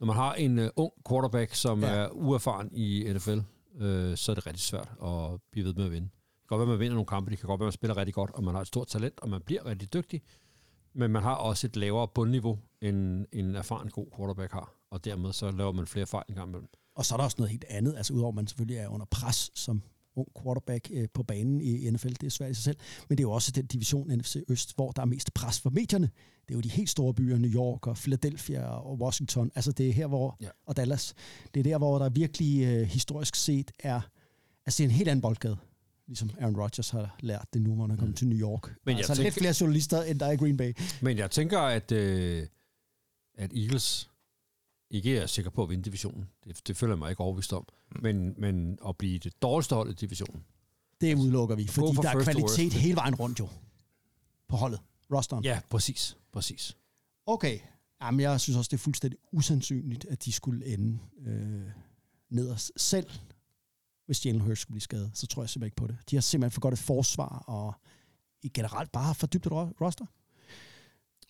Når 0.00 0.06
man 0.06 0.16
har 0.16 0.34
en 0.34 0.58
uh, 0.58 0.66
ung 0.76 0.92
quarterback, 1.08 1.54
som 1.54 1.80
ja. 1.80 1.88
er 1.88 2.08
uerfaren 2.08 2.70
i 2.72 3.12
NFL, 3.12 3.38
øh, 3.80 4.16
så 4.16 4.32
er 4.32 4.34
det 4.34 4.46
rigtig 4.46 4.62
svært 4.62 4.90
at 5.04 5.40
blive 5.50 5.66
ved 5.66 5.74
med 5.74 5.84
at 5.84 5.92
vinde. 5.92 6.08
Det 6.08 6.48
kan 6.48 6.58
godt 6.58 6.58
være, 6.58 6.74
at 6.74 6.78
man 6.78 6.80
vinder 6.80 6.94
nogle 6.94 7.06
kampe, 7.06 7.30
det 7.30 7.38
kan 7.38 7.46
godt 7.46 7.60
være, 7.60 7.66
at 7.66 7.68
man 7.68 7.72
spiller 7.72 7.96
rigtig 7.96 8.14
godt, 8.14 8.30
og 8.30 8.44
man 8.44 8.54
har 8.54 8.60
et 8.60 8.66
stort 8.66 8.86
talent, 8.86 9.20
og 9.20 9.28
man 9.28 9.42
bliver 9.46 9.66
rigtig 9.66 9.92
dygtig, 9.92 10.22
men 10.94 11.10
man 11.10 11.22
har 11.22 11.34
også 11.34 11.66
et 11.66 11.76
lavere 11.76 12.08
bundniveau, 12.08 12.58
end 12.82 13.26
en 13.32 13.56
erfaren 13.56 13.88
god 13.90 14.06
quarterback 14.16 14.52
har. 14.52 14.74
og 14.90 15.04
dermed 15.04 15.32
så 15.32 15.50
laver 15.50 15.72
man 15.72 15.86
flere 15.86 16.06
fejl 16.06 16.24
en 16.28 16.34
gang 16.34 16.48
imellem. 16.48 16.68
Og 16.94 17.04
så 17.04 17.14
er 17.14 17.16
der 17.16 17.24
også 17.24 17.36
noget 17.38 17.50
helt 17.50 17.64
andet, 17.68 17.96
altså 17.96 18.12
udover 18.12 18.28
at 18.28 18.34
man 18.34 18.46
selvfølgelig 18.46 18.76
er 18.76 18.88
under 18.88 19.06
pres 19.10 19.50
som 19.54 19.82
ung 20.18 20.28
quarterback 20.42 20.88
øh, 20.92 21.08
på 21.14 21.22
banen 21.22 21.60
i 21.60 21.90
NFL, 21.90 22.08
det 22.08 22.22
er 22.22 22.30
svært 22.30 22.50
i 22.50 22.54
sig 22.54 22.64
selv, 22.64 22.76
men 23.08 23.18
det 23.18 23.22
er 23.24 23.28
jo 23.28 23.32
også 23.32 23.52
den 23.52 23.66
division 23.66 24.12
NFC 24.18 24.36
Øst, 24.48 24.74
hvor 24.74 24.90
der 24.92 25.02
er 25.02 25.06
mest 25.06 25.34
pres 25.34 25.60
for 25.60 25.70
medierne. 25.70 26.10
Det 26.48 26.54
er 26.54 26.58
jo 26.58 26.60
de 26.60 26.68
helt 26.70 26.90
store 26.90 27.14
byer, 27.14 27.38
New 27.38 27.50
York 27.50 27.86
og 27.86 27.96
Philadelphia 27.96 28.64
og 28.66 28.98
Washington, 29.00 29.50
altså 29.54 29.72
det 29.72 29.88
er 29.88 29.92
her, 29.92 30.06
hvor, 30.06 30.36
Ja. 30.40 30.48
og 30.66 30.76
Dallas, 30.76 31.14
det 31.54 31.60
er 31.60 31.64
der, 31.64 31.78
hvor 31.78 31.98
der 31.98 32.08
virkelig 32.08 32.64
øh, 32.66 32.82
historisk 32.86 33.34
set 33.36 33.70
er, 33.78 34.00
altså 34.66 34.78
det 34.78 34.80
er 34.84 34.88
en 34.88 34.94
helt 34.94 35.08
anden 35.08 35.20
boldgade, 35.22 35.56
ligesom 36.06 36.30
Aaron 36.40 36.56
Rodgers 36.56 36.90
har 36.90 37.16
lært 37.20 37.46
det 37.52 37.62
nu, 37.62 37.74
hvor 37.74 37.82
han 37.84 37.90
er 37.90 37.96
kommet 37.96 38.16
til 38.16 38.28
New 38.28 38.38
York. 38.38 38.68
Mm. 38.68 38.74
Men 38.84 38.92
jeg 38.92 38.98
altså 38.98 39.22
lidt 39.22 39.34
tænker- 39.34 39.40
flere 39.40 39.54
journalister, 39.60 40.02
end 40.02 40.20
der 40.20 40.26
er 40.26 40.30
i 40.32 40.36
Green 40.36 40.56
Bay. 40.56 40.72
Men 41.02 41.18
jeg 41.18 41.30
tænker, 41.30 41.58
at, 41.58 41.92
øh, 41.92 42.46
at 43.38 43.52
Eagles 43.56 44.10
ikke 44.90 45.18
er 45.18 45.26
sikker 45.26 45.50
på 45.50 45.62
at 45.62 45.68
vinde 45.70 45.84
divisionen. 45.84 46.28
Det, 46.44 46.68
det 46.68 46.76
føler 46.76 46.92
jeg 46.94 46.98
mig 46.98 47.10
ikke 47.10 47.20
overbevist 47.20 47.52
om. 47.52 47.66
Men, 48.02 48.34
men 48.38 48.78
at 48.88 48.96
blive 48.96 49.18
det 49.18 49.42
dårligste 49.42 49.74
hold 49.74 49.90
i 49.90 49.94
divisionen. 49.94 50.44
Det 51.00 51.14
udelukker 51.14 51.56
vi, 51.56 51.66
fordi 51.66 51.94
for 51.94 52.02
der 52.02 52.08
er 52.10 52.22
kvalitet 52.22 52.42
worst. 52.64 52.74
hele 52.74 52.96
vejen 52.96 53.14
rundt 53.14 53.38
jo, 53.38 53.48
på 54.48 54.56
holdet, 54.56 54.80
rosteren. 55.12 55.44
Ja, 55.44 55.60
præcis. 55.70 56.16
præcis. 56.32 56.76
Okay. 57.26 57.58
Jamen, 58.02 58.20
jeg 58.20 58.40
synes 58.40 58.56
også, 58.56 58.68
det 58.68 58.76
er 58.76 58.78
fuldstændig 58.78 59.18
usandsynligt, 59.32 60.04
at 60.04 60.24
de 60.24 60.32
skulle 60.32 60.66
ende 60.66 60.98
øh, 61.26 61.62
nederst. 62.30 62.72
Selv 62.76 63.10
hvis 64.06 64.26
Jalen 64.26 64.40
Hurts 64.40 64.60
skulle 64.60 64.74
blive 64.74 64.82
skadet, 64.82 65.10
så 65.14 65.26
tror 65.26 65.42
jeg 65.42 65.50
simpelthen 65.50 65.66
ikke 65.66 65.76
på 65.76 65.86
det. 65.86 66.10
De 66.10 66.16
har 66.16 66.20
simpelthen 66.20 66.50
for 66.54 66.60
godt 66.60 66.74
et 66.74 66.78
forsvar, 66.80 67.38
og 67.38 67.74
i 68.42 68.48
generelt 68.54 68.92
bare 68.92 69.14
for 69.14 69.26
dybt 69.26 69.46
et 69.46 69.52
ro- 69.52 69.72
roster. 69.80 70.06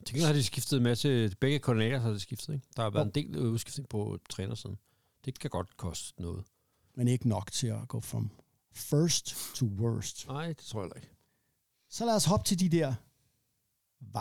Til 0.07 0.15
gengæld 0.15 0.27
har 0.27 0.33
de 0.33 0.45
skiftet 0.45 0.83
med 0.83 0.97
til 0.97 1.37
begge 1.41 1.59
koordinater, 1.59 1.99
har 1.99 2.11
de 2.11 2.21
skiftet. 2.21 2.55
Ikke? 2.55 2.67
Der 2.77 2.83
har 2.83 2.91
været 2.91 3.05
Jo. 3.05 3.09
en 3.09 3.15
del 3.33 3.39
udskiftning 3.39 3.89
på 3.89 4.19
trænersiden. 4.31 4.79
Det 5.25 5.39
kan 5.39 5.51
godt 5.51 5.77
koste 5.77 6.23
noget. 6.23 6.45
Men 6.95 7.09
ikke 7.09 7.29
nok 7.29 7.53
til 7.53 7.67
at 7.67 7.89
gå 7.89 8.01
from 8.01 8.31
first 8.75 9.37
to 9.55 9.67
worst. 9.67 10.27
Nej, 10.27 10.47
det 10.47 10.57
tror 10.57 10.83
jeg 10.83 10.91
ikke. 10.97 11.09
Så 11.91 12.05
lad 12.07 12.15
os 12.17 12.25
hoppe 12.25 12.45
til 12.45 12.61
de 12.61 12.69
der 12.69 12.95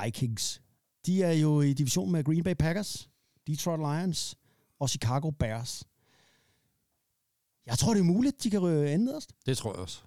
Vikings. 0.03 0.61
De 1.05 1.23
er 1.23 1.31
jo 1.31 1.61
i 1.61 1.73
division 1.73 2.11
med 2.11 2.23
Green 2.23 2.43
Bay 2.43 2.53
Packers, 2.53 3.09
Detroit 3.47 3.79
Lions 3.79 4.35
og 4.79 4.89
Chicago 4.89 5.29
Bears. 5.31 5.83
Jeg 7.65 7.77
tror, 7.77 7.93
det 7.93 7.99
er 7.99 8.03
muligt, 8.03 8.43
de 8.43 8.49
kan 8.49 8.61
røre 8.61 8.93
ende 8.93 9.05
nederst. 9.05 9.33
Det 9.45 9.57
tror 9.57 9.71
jeg 9.73 9.79
også. 9.79 10.01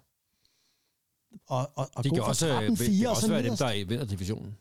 Og, 1.47 1.71
og, 1.75 1.89
og 1.95 2.03
De 2.03 2.09
gå 2.09 2.15
kan 2.15 2.23
fra 2.23 2.29
også, 2.29 2.47
øh, 2.47 2.57
13-4 2.57 2.61
det 2.69 2.77
kan 2.77 3.07
og 3.07 3.15
så 3.15 3.21
også 3.21 3.27
være 3.29 3.43
dem, 3.43 3.57
der 3.57 3.85
vinder 3.85 4.05
divisionen. 4.05 4.57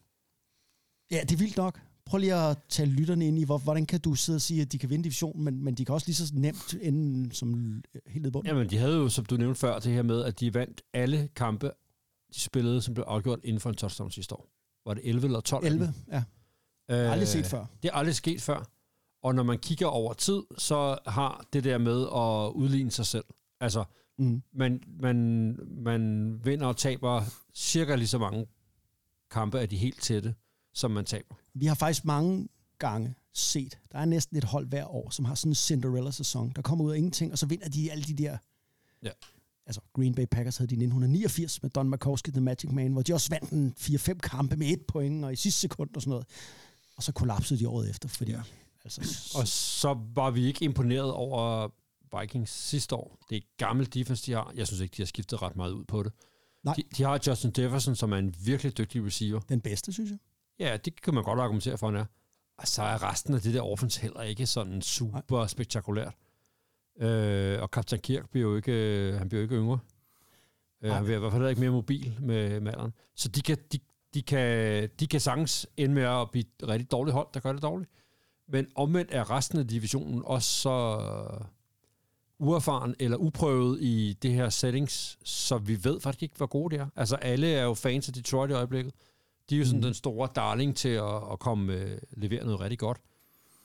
Ja, 1.10 1.20
det 1.22 1.32
er 1.32 1.36
vildt 1.36 1.56
nok. 1.56 1.80
Prøv 2.04 2.18
lige 2.18 2.34
at 2.34 2.58
tage 2.68 2.88
lytterne 2.88 3.26
ind 3.26 3.38
i, 3.38 3.44
hvor, 3.44 3.58
hvordan 3.58 3.86
kan 3.86 4.00
du 4.00 4.14
sidde 4.14 4.36
og 4.36 4.40
sige, 4.40 4.62
at 4.62 4.72
de 4.72 4.78
kan 4.78 4.90
vinde 4.90 5.04
divisionen, 5.04 5.44
men, 5.44 5.64
men 5.64 5.74
de 5.74 5.84
kan 5.84 5.94
også 5.94 6.06
lige 6.06 6.16
så 6.16 6.32
nemt 6.34 6.74
ende 6.82 7.32
som 7.34 7.82
helt 8.06 8.22
ned 8.22 8.30
bunden. 8.30 8.48
Jamen, 8.48 8.70
de 8.70 8.76
havde 8.78 8.96
jo, 8.96 9.08
som 9.08 9.24
du 9.24 9.36
nævnte 9.36 9.60
før, 9.60 9.78
det 9.78 9.92
her 9.92 10.02
med, 10.02 10.22
at 10.24 10.40
de 10.40 10.54
vandt 10.54 10.82
alle 10.92 11.28
kampe, 11.36 11.70
de 12.34 12.40
spillede, 12.40 12.82
som 12.82 12.94
blev 12.94 13.04
afgjort 13.08 13.38
inden 13.44 13.60
for 13.60 13.70
en 13.70 13.76
touchdown 13.76 14.10
sidste 14.10 14.34
år. 14.34 14.48
Var 14.86 14.94
det 14.94 15.02
11 15.08 15.26
eller 15.26 15.40
12? 15.40 15.64
af 15.64 15.70
dem? 15.70 15.80
11, 15.80 15.94
ja. 16.12 16.22
Øh, 16.90 17.12
Aldrig 17.12 17.28
set 17.28 17.46
før. 17.46 17.66
Det 17.82 17.88
er 17.88 17.92
aldrig 17.94 18.14
sket 18.14 18.42
før. 18.42 18.64
Og 19.22 19.34
når 19.34 19.42
man 19.42 19.58
kigger 19.58 19.86
over 19.86 20.12
tid, 20.12 20.42
så 20.58 20.98
har 21.06 21.44
det 21.52 21.64
der 21.64 21.78
med 21.78 22.00
at 22.02 22.52
udligne 22.62 22.90
sig 22.90 23.06
selv. 23.06 23.24
Altså, 23.60 23.84
Mm. 24.18 24.42
man, 24.52 24.82
man, 25.00 25.16
man 25.84 26.34
vinder 26.44 26.66
og 26.66 26.76
taber 26.76 27.22
cirka 27.54 27.94
lige 27.94 28.08
så 28.08 28.18
mange 28.18 28.46
kampe 29.30 29.60
af 29.60 29.68
de 29.68 29.76
helt 29.76 30.00
tætte, 30.02 30.34
som 30.80 30.90
man 30.90 31.04
taber. 31.04 31.34
Vi 31.54 31.66
har 31.66 31.74
faktisk 31.74 32.04
mange 32.04 32.48
gange 32.78 33.14
set, 33.34 33.78
der 33.92 33.98
er 33.98 34.04
næsten 34.04 34.36
et 34.36 34.44
hold 34.44 34.68
hver 34.68 34.86
år, 34.86 35.10
som 35.10 35.24
har 35.24 35.34
sådan 35.34 35.50
en 35.50 35.54
Cinderella-sæson, 35.54 36.52
der 36.56 36.62
kommer 36.62 36.84
ud 36.84 36.92
af 36.92 36.96
ingenting, 36.96 37.32
og 37.32 37.38
så 37.38 37.46
vinder 37.46 37.68
de 37.68 37.90
alle 37.92 38.04
de 38.04 38.14
der... 38.14 38.38
Ja. 39.02 39.10
Altså, 39.66 39.80
Green 39.92 40.14
Bay 40.14 40.24
Packers 40.30 40.56
havde 40.56 40.68
de 40.68 40.74
i 40.74 40.76
1989 40.76 41.62
med 41.62 41.70
Don 41.70 41.90
McCoskey, 41.90 42.32
The 42.32 42.40
Magic 42.40 42.70
Man, 42.72 42.92
hvor 42.92 43.02
de 43.02 43.14
også 43.14 43.30
vandt 43.30 43.50
en 43.50 43.74
4-5 43.78 44.14
kampe 44.14 44.56
med 44.56 44.66
et 44.66 44.86
point, 44.88 45.24
og 45.24 45.32
i 45.32 45.36
sidste 45.36 45.60
sekund 45.60 45.90
og 45.96 46.02
sådan 46.02 46.10
noget. 46.10 46.26
Og 46.96 47.02
så 47.02 47.12
kollapsede 47.12 47.60
de 47.60 47.68
året 47.68 47.90
efter, 47.90 48.08
fordi... 48.08 48.30
Ja. 48.30 48.42
Altså, 48.84 49.00
Og 49.38 49.48
så 49.48 49.98
var 50.14 50.30
vi 50.30 50.46
ikke 50.46 50.64
imponeret 50.64 51.12
over 51.12 51.68
Vikings 52.20 52.50
sidste 52.50 52.94
år. 52.94 53.18
Det 53.28 53.36
er 53.36 53.40
et 53.40 53.56
gammelt 53.56 53.94
defense, 53.94 54.26
de 54.26 54.32
har. 54.32 54.52
Jeg 54.56 54.66
synes 54.66 54.80
ikke, 54.80 54.96
de 54.96 55.02
har 55.02 55.06
skiftet 55.06 55.42
ret 55.42 55.56
meget 55.56 55.72
ud 55.72 55.84
på 55.84 56.02
det. 56.02 56.12
Nej. 56.62 56.74
De, 56.74 56.82
de 56.96 57.02
har 57.02 57.20
Justin 57.26 57.52
Jefferson, 57.58 57.96
som 57.96 58.12
er 58.12 58.16
en 58.16 58.34
virkelig 58.44 58.78
dygtig 58.78 59.04
receiver. 59.06 59.40
den 59.40 59.60
bedste, 59.60 59.92
synes 59.92 60.10
jeg. 60.10 60.18
Ja, 60.60 60.76
det 60.76 61.02
kan 61.02 61.14
man 61.14 61.24
godt 61.24 61.40
argumentere 61.40 61.78
for, 61.78 61.86
han 61.86 61.96
er. 61.96 62.04
Og 62.58 62.68
så 62.68 62.82
er 62.82 63.10
resten 63.10 63.34
af 63.34 63.40
det 63.40 63.54
der 63.54 63.62
offense 63.62 64.00
heller 64.00 64.22
ikke 64.22 64.46
sådan 64.46 64.82
super 64.82 65.38
Nej. 65.38 65.46
spektakulært. 65.46 66.14
Øh, 67.00 67.62
og 67.62 67.70
Kaptajn 67.70 68.00
Kirk 68.00 68.30
bliver 68.30 68.50
jo 68.50 68.56
ikke, 68.56 68.72
øh, 68.72 69.14
han 69.14 69.28
bliver 69.28 69.40
jo 69.40 69.42
ikke 69.42 69.54
yngre. 69.54 69.78
Øh, 70.82 70.92
han 70.92 71.04
bliver 71.04 71.16
i 71.16 71.20
hvert 71.20 71.32
fald 71.32 71.48
ikke 71.48 71.60
mere 71.60 71.70
mobil 71.70 72.16
med, 72.20 72.60
med 72.60 72.72
alderen. 72.72 72.92
Så 73.14 73.28
de 73.28 73.42
kan, 73.42 73.58
de, 73.72 73.78
de, 74.14 74.22
kan, 74.22 74.88
de 75.00 75.06
kan 75.06 75.20
sagtens 75.20 75.66
ende 75.76 75.94
med 75.94 76.02
at 76.02 76.30
blive 76.30 76.44
et 76.62 76.68
rigtig 76.68 76.90
dårligt 76.90 77.14
hold, 77.14 77.28
der 77.34 77.40
gør 77.40 77.52
det 77.52 77.62
dårligt. 77.62 77.90
Men 78.48 78.66
omvendt 78.74 79.10
er 79.14 79.30
resten 79.30 79.58
af 79.58 79.66
divisionen 79.68 80.22
også 80.24 80.50
så 80.50 81.00
uerfaren 82.38 82.94
eller 82.98 83.16
uprøvet 83.16 83.82
i 83.82 84.18
det 84.22 84.32
her 84.32 84.48
settings, 84.48 85.18
så 85.24 85.58
vi 85.58 85.84
ved 85.84 86.00
faktisk 86.00 86.22
ikke, 86.22 86.36
hvor 86.36 86.46
gode 86.46 86.74
det 86.74 86.82
er. 86.82 86.86
Altså 86.96 87.16
alle 87.16 87.52
er 87.52 87.64
jo 87.64 87.74
fans 87.74 88.08
af 88.08 88.14
Detroit 88.14 88.50
i 88.50 88.54
øjeblikket. 88.54 88.94
De 89.50 89.54
er 89.54 89.58
jo 89.58 89.64
sådan 89.64 89.78
Mm. 89.78 89.82
den 89.84 89.94
store 89.94 90.28
darling 90.34 90.76
til 90.76 90.88
at, 90.88 91.32
at 91.32 91.38
komme 91.38 91.72
øh, 91.72 91.98
levere 92.12 92.44
noget 92.44 92.60
rigtig 92.60 92.78
godt. 92.78 92.98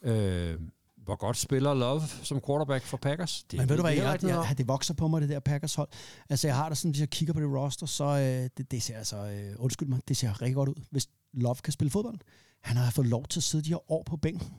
Øh, 0.03 0.59
hvor 0.95 1.15
godt 1.15 1.37
spiller 1.37 1.73
Love 1.73 2.01
som 2.23 2.41
quarterback 2.47 2.85
for 2.85 2.97
Packers? 2.97 3.43
Det 3.51 3.59
Men 3.59 3.69
ved 3.69 3.75
du 3.75 3.81
hvad, 3.83 3.93
jeg, 3.93 4.19
jeg, 4.23 4.55
det 4.57 4.67
vokser 4.67 4.93
på 4.93 5.07
mig, 5.07 5.21
det 5.21 5.29
der 5.29 5.39
Packers 5.39 5.75
hold. 5.75 5.89
Altså, 6.29 6.47
jeg 6.47 6.55
har 6.55 6.69
det 6.69 6.77
sådan, 6.77 6.91
hvis 6.91 6.99
jeg 6.99 7.09
kigger 7.09 7.33
på 7.33 7.39
det 7.39 7.49
roster, 7.49 7.85
så 7.85 8.03
øh, 8.03 8.49
det, 8.57 8.71
det 8.71 8.83
ser 8.83 8.97
altså, 8.97 9.17
øh, 9.17 9.55
undskyld 9.59 9.87
mig, 9.89 9.99
det 10.07 10.17
ser 10.17 10.41
rigtig 10.41 10.55
godt 10.55 10.69
ud, 10.69 10.75
hvis 10.91 11.07
Love 11.33 11.55
kan 11.55 11.73
spille 11.73 11.91
fodbold. 11.91 12.17
Han 12.61 12.77
har 12.77 12.91
fået 12.91 13.07
lov 13.07 13.25
til 13.25 13.39
at 13.39 13.43
sidde 13.43 13.63
de 13.63 13.69
her 13.69 13.91
år 13.91 14.03
på 14.03 14.17
bænken. 14.17 14.53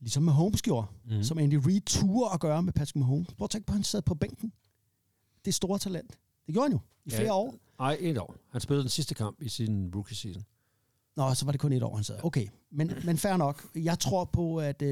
Ligesom 0.00 0.22
med 0.22 0.32
Holmes 0.32 0.62
gjorde, 0.62 0.86
mm. 1.10 1.22
som 1.22 1.38
Andy 1.38 1.54
Reid 1.66 1.80
turde 1.80 2.30
at 2.34 2.40
gøre 2.40 2.62
med 2.62 2.72
Patrick 2.72 2.96
Mahomes. 2.96 3.28
Prøv 3.38 3.44
at 3.44 3.50
tænke 3.50 3.66
på, 3.66 3.70
at 3.70 3.74
han 3.76 3.84
sad 3.84 4.02
på 4.02 4.14
bænken. 4.14 4.52
Det 5.44 5.48
er 5.50 5.52
store 5.52 5.78
talent. 5.78 6.10
Det 6.46 6.54
gjorde 6.54 6.64
han 6.68 6.72
jo 6.72 6.78
i 7.04 7.10
flere 7.10 7.22
Ja. 7.24 7.32
år. 7.34 7.54
Nej, 7.78 7.96
et 8.00 8.18
år. 8.18 8.36
Han 8.52 8.60
spillede 8.60 8.82
den 8.82 8.90
sidste 8.90 9.14
kamp 9.14 9.42
i 9.42 9.48
sin 9.48 9.92
rookie 9.94 10.16
season. 10.16 10.44
Nå, 11.16 11.34
så 11.34 11.44
var 11.44 11.52
det 11.52 11.60
kun 11.60 11.72
et 11.72 11.82
år, 11.82 11.94
han 11.94 12.04
sad. 12.04 12.18
Okay, 12.22 12.48
men, 12.70 12.92
men 13.04 13.18
fair 13.18 13.36
nok. 13.36 13.66
Jeg 13.74 13.98
tror 13.98 14.24
på, 14.24 14.56
at 14.56 14.82
uh, 14.82 14.90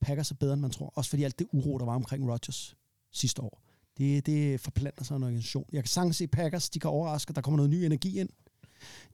Packers 0.00 0.30
er 0.30 0.34
bedre, 0.34 0.52
end 0.52 0.60
man 0.60 0.70
tror. 0.70 0.92
Også 0.94 1.10
fordi 1.10 1.22
alt 1.22 1.38
det 1.38 1.46
uro, 1.52 1.78
der 1.78 1.84
var 1.84 1.94
omkring 1.94 2.32
Rodgers 2.32 2.76
sidste 3.12 3.42
år. 3.42 3.62
Det, 3.98 4.26
det 4.26 4.60
forplanter 4.60 5.04
sig 5.04 5.16
en 5.16 5.22
organisation. 5.22 5.66
Jeg 5.72 5.82
kan 5.82 5.88
sagtens 5.88 6.16
se 6.16 6.26
Packers, 6.26 6.70
de 6.70 6.80
kan 6.80 6.90
overraske. 6.90 7.32
Der 7.32 7.40
kommer 7.40 7.56
noget 7.56 7.70
ny 7.70 7.76
energi 7.76 8.20
ind. 8.20 8.28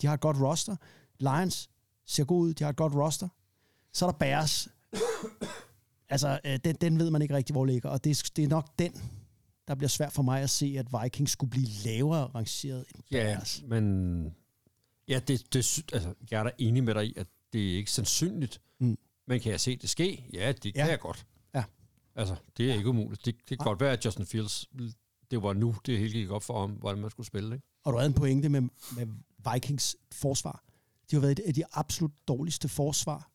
De 0.03 0.07
har 0.07 0.15
et 0.15 0.21
godt 0.21 0.37
roster. 0.41 0.77
Lions 1.19 1.71
ser 2.07 2.25
god 2.25 2.41
ud. 2.41 2.55
De 2.55 2.65
har 2.65 2.71
et 2.71 2.77
godt 2.77 2.95
roster. 2.95 3.29
Så 3.93 4.07
er 4.07 4.11
der 4.11 4.19
Bears. 4.19 4.69
altså, 6.09 6.41
øh, 6.45 6.59
den, 6.65 6.77
den 6.81 6.99
ved 6.99 7.11
man 7.11 7.23
ikke 7.23 7.35
rigtig, 7.35 7.53
hvor 7.53 7.65
ligger. 7.65 7.89
Og 7.89 8.05
det, 8.05 8.31
det 8.37 8.45
er 8.45 8.49
nok 8.49 8.79
den, 8.79 8.93
der 9.69 9.75
bliver 9.75 9.89
svært 9.89 10.13
for 10.13 10.23
mig 10.23 10.43
at 10.43 10.51
se, 10.51 10.75
at 10.79 10.87
Vikings 11.03 11.33
skulle 11.33 11.51
blive 11.51 11.69
lavere 11.85 12.27
rangeret 12.27 12.85
end 12.95 13.03
Ja, 13.11 13.25
Bears. 13.35 13.63
men 13.67 14.35
ja, 15.09 15.21
det, 15.29 15.53
det, 15.55 15.85
altså, 15.93 16.15
jeg 16.31 16.39
er 16.41 16.45
da 16.45 16.51
enig 16.59 16.85
med 16.85 16.95
dig 16.95 17.07
i, 17.07 17.15
at 17.17 17.27
det 17.53 17.73
er 17.73 17.77
ikke 17.77 17.91
sandsynligt. 17.93 18.61
Mm. 18.81 18.99
Men 19.27 19.41
kan 19.41 19.53
jeg 19.53 19.61
se 19.61 19.77
det 19.77 19.91
ske? 19.91 20.25
Ja, 20.33 20.53
det 20.53 20.75
kan 20.75 20.85
Ja. 20.85 20.87
jeg 20.87 21.01
godt. 21.01 21.27
Ja. 21.55 21.65
Altså, 22.17 22.37
det 22.57 22.71
er 22.71 22.75
ikke 22.75 22.89
umuligt. 22.89 23.25
Det, 23.25 23.35
det 23.35 23.47
kan 23.49 23.57
Nej. 23.61 23.65
godt 23.65 23.81
være, 23.81 23.93
at 23.93 24.05
Justin 24.05 24.27
Fields, 24.27 24.67
det 25.31 25.43
var 25.43 25.53
nu, 25.53 25.77
det 25.87 25.99
hele 25.99 26.13
gik 26.13 26.31
op 26.31 26.43
for 26.43 26.61
ham, 26.61 26.71
hvordan 26.71 27.01
man 27.01 27.11
skulle 27.11 27.27
spille. 27.27 27.55
Ikke? 27.55 27.67
Og 27.85 27.93
du 27.93 27.99
havde 27.99 28.09
en 28.09 28.15
pointe 28.15 28.49
med, 28.49 28.61
med 28.97 29.07
Vikings 29.53 29.97
forsvar. 30.13 30.65
De 31.11 31.17
har 31.17 31.21
været 31.21 31.39
et 31.39 31.45
af 31.47 31.55
de 31.55 31.63
absolut 31.73 32.13
dårligste 32.29 32.69
forsvar 32.69 33.31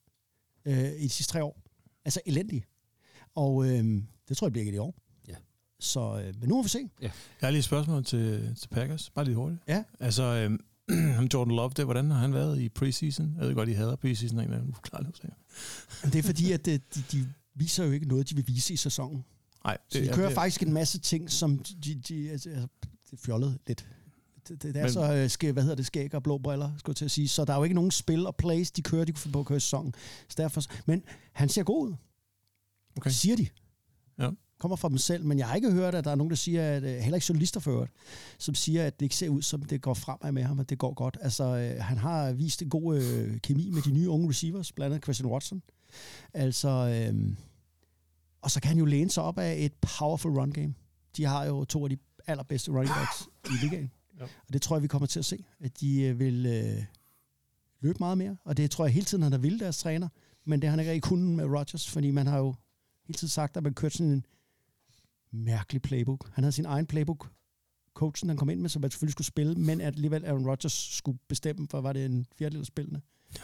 øh, 0.65 0.91
i 0.91 1.03
de 1.03 1.09
sidste 1.09 1.31
tre 1.33 1.43
år. 1.43 1.61
Altså 2.05 2.21
elendige. 2.25 2.63
Og 3.35 3.65
øh, 3.65 4.03
det 4.29 4.37
tror 4.37 4.47
jeg 4.47 4.51
bliver 4.51 4.65
ikke 4.65 4.75
i 4.75 4.79
år. 4.79 4.95
Ja. 5.83 5.87
Så, 5.87 6.21
øh, 6.27 6.39
men 6.39 6.49
nu 6.49 6.55
må 6.55 6.63
vi 6.63 6.69
se. 6.69 6.89
Jeg 7.01 7.11
har 7.39 7.49
lige 7.49 7.59
et 7.59 7.65
spørgsmål 7.65 8.03
til, 8.05 8.55
til 8.61 8.67
Packers, 8.67 9.09
bare 9.09 9.25
lige 9.25 9.35
hurtigt. 9.35 9.61
Ja. 9.67 9.83
Altså, 9.99 10.23
øhm, 10.23 10.59
ham 11.17 11.25
Jordan 11.33 11.55
Love, 11.55 11.71
det, 11.77 11.85
hvordan 11.85 12.11
har 12.11 12.17
han 12.19 12.33
været 12.33 12.61
i 12.61 12.69
preseason? 12.69 13.35
Jeg 13.39 13.47
ved 13.47 13.55
godt, 13.55 13.69
I 13.69 13.73
hader 13.73 13.95
preseason, 13.95 14.39
af 14.39 14.43
en 14.43 14.49
eller 14.49 14.57
anden 14.61 14.73
det 16.13 16.15
er 16.19 16.23
fordi, 16.23 16.51
at 16.51 16.67
øh, 16.67 16.79
de, 16.95 17.03
de 17.11 17.27
viser 17.55 17.85
jo 17.85 17.91
ikke 17.91 18.07
noget, 18.07 18.29
de 18.29 18.35
vil 18.35 18.47
vise 18.47 18.73
i 18.73 18.77
sæsonen. 18.77 19.25
Nej, 19.65 19.77
Så 19.89 19.99
de 19.99 20.03
ja, 20.05 20.15
kører 20.15 20.27
det- 20.27 20.35
faktisk 20.35 20.63
en 20.63 20.73
masse 20.73 20.99
ting, 20.99 21.31
som 21.31 21.59
de, 21.59 21.95
de 21.95 22.29
altså, 22.31 22.49
altså, 22.49 22.67
det 23.11 23.13
er 23.13 23.17
fjollet 23.25 23.57
lidt. 23.67 23.85
Det, 24.47 24.63
det, 24.63 24.73
det 24.73 24.79
er 24.79 24.83
Men- 24.83 24.93
så, 24.93 25.13
øh, 25.13 25.29
skæg, 25.29 25.51
hvad 25.51 25.63
hedder 25.63 25.75
det, 25.75 25.85
skæg 25.85 26.15
og 26.15 26.23
blå 26.23 26.37
briller, 26.37 26.71
skulle 26.77 26.91
jeg 26.91 26.95
til 26.97 27.05
at 27.05 27.11
sige. 27.11 27.27
Så 27.27 27.45
der 27.45 27.53
er 27.53 27.57
jo 27.57 27.63
ikke 27.63 27.75
nogen 27.75 27.91
spil 27.91 28.27
og 28.27 28.35
plays, 28.35 28.71
de 28.71 28.81
kører, 28.81 29.05
de 29.05 29.11
kunne 29.11 29.19
finde 29.19 29.33
på 29.33 29.39
at 29.39 29.45
køre 29.45 29.57
i 29.57 29.59
sæsonen. 29.59 29.93
Så 30.29 30.35
derfor, 30.37 30.61
men 30.85 31.03
han 31.33 31.49
ser 31.49 31.63
god 31.63 31.87
ud. 31.89 31.93
Okay. 32.97 33.09
Det 33.09 33.15
siger 33.17 33.35
de. 33.35 33.47
Kommer 34.63 34.75
fra 34.75 34.89
dem 34.89 34.97
selv, 34.97 35.25
men 35.25 35.39
jeg 35.39 35.47
har 35.47 35.55
ikke 35.55 35.71
hørt, 35.71 35.95
at 35.95 36.03
der 36.03 36.11
er 36.11 36.15
nogen, 36.15 36.29
der 36.29 36.35
siger, 36.35 36.71
at 36.77 36.83
øh, 36.83 36.89
heller 36.89 37.15
ikke 37.15 37.25
journalister 37.29 37.59
for 37.59 37.71
øvrigt, 37.71 37.91
som 38.37 38.55
siger, 38.55 38.87
at 38.87 38.99
det 38.99 39.05
ikke 39.05 39.15
ser 39.15 39.29
ud, 39.29 39.41
som 39.41 39.63
det 39.63 39.81
går 39.81 39.93
fremad 39.93 40.31
med 40.31 40.43
ham, 40.43 40.59
at 40.59 40.69
det 40.69 40.77
går 40.77 40.93
godt. 40.93 41.17
Altså, 41.21 41.43
øh, 41.43 41.83
han 41.83 41.97
har 41.97 42.31
vist 42.33 42.61
en 42.61 42.69
god 42.69 42.97
øh, 43.01 43.39
kemi 43.39 43.69
med 43.69 43.81
de 43.81 43.91
nye 43.91 44.09
unge 44.09 44.29
receivers, 44.29 44.71
blandt 44.71 44.93
andet 44.93 45.03
Christian 45.03 45.29
Watson. 45.29 45.61
Altså, 46.33 46.69
øh, 46.69 47.35
Og 48.41 48.51
så 48.51 48.61
kan 48.61 48.69
han 48.69 48.77
jo 48.77 48.85
læne 48.85 49.09
sig 49.09 49.23
op 49.23 49.37
af 49.37 49.55
et 49.59 49.73
powerful 49.73 50.31
run 50.39 50.51
game. 50.51 50.73
De 51.17 51.25
har 51.25 51.45
jo 51.45 51.65
to 51.65 51.83
af 51.83 51.89
de 51.89 51.97
allerbedste 52.27 52.71
running 52.71 52.95
backs 52.95 53.29
i 53.45 53.65
ligaen. 53.65 53.91
Ja. 54.19 54.23
Og 54.23 54.53
det 54.53 54.61
tror 54.61 54.75
jeg, 54.75 54.83
vi 54.83 54.87
kommer 54.87 55.07
til 55.07 55.19
at 55.19 55.25
se, 55.25 55.45
at 55.59 55.79
de 55.79 56.01
øh, 56.01 56.19
vil 56.19 56.45
øh, 56.45 56.83
løbe 57.81 57.97
meget 57.99 58.17
mere. 58.17 58.37
Og 58.45 58.57
det 58.57 58.71
tror 58.71 58.85
jeg 58.85 58.93
hele 58.93 59.05
tiden, 59.05 59.23
han 59.23 59.31
har 59.31 59.39
ville 59.39 59.59
deres 59.59 59.77
træner. 59.77 60.09
Men 60.45 60.61
det 60.61 60.67
har 60.67 60.71
han 60.71 60.79
ikke 60.79 60.91
rigtig 60.91 61.09
kunnet 61.09 61.35
med 61.35 61.45
Rodgers, 61.45 61.89
fordi 61.89 62.11
man 62.11 62.27
har 62.27 62.37
jo 62.37 62.55
hele 63.07 63.17
tiden 63.17 63.29
sagt, 63.29 63.57
at 63.57 63.63
man 63.63 63.73
kørte 63.73 63.97
sådan 63.97 64.11
en 64.11 64.25
mærkelig 65.33 65.81
playbook. 65.81 66.29
Han 66.33 66.43
havde 66.43 66.51
sin 66.51 66.65
egen 66.65 66.85
playbook, 66.85 67.29
coachen 67.93 68.29
han 68.29 68.37
kom 68.37 68.49
ind 68.49 68.59
med, 68.59 68.69
som 68.69 68.81
man 68.81 68.91
selvfølgelig 68.91 69.11
skulle 69.11 69.27
spille, 69.27 69.55
men 69.55 69.81
at 69.81 69.95
alligevel 69.95 70.25
Aaron 70.25 70.47
Rodgers 70.49 70.73
skulle 70.73 71.19
bestemme, 71.27 71.67
for 71.67 71.81
var 71.81 71.93
det 71.93 72.05
en 72.05 72.25
fjerdedel 72.37 72.59
af 72.59 72.65
spillene. 72.65 73.01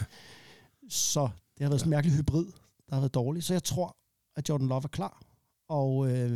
Så 0.90 1.30
det 1.58 1.64
har 1.64 1.70
været 1.70 1.80
sådan 1.80 1.88
en 1.88 1.96
mærkelig 1.98 2.18
hybrid, 2.18 2.46
der 2.90 2.96
har 2.96 3.00
været 3.00 3.14
dårlig. 3.14 3.44
Så 3.44 3.54
jeg 3.54 3.64
tror, 3.64 3.98
at 4.36 4.50
Jordan 4.50 4.68
Love 4.68 4.82
er 4.84 4.88
klar, 4.88 5.22
og 5.68 6.12
øh, 6.12 6.32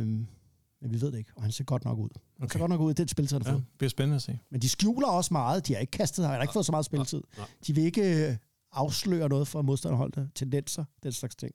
men 0.80 0.92
vi 0.92 1.00
ved 1.00 1.12
det 1.12 1.18
ikke, 1.18 1.32
og 1.36 1.42
han 1.42 1.52
ser 1.52 1.64
godt 1.64 1.84
nok 1.84 1.98
ud. 1.98 2.08
Okay. 2.08 2.20
Han 2.40 2.50
ser 2.50 2.58
godt 2.58 2.68
nok 2.70 2.80
ud 2.80 2.90
i 2.90 2.94
den 2.94 3.08
spilletid, 3.08 3.36
han 3.36 3.42
har 3.46 3.50
Ja, 3.52 3.56
fået. 3.56 3.64
det 3.70 3.78
bliver 3.78 3.90
spændende 3.90 4.16
at 4.16 4.22
se. 4.22 4.38
Men 4.50 4.62
de 4.62 4.68
skjuler 4.68 5.08
også 5.08 5.34
meget. 5.34 5.66
De 5.66 5.72
har 5.72 5.80
ikke 5.80 5.90
kastet, 5.90 6.26
har 6.26 6.42
ikke 6.42 6.52
fået 6.52 6.66
så 6.66 6.72
meget 6.72 6.84
spilletid. 6.86 7.22
De 7.66 7.74
vil 7.74 7.84
ikke 7.84 8.28
øh, 8.30 8.36
afsløre 8.72 9.28
noget 9.28 9.48
fra 9.48 9.62
modstanderholdene, 9.62 10.30
tendenser, 10.34 10.84
den 11.02 11.12
slags 11.12 11.36
ting. 11.36 11.52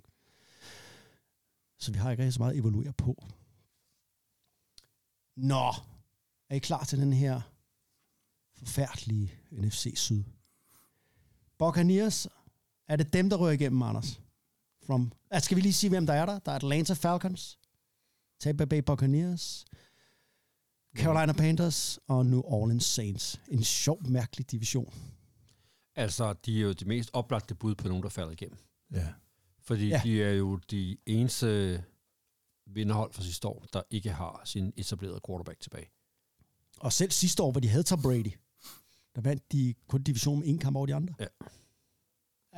Så 1.79 1.91
vi 1.91 1.97
har 1.97 2.11
ikke 2.11 2.23
rigtig 2.23 2.33
så 2.33 2.39
meget 2.39 2.51
at 2.53 2.59
evaluere 2.59 2.93
på. 2.93 3.23
Nå, 5.41 5.73
er 6.49 6.55
I 6.55 6.59
klar 6.59 6.83
til 6.83 6.99
den 6.99 7.13
her 7.13 7.41
forfærdelige 8.57 9.33
NFC 9.51 9.93
Syd? 9.95 10.23
Buccaneers, 11.57 12.27
er 12.87 12.95
det 12.95 13.13
dem, 13.13 13.29
der 13.29 13.37
rører 13.37 13.51
igennem, 13.51 13.81
Anders? 13.81 14.21
From, 14.85 15.11
ah, 15.31 15.41
skal 15.41 15.57
vi 15.57 15.61
lige 15.61 15.73
sige, 15.73 15.89
hvem 15.89 16.05
der 16.05 16.13
er 16.13 16.25
der? 16.25 16.39
Der 16.39 16.51
er 16.51 16.55
Atlanta 16.55 16.93
Falcons, 16.93 17.59
Tampa 18.39 18.65
Bay 18.65 18.79
Buccaneers, 18.79 19.65
Carolina 20.95 21.33
Panthers 21.33 21.99
og 22.07 22.25
New 22.25 22.41
Orleans 22.41 22.85
Saints. 22.85 23.41
En 23.47 23.63
sjov, 23.63 24.07
mærkelig 24.07 24.51
division. 24.51 24.93
Altså, 25.95 26.33
de 26.33 26.57
er 26.57 26.61
jo 26.61 26.73
de 26.73 26.85
mest 26.85 27.09
oplagte 27.13 27.55
bud 27.55 27.75
på 27.75 27.87
nogen, 27.87 28.03
der 28.03 28.09
falder 28.09 28.31
igennem. 28.31 28.57
Ja. 28.91 29.07
Fordi 29.61 29.87
ja. 29.87 30.01
de 30.03 30.23
er 30.23 30.31
jo 30.31 30.55
de 30.55 30.97
eneste 31.05 31.83
vinderhold 32.73 33.13
for 33.13 33.21
sidste 33.21 33.47
år, 33.47 33.65
der 33.73 33.81
ikke 33.89 34.09
har 34.11 34.41
sin 34.45 34.73
etablerede 34.77 35.19
quarterback 35.27 35.59
tilbage. 35.59 35.89
Og 36.79 36.93
selv 36.93 37.11
sidste 37.11 37.43
år, 37.43 37.51
hvor 37.51 37.61
de 37.61 37.67
havde 37.67 37.83
Tom 37.83 38.01
Brady, 38.01 38.31
der 39.15 39.21
vandt 39.21 39.51
de 39.51 39.73
kun 39.87 40.01
divisionen 40.03 40.39
med 40.39 40.47
en 40.49 40.57
kamp 40.57 40.75
over 40.75 40.85
de 40.85 40.95
andre. 40.95 41.13
Ja. 41.19 41.25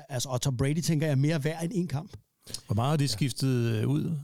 Altså, 0.10 0.30
og 0.30 0.42
Tom 0.42 0.58
Brady, 0.58 0.82
tænker 0.82 1.06
jeg, 1.08 1.12
er 1.12 1.16
mere 1.16 1.44
værd 1.44 1.64
end 1.64 1.72
en 1.76 1.88
kamp. 1.88 2.18
Hvor 2.66 2.76
meget 2.76 2.90
har 2.90 2.98
de 2.98 3.08
skiftet 3.08 3.76
øh, 3.76 3.88
ud? 3.88 4.18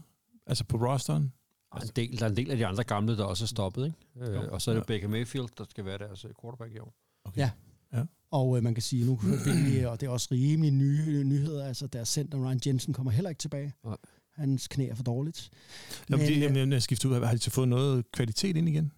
Altså 0.45 0.63
på 0.63 0.77
rosteren? 0.77 1.33
Der 1.73 1.79
er, 1.79 1.81
en 1.81 1.89
del, 1.95 2.19
der 2.19 2.25
er 2.25 2.29
en 2.29 2.35
del 2.37 2.51
af 2.51 2.57
de 2.57 2.65
andre 2.65 2.83
gamle, 2.83 3.17
der 3.17 3.23
også 3.23 3.45
er 3.45 3.47
stoppet, 3.47 3.85
ikke? 3.85 4.31
Øh, 4.31 4.51
og 4.51 4.61
så 4.61 4.71
er 4.71 4.75
det 4.75 4.81
Ja. 4.81 4.85
Baker 4.85 5.07
Mayfield, 5.07 5.47
der 5.57 5.65
skal 5.69 5.85
være 5.85 5.97
deres 5.97 6.25
øh, 6.25 6.31
quarterback 6.41 6.73
i 6.75 6.79
år. 6.79 6.93
Okay. 7.25 7.41
Ja. 7.41 7.51
Ja. 7.93 8.03
Og 8.31 8.57
øh, 8.57 8.63
man 8.63 8.73
kan 8.73 8.81
sige, 8.83 9.05
nu 9.05 9.19
det, 9.45 9.87
og 9.87 9.99
det 10.01 10.07
er 10.07 10.11
også 10.11 10.27
rimelig 10.31 10.71
nye 10.71 11.23
nyheder, 11.23 11.65
altså 11.67 11.87
deres 11.87 12.09
center 12.09 12.47
Ryan 12.47 12.61
Jensen 12.65 12.93
kommer 12.93 13.11
heller 13.11 13.29
ikke 13.29 13.39
tilbage. 13.39 13.73
Nej. 13.83 13.97
Hans 14.37 14.67
knæ 14.67 14.87
er 14.87 14.95
for 14.95 15.03
dårligt. 15.03 15.49
Jamen, 16.09 16.25
Men, 16.25 16.33
de, 16.33 16.35
øh, 16.35 16.41
jamen, 16.41 16.73
jeg 16.73 16.81
skifter 16.83 17.09
ud. 17.09 17.25
Har 17.25 17.31
de 17.33 17.39
så 17.39 17.51
fået 17.51 17.67
noget 17.67 18.11
kvalitet 18.11 18.57
ind 18.57 18.69
igen? 18.69 18.91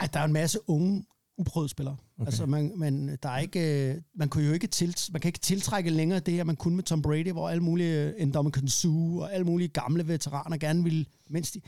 Ej, 0.00 0.08
der 0.12 0.20
er 0.20 0.24
en 0.24 0.32
masse 0.32 0.58
unge, 0.66 1.04
uprøvede 1.38 1.68
spillere. 1.68 1.96
Okay. 2.18 2.26
Altså, 2.26 2.46
man, 2.46 2.72
man, 2.76 3.18
der 3.22 3.28
er 3.28 3.38
ikke, 3.38 3.90
øh, 3.90 4.02
man, 4.14 4.28
kunne 4.28 4.46
jo 4.46 4.52
ikke 4.52 4.66
til, 4.66 4.96
man 5.12 5.20
kan 5.20 5.28
ikke 5.28 5.38
tiltrække 5.38 5.90
længere 5.90 6.20
det 6.20 6.34
her, 6.34 6.44
man 6.44 6.56
kunne 6.56 6.76
med 6.76 6.84
Tom 6.84 7.02
Brady, 7.02 7.32
hvor 7.32 7.48
alle 7.48 7.62
mulige 7.62 8.26
Ndamukong 8.26 8.70
Suh 8.70 9.16
og 9.16 9.34
alle 9.34 9.44
mulige 9.46 9.68
gamle 9.68 10.08
veteraner 10.08 10.56
gerne 10.56 10.84
vil, 10.84 11.08
mens 11.28 11.50
de... 11.50 11.60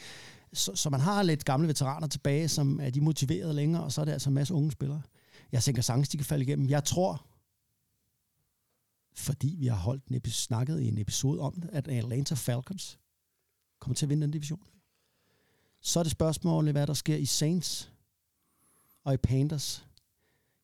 Så, 0.53 0.73
så 0.75 0.91
man 0.91 1.01
har 1.01 1.23
lidt 1.23 1.45
gamle 1.45 1.69
veteraner 1.69 2.07
tilbage, 2.07 2.49
som 2.49 2.81
er 2.81 2.91
de 2.91 3.01
motiverede 3.01 3.55
længere, 3.55 3.83
og 3.85 3.93
så 3.93 4.01
er 4.01 4.05
det 4.05 4.13
altså 4.13 4.31
en 4.31 4.35
masse 4.35 4.55
unge 4.55 4.73
spillere. 4.73 5.03
Jeg 5.53 5.63
tænker 5.63 5.83
sagtens, 5.83 6.09
de 6.09 6.17
kan 6.17 6.27
falde 6.27 6.45
igennem. 6.45 6.69
Jeg 6.69 6.85
tror, 6.85 7.27
fordi 9.17 9.57
vi 9.59 9.67
har 9.67 9.77
holdt 9.77 10.07
en 10.07 10.17
epi- 10.17 10.31
snakket 10.31 10.81
i 10.81 10.89
en 10.89 10.99
episode 10.99 11.41
om 11.41 11.61
det, 11.61 11.71
at 11.73 11.89
Atlanta 11.89 12.35
Falcons 12.35 12.99
kommer 13.83 13.95
til 13.95 14.07
at 14.07 14.11
vinde 14.11 14.23
den 14.23 14.31
division. 14.31 14.61
Så 15.81 15.99
er 15.99 16.03
det 16.03 16.13
spørgsmålet, 16.13 16.75
hvad 16.75 16.87
der 16.87 16.95
sker 16.95 17.17
i 17.17 17.27
Saints 17.27 17.93
og 19.05 19.15
i 19.15 19.17
Panthers. 19.17 19.87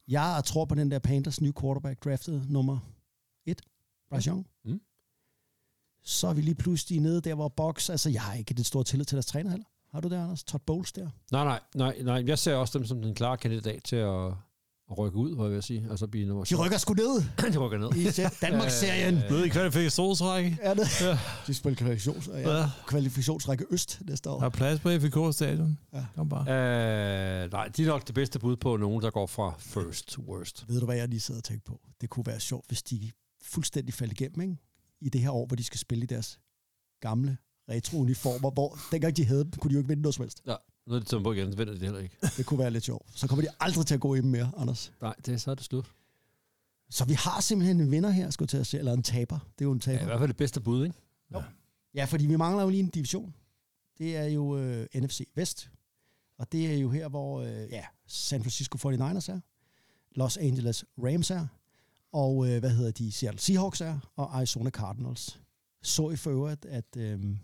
Jeg 0.08 0.42
tror 0.44 0.64
på 0.64 0.74
den 0.74 0.90
der 0.90 0.98
Panthers 0.98 1.40
nye 1.40 1.52
quarterback 1.60 2.04
draftet 2.04 2.50
nummer 2.50 2.78
et, 3.46 3.62
Bryce 4.10 4.30
Young. 4.30 4.46
Mm. 4.64 4.80
Så 6.02 6.26
er 6.26 6.34
vi 6.34 6.42
lige 6.42 6.54
pludselig 6.54 7.00
nede 7.00 7.20
der, 7.20 7.34
hvor 7.34 7.48
Box, 7.48 7.90
altså 7.90 8.10
jeg 8.10 8.22
har 8.22 8.34
ikke 8.34 8.54
den 8.54 8.64
store 8.64 8.84
tillid 8.84 9.04
til 9.04 9.16
deres 9.16 9.26
træner 9.26 9.50
heller. 9.50 9.66
Har 9.90 10.00
du 10.00 10.08
det, 10.08 10.16
Anders? 10.16 10.44
Todd 10.44 10.62
Bowles 10.66 10.92
der? 10.92 11.10
Nej, 11.32 11.44
nej, 11.44 11.60
nej, 11.74 12.02
nej. 12.02 12.24
Jeg 12.26 12.38
ser 12.38 12.54
også 12.54 12.78
dem 12.78 12.86
som 12.86 13.02
den 13.02 13.14
klare 13.14 13.36
kandidat 13.36 13.82
til 13.84 13.96
at, 13.96 14.32
at 14.91 14.99
rykke 14.99 15.18
ud, 15.18 15.34
hvad 15.34 15.45
jeg 15.47 15.55
vil 15.55 15.62
sige. 15.62 15.86
Altså 15.91 16.07
blive 16.07 16.26
nummer 16.28 16.45
De 16.45 16.55
rykker 16.55 16.78
sgu 16.78 16.95
ned 16.95 17.22
de 17.53 17.59
rykker 17.59 17.78
ned. 17.78 17.93
i 17.97 18.11
se- 18.11 18.22
Danmarks-serien. 18.43 19.14
Ved 19.30 19.45
I 19.45 19.49
kvalifikationsrække? 19.49 20.59
Er 20.62 20.74
det? 20.74 20.84
De 21.47 21.55
spiller 21.55 21.76
kvalifikations, 21.76 22.28
ja, 22.28 22.59
Ja. 22.59 22.70
kvalifikationsrække 22.86 23.64
Øst 23.70 24.01
næste 24.09 24.30
år. 24.30 24.39
Der 24.39 24.47
er 24.47 24.51
plads 24.51 24.80
på 24.80 24.89
FK-stadion. 24.91 25.78
Ja. 25.93 26.07
Kom 26.14 26.28
bare. 26.28 26.41
Øh, 27.45 27.53
nej, 27.53 27.68
de 27.68 27.82
er 27.82 27.86
nok 27.86 28.07
det 28.07 28.14
bedste 28.14 28.39
bud 28.39 28.57
på 28.57 28.76
nogen, 28.76 29.03
der 29.03 29.11
går 29.11 29.26
fra 29.26 29.55
first 29.59 30.09
to 30.09 30.22
worst. 30.22 30.64
Ved 30.68 30.80
du, 30.80 30.84
hvad 30.86 30.97
jeg 30.97 31.09
lige 31.09 31.20
sidder 31.20 31.41
og 31.41 31.45
tænker 31.45 31.62
på? 31.66 31.80
Det 32.01 32.11
kunne 32.11 32.26
være 32.26 32.41
sjovt, 32.41 32.64
hvis 32.68 32.82
de 32.82 33.11
fuldstændig 33.43 33.95
faldt 33.95 34.12
igennem, 34.12 34.41
ikke? 34.41 34.57
I 35.01 35.09
det 35.09 35.20
her 35.20 35.30
år, 35.30 35.47
hvor 35.47 35.57
de 35.57 35.64
skal 35.64 35.78
spille 35.78 36.05
i 36.05 36.07
deres 36.07 36.39
gamle 37.01 37.36
retro-uniformer, 37.70 38.51
hvor 38.51 38.78
dengang 38.93 39.16
de 39.16 39.24
havde 39.24 39.45
dem, 39.45 39.51
kunne 39.61 39.68
de 39.68 39.72
jo 39.74 39.78
ikke 39.80 39.89
vinde 39.89 40.03
noget 40.03 40.14
som 40.14 40.22
helst. 40.22 40.43
Ja, 40.47 40.55
nu 40.89 40.95
er 40.95 40.99
det 40.99 41.09
taget 41.09 41.24
på 41.24 41.32
igen, 41.32 41.53
så 41.53 41.59
vinder 41.59 41.72
de 41.72 41.80
det 41.80 41.86
heller 41.86 42.01
ikke. 42.01 42.16
Det 42.36 42.47
kunne 42.47 42.59
være 42.59 42.70
lidt 42.70 42.84
sjovt. 42.84 43.07
Så 43.18 43.26
kommer 43.28 43.45
de 43.45 43.49
aldrig 43.61 43.86
til 43.86 43.95
at 43.95 44.01
gå 44.01 44.14
i 44.14 44.20
dem 44.20 44.30
mere, 44.30 44.53
Anders. 44.57 44.93
Nej, 45.01 45.14
det, 45.26 45.41
så 45.41 45.51
er 45.51 45.55
det 45.55 45.64
slut. 45.64 45.91
Så 46.91 47.05
vi 47.05 47.12
har 47.12 47.41
simpelthen 47.41 47.80
en 47.80 47.91
vinder 47.91 48.11
her, 48.11 48.30
skulle 48.30 48.47
jeg 48.47 48.51
til 48.51 48.59
at 48.59 48.66
sige, 48.66 48.78
eller 48.78 48.93
en 48.93 49.03
taber. 49.03 49.39
Det 49.39 49.64
er 49.64 49.68
jo 49.68 49.72
en 49.72 49.78
Ja, 49.86 49.93
taber. 49.93 50.03
I 50.03 50.05
hvert 50.05 50.18
fald 50.18 50.28
det 50.28 50.36
bedste 50.36 50.61
bud, 50.61 50.84
ikke? 50.84 50.97
Ja, 51.95 52.05
fordi 52.05 52.26
vi 52.26 52.36
mangler 52.36 52.62
jo 52.62 52.68
lige 52.70 52.80
en 52.82 52.89
division. 52.89 53.34
Det 53.99 54.16
er 54.16 54.24
jo 54.24 54.59
øh, 54.59 54.86
NFC 54.95 55.28
Vest. 55.34 55.70
Og 56.39 56.53
det 56.53 56.72
er 56.72 56.76
jo 56.76 56.91
her, 56.91 57.09
hvor 57.09 57.41
øh, 57.41 57.68
ja, 57.70 57.84
San 58.07 58.43
Francisco 58.43 58.76
49ers 58.93 59.32
er, 59.32 59.41
Los 60.14 60.36
Angeles 60.36 60.84
Rams 60.99 61.30
er, 61.30 61.47
og 62.12 62.49
øh, 62.51 62.59
hvad 62.59 62.70
hedder 62.70 62.91
de, 62.91 63.12
Seattle 63.12 63.41
Seahawks 63.41 63.80
er, 63.80 63.99
og 64.16 64.36
Arizona 64.36 64.70
Cardinals. 64.70 65.41
Så 65.82 66.11
i 66.11 66.16
for 66.16 66.30
øvrigt, 66.30 66.64
at 66.64 66.97
øh, 66.97 67.36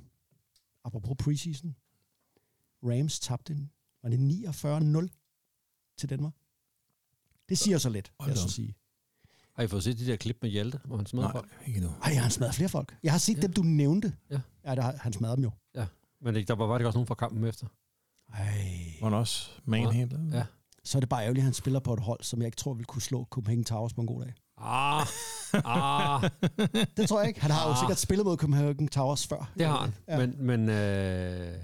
apropos 0.84 1.16
preseason, 1.18 1.76
Rams 2.84 3.20
tabte 3.20 3.52
en, 3.52 3.70
var 4.02 4.08
det 4.10 4.18
49-0 4.18 5.94
til 5.98 6.10
Danmark. 6.10 6.32
Det 7.48 7.58
siger 7.58 7.78
så 7.78 7.88
lidt, 7.88 8.12
Hold 8.20 8.30
jeg 8.30 8.38
så 8.38 8.44
op. 8.44 8.50
sige. 8.50 8.74
Har 9.56 9.62
I 9.62 9.66
fået 9.68 9.84
set 9.84 9.98
de 9.98 10.06
der 10.06 10.16
klip 10.16 10.38
med 10.42 10.50
Hjalte, 10.50 10.80
hvor 10.84 10.96
han 10.96 11.06
smadrer 11.06 11.26
Nej, 11.26 11.32
folk? 11.32 11.50
ikke 11.66 11.80
nu. 11.80 11.88
Ej, 12.02 12.14
han 12.14 12.30
smadret 12.30 12.54
flere 12.54 12.68
folk. 12.68 12.96
Jeg 13.02 13.12
har 13.12 13.18
set 13.18 13.36
ja. 13.36 13.42
dem, 13.42 13.52
du 13.52 13.62
nævnte. 13.62 14.12
Ja. 14.30 14.40
Ja, 14.64 14.74
der, 14.74 14.82
har- 14.82 14.96
han 15.00 15.12
smadrede 15.12 15.36
dem 15.36 15.44
jo. 15.44 15.50
Ja, 15.74 15.86
men 16.20 16.34
der 16.34 16.54
var, 16.54 16.66
var 16.66 16.78
det 16.78 16.86
også 16.86 16.96
nogen 16.96 17.06
fra 17.06 17.14
kampen 17.14 17.44
efter. 17.44 17.66
Ej. 18.34 18.44
Var 19.00 19.06
han 19.08 19.18
også 19.18 19.50
manhandler? 19.64 20.36
Ja. 20.38 20.44
så 20.84 20.98
er 20.98 21.00
det 21.00 21.08
bare 21.08 21.22
ærgerligt, 21.22 21.40
at 21.42 21.44
han 21.44 21.54
spiller 21.54 21.80
på 21.80 21.92
et 21.94 22.00
hold, 22.00 22.22
som 22.22 22.40
jeg 22.40 22.46
ikke 22.46 22.56
tror 22.56 22.74
vil 22.74 22.86
kunne 22.86 23.02
slå 23.02 23.24
Copenhagen 23.30 23.64
Towers 23.64 23.92
på 23.94 24.00
en 24.00 24.06
god 24.06 24.22
dag. 24.24 24.34
Ah, 24.58 25.06
ah, 25.64 26.30
Det 26.96 27.08
tror 27.08 27.20
jeg 27.20 27.28
ikke. 27.28 27.40
Han 27.40 27.50
har 27.50 27.66
jo 27.66 27.72
Ah. 27.72 27.78
sikkert 27.78 27.98
spillet 27.98 28.26
mod 28.26 28.36
Copenhagen 28.36 28.88
Towers 28.88 29.26
før. 29.26 29.52
det 29.58 29.66
har 29.66 29.78
han. 29.80 29.94
Ja. 30.08 30.18
Men, 30.26 30.46
men 30.46 30.68
øh, 30.68 31.62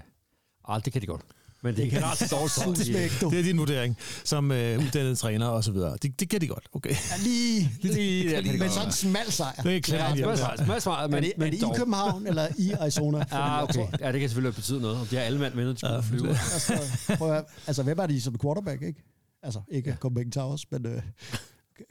ah, 0.67 0.81
det 0.85 0.93
kan 0.93 1.01
de 1.01 1.07
godt. 1.07 1.21
Men 1.63 1.75
det, 1.75 1.83
det 1.83 1.91
kan 1.91 2.03
altså 2.03 2.27
dårligt 2.65 2.87
det. 3.21 3.31
Det 3.31 3.39
er 3.39 3.43
din 3.43 3.57
vurdering, 3.57 3.97
som 4.23 4.51
øh, 4.51 4.79
uddannet 4.79 5.17
træner 5.17 5.47
og 5.47 5.63
så 5.63 5.71
videre. 5.71 5.97
Det, 6.01 6.19
det 6.19 6.29
kan 6.29 6.41
de 6.41 6.47
godt, 6.47 6.67
okay. 6.73 6.89
Ja, 6.89 7.23
lige, 7.23 7.71
Lige, 7.81 8.35
det 8.35 8.43
kan 8.43 8.53
de 8.53 8.59
men 8.59 8.69
sådan 8.69 8.87
en 8.87 8.91
smal 8.91 9.31
sejr. 9.31 9.61
Det 9.63 9.75
er 9.75 9.81
klart, 9.81 10.19
Ja, 10.19 10.29
ja, 10.29 10.35
smart, 10.35 10.83
smart, 10.83 11.09
Men, 11.09 11.17
er 11.17 11.21
det, 11.21 11.33
men 11.37 11.47
er 11.47 11.51
det 11.51 11.57
i. 11.57 11.77
København 11.77 12.27
eller 12.27 12.47
i 12.57 12.71
Arizona? 12.71 13.17
Ah, 13.31 13.31
jeg 13.31 13.63
okay. 13.63 13.97
Ja, 13.99 14.11
det 14.11 14.19
kan 14.19 14.29
selvfølgelig 14.29 14.55
betyde 14.55 14.81
noget. 14.81 14.99
Om 14.99 15.07
de 15.07 15.15
har 15.15 15.23
alle 15.23 15.39
mand 15.39 15.53
med, 15.53 15.65
når 15.65 15.73
de 15.73 15.97
og 15.97 16.03
flyve. 16.03 16.29
Altså, 16.29 16.79
prøv 17.17 17.31
at, 17.31 17.45
altså, 17.67 17.83
hvem 17.83 17.99
er 17.99 18.07
de 18.07 18.21
som 18.21 18.39
quarterback, 18.39 18.81
ikke? 18.81 19.03
Altså, 19.43 19.61
ikke 19.71 19.89
ja. 19.89 19.95
Copenhagen 19.95 20.31
Towers, 20.31 20.71
men 20.71 20.85
uh, 20.85 21.01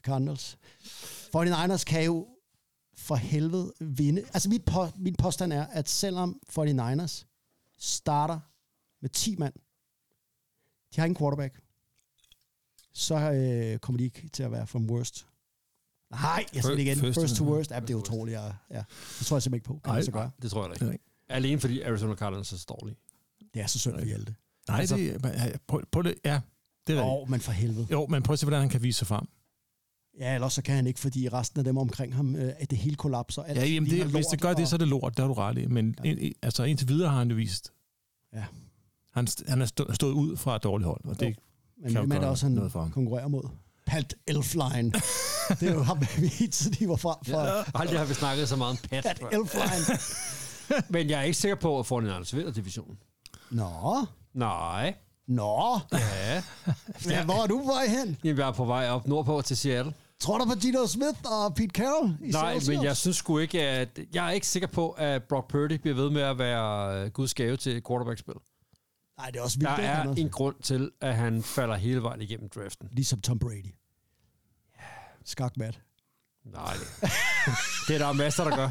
Cardinals. 0.03 0.57
49ers 1.35 1.83
kan 1.83 2.03
jo 2.03 2.27
for 2.97 3.15
helvede 3.15 3.73
vinde. 3.79 4.21
Altså, 4.33 4.49
mit 4.49 4.65
på, 4.65 4.87
min 4.99 5.15
påstand 5.15 5.53
er, 5.53 5.65
at 5.71 5.89
selvom 5.89 6.35
49ers 6.59 7.25
starter 7.79 8.39
med 9.01 9.09
10 9.09 9.35
mand, 9.35 9.53
de 10.95 11.01
har 11.01 11.05
ingen 11.05 11.17
quarterback, 11.17 11.61
så 12.93 13.15
øh, 13.15 13.79
kommer 13.79 13.97
de 13.97 14.03
ikke 14.03 14.29
til 14.29 14.43
at 14.43 14.51
være 14.51 14.67
from 14.67 14.89
worst. 14.89 15.27
Nej, 16.11 16.45
jeg 16.53 16.63
siger 16.63 16.75
det 16.75 16.81
igen. 16.81 16.97
First- 16.97 17.21
First, 17.21 17.35
to 17.35 17.43
worst. 17.45 17.71
Ja, 17.71 17.79
det 17.79 17.89
er 17.89 17.95
utroligt. 17.95 18.35
Ja, 18.35 18.45
ja. 18.71 18.83
Det 19.19 19.25
tror 19.27 19.37
jeg 19.37 19.43
simpelthen 19.43 19.53
ikke 19.53 19.65
på. 19.65 19.73
Kan 19.73 19.89
Nej. 19.89 19.95
det 19.95 20.05
så 20.05 20.11
gøre? 20.11 20.31
Det 20.41 20.51
tror 20.51 20.67
jeg 20.69 20.79
da 20.79 20.91
ikke. 20.91 21.03
Alene 21.29 21.59
fordi 21.61 21.81
Arizona 21.81 22.15
Cardinals 22.15 22.53
er 22.53 22.57
så 22.57 22.65
dårlige. 22.69 22.97
Det 23.53 23.61
er 23.61 23.67
så 23.67 23.79
synd 23.79 23.99
for 23.99 24.05
Hjalte. 24.05 24.35
Nej, 24.67 24.79
Altså- 24.79 24.95
det, 24.95 25.23
ja, 25.23 25.57
prøv, 25.67 25.81
prøv 25.91 26.03
det, 26.03 26.15
ja, 26.25 26.41
det 26.87 26.97
er 26.97 27.03
Åh, 27.03 27.09
rigtigt. 27.11 27.23
oh, 27.23 27.29
men 27.31 27.39
for 27.39 27.51
helvede. 27.51 27.87
Jo, 27.91 28.07
men 28.07 28.23
prøv 28.23 28.33
at 28.33 28.39
se, 28.39 28.45
hvordan 28.45 28.59
han 28.59 28.69
kan 28.69 28.83
vise 28.83 28.97
sig 28.97 29.07
frem. 29.07 29.27
Ja, 30.19 30.35
eller 30.35 30.49
så 30.49 30.61
kan 30.61 30.75
han 30.75 30.87
ikke, 30.87 30.99
fordi 30.99 31.29
resten 31.29 31.59
af 31.59 31.63
dem 31.63 31.77
omkring 31.77 32.15
ham, 32.15 32.35
øh, 32.35 32.53
at 32.57 32.69
det 32.69 32.77
hele 32.77 32.95
kollapser. 32.95 33.43
Alt 33.43 33.57
Ja, 33.57 33.65
jamen 33.65 33.89
det, 33.89 34.05
hvis 34.05 34.25
det 34.25 34.41
gør 34.41 34.53
det, 34.53 34.67
så 34.67 34.75
er 34.75 34.77
det 34.77 34.87
lort, 34.87 35.17
der 35.17 35.23
har 35.23 35.27
du 35.27 35.33
ret 35.33 35.57
i. 35.57 35.65
Men 35.65 35.95
ja. 36.03 36.09
ind, 36.09 36.35
altså 36.41 36.63
indtil 36.63 36.87
videre 36.87 37.09
har 37.09 37.17
han 37.17 37.29
jo 37.29 37.35
vist. 37.35 37.73
Ja. 38.33 38.45
Han, 39.13 39.27
han 39.47 39.61
er 39.61 39.65
stå, 39.65 39.93
stået 39.93 40.11
ud 40.13 40.37
fra 40.37 40.55
et 40.55 40.63
dårligt 40.63 40.87
hold, 40.87 41.01
og 41.05 41.19
det 41.19 41.35
Men 41.77 41.93
kan 41.93 41.93
jo 41.93 41.99
hvem 41.99 42.11
er 42.11 42.15
det 42.15 42.21
gøre 42.21 42.29
også, 42.31 42.45
han 42.45 42.51
noget 42.55 42.71
for 42.71 42.79
ham. 42.81 42.91
konkurrerer 42.91 43.27
mod? 43.27 43.43
Pat 43.87 44.15
Elfline. 44.27 44.91
det 45.59 45.69
er 45.69 45.73
jo 45.73 45.83
ham, 45.83 45.99
vi 46.19 46.27
hele 46.27 46.51
tiden 46.51 46.73
de 46.79 46.89
var 46.89 46.95
fra. 46.95 47.19
fra 47.27 47.47
Ja. 47.57 47.63
Aldrig 47.75 47.99
har 47.99 48.05
vi 48.05 48.13
snakket 48.13 48.49
så 48.49 48.55
meget 48.55 48.71
om 48.71 48.77
Pat. 48.89 49.03
Pat 49.03 49.21
Elfline. 49.31 49.97
Men 50.93 51.09
jeg 51.09 51.19
er 51.19 51.23
ikke 51.23 51.37
sikker 51.37 51.55
på, 51.55 51.79
at 51.79 51.85
få 51.85 51.97
en 51.97 52.07
Anders 52.09 52.29
division. 52.55 52.97
Nå, 53.51 53.69
Nej. 54.33 54.95
nå. 55.27 55.79
Ja. 55.91 56.43
Ja, 57.09 57.25
hvor 57.25 57.43
er 57.43 57.47
du 57.47 57.57
på 57.59 57.65
vej 57.65 57.87
hen? 57.87 58.17
Jamen, 58.23 58.37
jeg 58.39 58.47
er 58.47 58.51
på 58.51 58.65
vej 58.65 58.89
op 58.89 59.07
nordpå 59.07 59.41
til 59.41 59.57
Seattle. 59.57 59.93
Tror 60.19 60.37
du 60.37 60.45
på 60.45 60.55
Gino 60.59 60.87
Smith 60.87 61.19
og 61.31 61.55
Pete 61.55 61.67
Carroll? 61.69 62.15
I 62.23 62.29
Nej, 62.31 62.51
Seattle 62.59 62.75
men 62.75 62.85
jeg 62.85 62.97
synes 62.97 63.17
sgu 63.17 63.37
ikke, 63.37 63.61
at... 63.61 63.99
Jeg 64.13 64.27
er 64.27 64.31
ikke 64.31 64.47
sikker 64.47 64.67
på, 64.67 64.89
at 64.89 65.23
Brock 65.23 65.47
Purdy 65.51 65.73
bliver 65.73 65.95
ved 65.95 66.09
med 66.09 66.21
at 66.21 66.37
være 66.37 67.01
øh, 67.05 67.11
Guds 67.11 67.33
gave 67.33 67.57
til 67.57 67.83
quarterback-spil. 67.87 68.33
Nej, 69.21 69.31
det 69.31 69.39
er 69.39 69.43
også 69.43 69.57
Der 69.61 69.75
vildt. 69.75 69.79
ikke, 70.11 70.21
er 70.21 70.25
en 70.25 70.31
grund 70.31 70.55
til, 70.63 70.91
at 71.01 71.15
han 71.15 71.43
falder 71.43 71.75
hele 71.75 72.01
vejen 72.03 72.21
igennem 72.21 72.49
draften. 72.49 72.87
Ligesom 72.91 73.21
Tom 73.21 73.39
Brady. 73.39 73.73
Skakmat. 75.25 75.81
Nej, 76.45 76.73
det, 77.87 77.95
er 77.95 77.97
der 77.97 78.13
masser, 78.13 78.43
der 78.43 78.55
gør. 78.55 78.69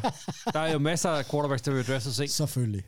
Der 0.53 0.59
er 0.59 0.71
jo 0.73 0.79
masser 0.79 1.09
af 1.09 1.25
quarterbacks, 1.25 1.61
der 1.61 1.71
vil 1.71 1.87
drafte 1.87 2.13
sent. 2.13 2.29
Selvfølgelig. 2.31 2.83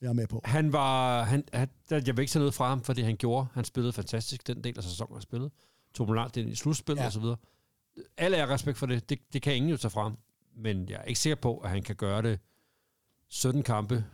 Jeg 0.00 0.08
er 0.08 0.12
med 0.12 0.26
på. 0.26 0.40
Han 0.44 0.72
var... 0.72 1.22
Han, 1.22 1.44
han, 1.52 1.68
der, 1.90 1.96
jeg 2.06 2.16
vil 2.16 2.22
ikke 2.22 2.30
tage 2.32 2.40
noget 2.40 2.54
fra 2.54 2.68
ham 2.68 2.82
for 2.82 2.92
det, 2.92 3.04
han 3.04 3.16
gjorde. 3.16 3.46
Han 3.54 3.64
spillede 3.64 3.92
fantastisk 3.92 4.46
den 4.46 4.64
del 4.64 4.78
af 4.78 4.84
sæsonen, 4.84 5.14
han 5.14 5.22
spillede. 5.22 5.50
Tog 5.94 6.06
dem 6.06 6.14
langt 6.14 6.36
ind 6.36 6.50
i 6.50 6.54
slutspillet 6.54 7.00
Ja. 7.00 7.06
og 7.06 7.12
så 7.12 7.20
videre. 7.20 7.36
Alle 8.16 8.36
er 8.36 8.50
respekt 8.50 8.78
for 8.78 8.86
det. 8.86 9.10
det. 9.10 9.18
Det 9.32 9.42
kan 9.42 9.56
ingen 9.56 9.70
jo 9.70 9.76
tage 9.76 9.90
frem. 9.90 10.12
Men 10.56 10.88
jeg 10.88 10.96
er 11.00 11.02
ikke 11.04 11.20
sikker 11.20 11.36
på, 11.36 11.58
at 11.58 11.70
han 11.70 11.82
kan 11.82 11.96
gøre 11.96 12.22
det 12.22 12.40
17 13.28 13.62
kampe, 13.62 14.04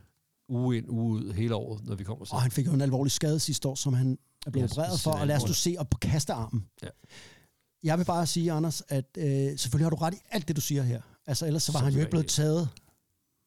uge 0.51 0.77
ind, 0.77 0.91
uge 0.91 1.13
ud, 1.13 1.33
hele 1.33 1.55
året, 1.55 1.85
når 1.85 1.95
vi 1.95 2.05
kommer 2.05 2.25
til. 2.25 2.35
Og 2.35 2.43
han 2.43 2.51
fik 2.51 2.67
jo 2.67 2.73
en 2.73 2.81
alvorlig 2.81 3.13
skade 3.13 3.41
sidste 3.41 3.69
år, 3.69 3.75
som 3.75 3.95
han 3.95 4.19
er 4.47 4.51
blevet 4.51 4.77
Ja, 4.77 4.83
opereret 4.83 5.01
for, 5.01 5.11
og 5.11 5.27
lad 5.27 5.37
os 5.37 5.43
du 5.45 5.55
se 5.55 5.77
op 5.79 5.91
på 5.91 5.99
kastearmen. 5.99 6.67
Ja. 6.83 6.89
Jeg 7.83 7.99
vil 7.99 8.05
bare 8.05 8.27
sige, 8.27 8.53
Anders, 8.53 8.83
at 8.89 9.17
øh, 9.19 9.25
selvfølgelig 9.59 9.85
har 9.85 9.91
du 9.91 9.97
ret 9.97 10.15
i 10.15 10.19
alt 10.31 10.49
det, 10.49 10.57
du 10.57 10.61
siger 10.61 10.83
her. 10.83 11.01
Altså, 11.27 11.47
ellers 11.47 11.63
så 11.63 11.73
var 11.73 11.79
Som 11.79 11.85
han 11.85 11.93
jo 11.93 11.99
ikke 11.99 12.11
blevet 12.11 12.29
taget 12.29 12.69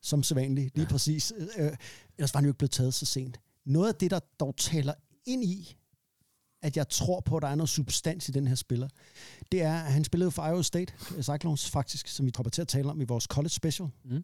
som 0.02 0.24
sædvanligt, 0.24 0.76
lige 0.76 0.86
ja. 0.86 0.92
præcis. 0.92 1.34
Øh, 1.58 1.72
ellers 2.18 2.34
var 2.34 2.38
han 2.38 2.46
jo 2.46 2.50
ikke 2.50 2.58
blevet 2.58 2.72
taget 2.72 2.94
så 2.94 3.06
sent. 3.06 3.40
Noget 3.66 3.88
af 3.88 3.96
det, 3.96 4.12
der 4.12 4.20
dog 4.40 4.56
taler 4.58 4.94
ind 5.26 5.44
i, 5.44 5.78
at 6.62 6.78
jeg 6.78 6.90
tror 6.90 7.20
på, 7.20 7.38
at 7.38 7.42
der 7.42 7.48
er 7.48 7.56
noget 7.56 7.70
substans 7.70 8.30
i 8.30 8.32
den 8.32 8.48
her 8.48 8.56
spiller, 8.56 8.88
det 9.52 9.62
er, 9.62 9.74
at 9.74 9.92
han 9.94 10.04
spillede 10.04 10.32
for 10.32 10.48
Iowa 10.48 10.62
State 10.62 10.94
øh, 11.18 11.24
Cyclones 11.24 11.70
faktisk, 11.70 12.08
som 12.08 12.26
vi 12.26 12.32
dropper 12.32 12.52
til 12.52 12.62
at 12.62 12.68
tale 12.68 12.90
om 12.90 13.02
i 13.02 13.04
vores 13.04 13.24
college 13.24 13.50
special. 13.50 13.90
Mm. 14.06 14.24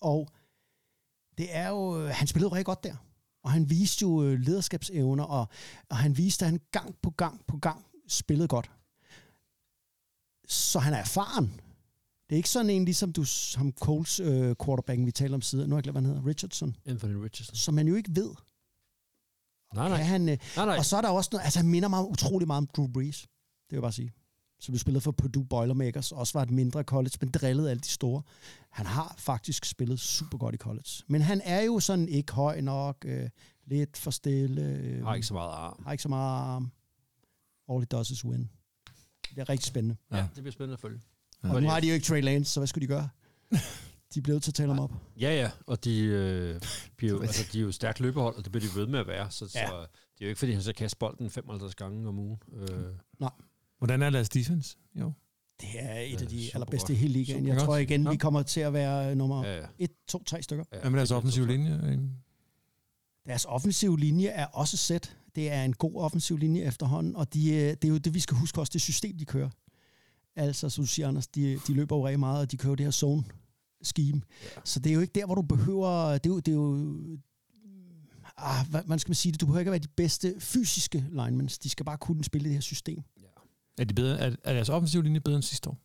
Og 0.00 0.28
det 1.38 1.56
er 1.56 1.68
jo, 1.68 2.00
øh, 2.00 2.10
han 2.10 2.26
spillede 2.26 2.52
rigtig 2.52 2.66
godt 2.66 2.84
der. 2.84 2.96
Og 3.42 3.50
han 3.50 3.70
viste 3.70 4.02
jo 4.02 4.22
øh, 4.24 4.38
lederskabsevner, 4.38 5.24
og, 5.24 5.48
og 5.88 5.96
han 5.96 6.16
viste, 6.16 6.44
at 6.44 6.50
han 6.50 6.60
gang 6.70 6.96
på 7.02 7.10
gang 7.10 7.46
på 7.46 7.56
gang 7.56 7.86
spillede 8.08 8.48
godt. 8.48 8.70
Så 10.48 10.78
han 10.78 10.92
er 10.92 10.98
erfaren. 10.98 11.60
Det 12.28 12.34
er 12.34 12.36
ikke 12.36 12.48
sådan 12.50 12.70
en, 12.70 12.84
ligesom 12.84 13.12
du, 13.12 13.24
ham 13.56 13.72
Coles 13.72 14.20
øh, 14.20 14.56
quarterbacken, 14.64 15.06
vi 15.06 15.12
taler 15.12 15.34
om 15.34 15.42
siden. 15.42 15.68
Nu 15.68 15.74
har 15.74 15.78
jeg 15.78 15.82
glemt, 15.82 15.94
hvad 15.94 16.02
han 16.02 16.14
hedder. 16.14 16.28
Richardson. 16.28 16.76
Anthony 16.86 17.14
Richardson. 17.14 17.56
Som 17.56 17.74
man 17.74 17.88
jo 17.88 17.94
ikke 17.94 18.10
ved. 18.16 18.30
Nej, 19.74 19.88
nej. 19.88 19.96
Kan 19.98 20.06
han, 20.06 20.28
øh, 20.28 20.38
nej, 20.56 20.66
nej. 20.66 20.76
og 20.76 20.84
så 20.84 20.96
er 20.96 21.00
der 21.00 21.08
også 21.08 21.28
noget, 21.32 21.44
altså 21.44 21.58
han 21.58 21.68
minder 21.68 21.88
mig 21.88 22.08
utrolig 22.08 22.46
meget 22.46 22.58
om 22.58 22.66
Drew 22.66 22.86
Brees. 22.86 23.20
Det 23.20 23.70
vil 23.70 23.76
jeg 23.76 23.82
bare 23.82 23.92
sige. 23.92 24.12
Som 24.60 24.72
du 24.74 24.78
spillede 24.78 25.00
for 25.00 25.10
Purdue 25.12 25.44
Boilermakers, 25.46 26.12
også 26.12 26.38
var 26.38 26.42
et 26.42 26.50
mindre 26.50 26.82
college, 26.82 27.12
men 27.20 27.30
drillede 27.30 27.70
alle 27.70 27.80
de 27.80 27.88
store. 27.88 28.22
Han 28.70 28.86
har 28.86 29.14
faktisk 29.18 29.64
spillet 29.64 30.00
super 30.00 30.38
godt 30.38 30.54
i 30.54 30.58
college. 30.58 30.88
Men 31.06 31.22
han 31.22 31.40
er 31.44 31.60
jo 31.62 31.80
sådan 31.80 32.08
ikke 32.08 32.32
høj 32.32 32.60
nok, 32.60 32.96
øh, 33.04 33.28
lidt 33.66 33.96
for 33.96 34.10
stille. 34.10 34.62
Øh, 34.62 35.04
Har 35.04 35.14
ikke 35.14 35.26
så 35.26 35.34
meget 35.34 35.50
arm. 35.50 35.82
har 35.84 35.92
ikke 35.92 36.02
så 36.02 36.08
meget 36.08 36.40
arm. 36.42 36.70
All 37.68 37.82
it 37.82 37.90
does 37.90 38.10
is 38.10 38.24
win. 38.24 38.50
Det 39.30 39.38
er 39.38 39.48
rigtig 39.48 39.66
spændende. 39.66 39.96
Ja, 40.12 40.26
det 40.34 40.42
bliver 40.42 40.52
spændende 40.52 40.72
at 40.74 40.80
følge. 40.80 41.00
Og 41.42 41.62
nu 41.62 41.68
har 41.68 41.80
de 41.80 41.88
jo 41.88 41.94
ikke 41.94 42.06
Trey 42.06 42.22
Lance, 42.22 42.52
så 42.52 42.60
hvad 42.60 42.66
skulle 42.66 42.82
de 42.82 42.92
gøre? 42.92 43.08
De 44.14 44.22
blev 44.22 44.40
til 44.40 44.50
at 44.50 44.54
tale 44.54 44.68
ham 44.68 44.78
op. 44.78 44.92
Ja, 45.20 45.34
ja, 45.34 45.50
og 45.66 45.84
de, 45.84 46.00
øh, 46.00 46.60
bliver 46.96 47.12
jo, 47.12 47.20
altså, 47.22 47.46
de 47.52 47.58
er 47.58 47.62
jo 47.62 47.72
stærkt 47.72 48.00
løbehold, 48.00 48.36
og 48.36 48.44
det 48.44 48.52
bliver 48.52 48.66
de 48.68 48.80
ved 48.80 48.86
med 48.86 48.98
at 48.98 49.06
være, 49.06 49.30
så, 49.30 49.50
ja. 49.54 49.60
Ja. 49.60 49.66
så 49.68 49.80
det 49.80 50.20
er 50.20 50.24
jo 50.24 50.28
ikke, 50.28 50.38
fordi 50.38 50.52
han 50.52 50.62
så 50.62 50.72
kaster 50.72 50.96
bolden 50.98 51.30
55 51.30 51.74
gange 51.74 52.08
om 52.08 52.18
ugen. 52.18 52.38
Øh, 52.52 52.68
Hvordan 53.78 54.02
er 54.02 54.10
deres 54.10 54.28
defense? 54.28 54.76
Jo. 54.94 55.12
Det 55.60 55.68
er 55.78 55.98
et 56.00 56.12
Ja, 56.12 56.20
af 56.20 56.26
de 56.26 56.50
allerbedste 56.54 56.92
i 56.92 56.96
hele 56.96 57.12
ligaen. 57.12 57.46
Jeg 57.46 57.58
tror 57.60 57.76
igen, 57.76 58.02
Ja. 58.04 58.10
vi 58.10 58.16
kommer 58.16 58.42
til 58.42 58.60
at 58.60 58.72
være 58.72 59.14
nummer 59.14 59.44
ja, 59.46 59.56
ja. 59.56 59.66
1, 59.78 59.90
2, 60.08 60.24
3 60.24 60.42
stykker. 60.42 60.64
ja, 60.72 60.80
Hvad 60.80 60.90
med 60.90 60.98
deres 60.98 61.08
så- 61.08 61.44
linje? 61.46 62.00
Deres 63.26 63.44
offensive 63.44 63.98
linje 63.98 64.26
er 64.28 64.46
også 64.46 64.76
sæt. 64.76 65.16
Det 65.34 65.50
er 65.50 65.64
en 65.64 65.72
god 65.72 65.94
offensiv 65.96 66.36
linje 66.36 66.62
efterhånden, 66.62 67.16
og 67.16 67.34
de, 67.34 67.50
øh, 67.50 67.56
det 67.56 67.84
er 67.84 67.88
jo 67.88 67.98
det, 67.98 68.14
vi 68.14 68.20
skal 68.20 68.36
huske 68.36 68.60
også, 68.60 68.70
det 68.70 68.80
system, 68.80 69.16
de 69.18 69.24
kører. 69.24 69.50
Altså, 70.36 70.68
som 70.70 70.84
du 70.84 70.88
siger, 70.88 71.08
Anders, 71.08 71.26
de, 71.26 71.60
de 71.66 71.74
løber 71.74 71.96
jo 71.96 72.06
rigtig 72.06 72.20
meget, 72.20 72.40
og 72.40 72.50
de 72.50 72.56
kører 72.56 72.74
det 72.74 72.86
her 72.86 72.90
zone 72.90 73.24
scheme. 73.82 74.22
Ja. 74.56 74.60
Så 74.64 74.80
det 74.80 74.90
er 74.90 74.94
jo 74.94 75.00
ikke 75.00 75.12
der, 75.14 75.26
hvor 75.26 75.34
du 75.34 75.42
behøver... 75.42 76.12
Det 76.12 76.26
er 76.26 76.30
jo... 76.30 76.38
Det 76.40 76.48
er 76.48 76.56
jo 76.56 76.96
ah, 78.36 78.66
hvad, 78.70 78.80
man 78.86 78.98
skal 78.98 79.10
man 79.10 79.14
sige 79.14 79.32
det? 79.32 79.40
Du 79.40 79.46
behøver 79.46 79.60
ikke 79.60 79.68
at 79.68 79.72
være 79.72 79.78
de 79.78 79.88
bedste 79.96 80.34
fysiske 80.40 81.04
linemen. 81.10 81.46
De 81.46 81.68
skal 81.70 81.84
bare 81.86 81.98
kunne 81.98 82.24
spille 82.24 82.44
det 82.44 82.52
her 82.52 82.60
system. 82.60 83.02
Er, 83.78 83.84
de 83.84 83.94
bedre, 83.94 84.18
er, 84.18 84.36
er 84.44 84.52
deres 84.52 84.68
offensive 84.68 85.02
linje 85.02 85.20
bedre 85.20 85.36
end 85.36 85.42
sidste 85.42 85.70
år? 85.70 85.78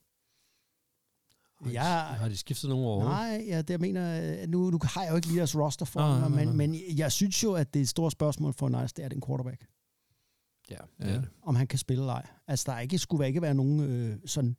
Har 1.63 1.69
de, 1.69 1.73
Jeg- 1.73 2.17
har 2.19 2.29
de 2.29 2.37
skiftet 2.37 2.69
nogen 2.69 2.85
overhovedet? 2.85 3.11
Nej, 3.19 3.43
ja, 3.47 3.57
det 3.61 3.69
jeg 3.69 3.79
mener, 3.79 4.41
øh, 4.41 4.47
nu, 4.49 4.69
nu 4.69 4.79
har 4.83 5.01
jeg 5.03 5.11
jo 5.11 5.15
ikke 5.15 5.27
lige 5.27 5.37
deres 5.37 5.55
roster 5.55 5.85
for 5.85 5.99
Nej, 5.99 6.19
mig, 6.19 6.29
nej. 6.29 6.45
men, 6.45 6.57
men 6.57 6.97
jeg 6.97 7.11
synes 7.11 7.43
jo, 7.43 7.53
at 7.53 7.73
det 7.73 7.89
store 7.89 8.11
spørgsmål 8.11 8.53
for 8.53 8.69
Nice, 8.69 8.93
det 8.97 9.05
er 9.05 9.09
den 9.09 9.21
quarterback. 9.27 9.65
Ja, 10.69 10.77
Ja. 10.99 11.05
det 11.05 11.15
er 11.15 11.19
det. 11.21 11.29
om 11.41 11.55
han 11.55 11.67
kan 11.67 11.79
spille 11.79 12.01
eller 12.03 12.13
ej. 12.13 12.27
Altså, 12.47 12.63
der 12.67 12.73
er 12.73 12.79
ikke, 12.79 12.97
skulle 12.97 13.27
ikke 13.27 13.41
være 13.41 13.53
nogen 13.53 13.79
øh, 13.79 14.17
sådan... 14.25 14.57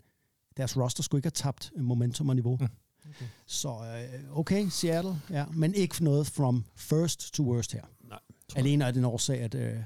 Deres 0.56 0.76
roster 0.76 1.02
skulle 1.02 1.18
ikke 1.18 1.26
have 1.26 1.30
tabt 1.52 1.72
øh, 1.76 1.84
momentum 1.84 2.28
og 2.28 2.34
niveau. 2.34 2.56
Mm. 2.60 2.68
Okay. 3.08 3.26
Så 3.46 3.68
øh, 3.68 4.38
okay, 4.38 4.68
Seattle, 4.68 5.20
ja. 5.30 5.46
Men 5.46 5.74
ikke 5.74 6.04
noget 6.04 6.26
from 6.26 6.64
first 6.76 7.32
to 7.34 7.42
worst 7.42 7.72
her. 7.72 7.82
Nej. 8.08 8.18
Alene 8.56 8.84
er 8.84 8.90
det 8.90 8.98
en 8.98 9.04
årsag, 9.04 9.40
at, 9.40 9.54
øh, 9.54 9.76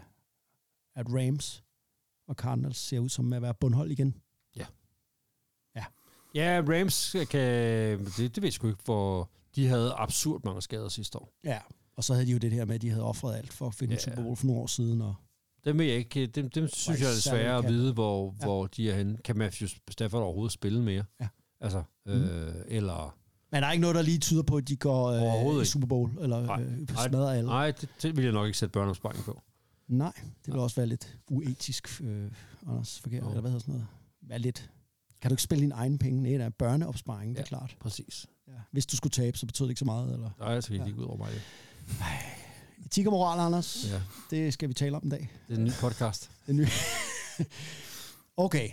at 0.96 1.06
Rams 1.08 1.64
og 2.28 2.34
Cardinals 2.34 2.76
ser 2.76 2.98
ud 2.98 3.08
som 3.08 3.32
at 3.32 3.42
være 3.42 3.54
bundhold 3.54 3.90
igen. 3.90 4.14
Ja, 6.34 6.62
Rams 6.68 7.16
kan... 7.30 7.40
Det, 8.04 8.16
det 8.16 8.36
ved 8.36 8.42
jeg 8.44 8.52
sgu 8.52 8.68
ikke, 8.68 8.82
for 8.82 9.30
de 9.56 9.66
havde 9.66 9.92
absurd 9.92 10.40
mange 10.44 10.62
skader 10.62 10.88
sidste 10.88 11.18
år. 11.18 11.32
Ja. 11.44 11.58
Og 11.96 12.04
så 12.04 12.14
havde 12.14 12.26
de 12.26 12.32
jo 12.32 12.38
det 12.38 12.52
her 12.52 12.64
med, 12.64 12.74
at 12.74 12.82
de 12.82 12.90
havde 12.90 13.04
offret 13.04 13.36
alt 13.36 13.52
for 13.52 13.66
at 13.66 13.74
finde 13.74 13.94
Ja. 13.94 13.98
ja. 14.06 14.10
Super 14.10 14.22
Bowl 14.22 14.36
for 14.36 14.46
nogle 14.46 14.62
år 14.62 14.66
siden. 14.66 15.02
Og, 15.02 15.14
Dem, 15.64 15.78
vil 15.78 15.86
jeg 15.86 15.96
ikke, 15.96 16.26
dem, 16.26 16.50
dem 16.50 16.68
synes 16.68 17.00
jeg 17.00 17.08
er 17.08 17.14
svære 17.14 17.58
at 17.58 17.68
vide, 17.68 17.92
hvor, 17.92 18.26
Ja. 18.26 18.36
ja. 18.40 18.46
hvor 18.46 18.66
de 18.66 18.90
er 18.90 18.96
henne. 18.96 19.18
Kan 19.24 19.38
Matthews 19.38 19.76
Stafford 19.90 20.22
overhovedet 20.22 20.52
spille 20.52 20.82
mere? 20.82 21.04
Ja. 21.20 21.28
Altså, 21.60 21.82
øh, 22.08 22.52
eller... 22.68 23.16
men 23.52 23.62
der 23.62 23.68
er 23.68 23.72
ikke 23.72 23.80
noget, 23.82 23.96
der 23.96 24.02
lige 24.02 24.18
tyder 24.18 24.42
på, 24.42 24.56
at 24.56 24.68
de 24.68 24.76
går 24.76 25.06
øh, 25.08 25.22
Overhovedet 25.22 25.62
i. 25.62 25.66
Super 25.66 25.86
Bowl, 25.86 26.10
eller 26.20 26.42
Nej. 26.42 26.62
øh, 26.62 26.88
smadrer 26.88 27.30
alle. 27.32 27.48
Nej, 27.48 27.70
det, 27.70 27.88
det 28.02 28.16
vil 28.16 28.24
jeg 28.24 28.32
nok 28.32 28.46
ikke 28.46 28.58
sætte 28.58 28.72
børneopsparing 28.72 29.24
på. 29.24 29.42
Nej, 29.88 30.12
det 30.46 30.52
vil 30.54 30.60
også 30.60 30.76
være 30.76 30.86
lidt 30.86 31.18
uetisk, 31.30 32.00
øh, 32.00 32.30
Anders, 32.66 33.00
forkert, 33.00 33.22
Jo. 33.22 33.28
eller 33.28 33.40
hvad 33.40 33.50
hedder 33.50 33.60
sådan 33.60 33.72
noget? 33.74 33.86
Være 34.22 34.38
lidt... 34.38 34.70
Kan 35.20 35.28
du 35.30 35.32
ikke 35.32 35.42
spille 35.42 35.62
dine 35.62 35.74
egne 35.74 35.98
penge? 35.98 36.22
Nej, 36.22 36.32
der 36.38 36.44
er 36.44 36.48
børneopsparing, 36.50 37.30
det 37.30 37.38
er 37.38 37.42
Ja. 37.42 37.46
klart. 37.48 37.76
Præcis. 37.80 38.26
Ja. 38.48 38.52
Hvis 38.72 38.86
du 38.86 38.96
skulle 38.96 39.10
tabe, 39.10 39.38
så 39.38 39.46
betyder 39.46 39.66
det 39.66 39.70
ikke 39.70 39.78
så 39.78 39.84
meget, 39.84 40.12
eller? 40.12 40.30
Nej, 40.38 40.60
så 40.60 40.72
Ja. 40.74 40.78
ja. 40.80 40.86
ikke 40.86 40.98
ud 40.98 41.04
over 41.04 41.16
mig. 41.16 41.32
Det. 41.32 41.42
Etik 42.86 43.06
og 43.06 43.12
moral, 43.12 43.38
Anders, 43.40 43.86
ja. 43.90 43.94
Ja, 43.94 44.02
det 44.30 44.52
skal 44.52 44.68
vi 44.68 44.74
tale 44.74 44.96
om 44.96 45.02
en 45.04 45.10
dag. 45.10 45.30
det 45.48 45.54
er 45.54 45.58
en 45.58 45.64
ny 45.64 45.70
podcast. 45.80 46.30
Det 46.46 46.52
er 46.52 46.56
ny. 46.56 46.66
okay. 48.36 48.70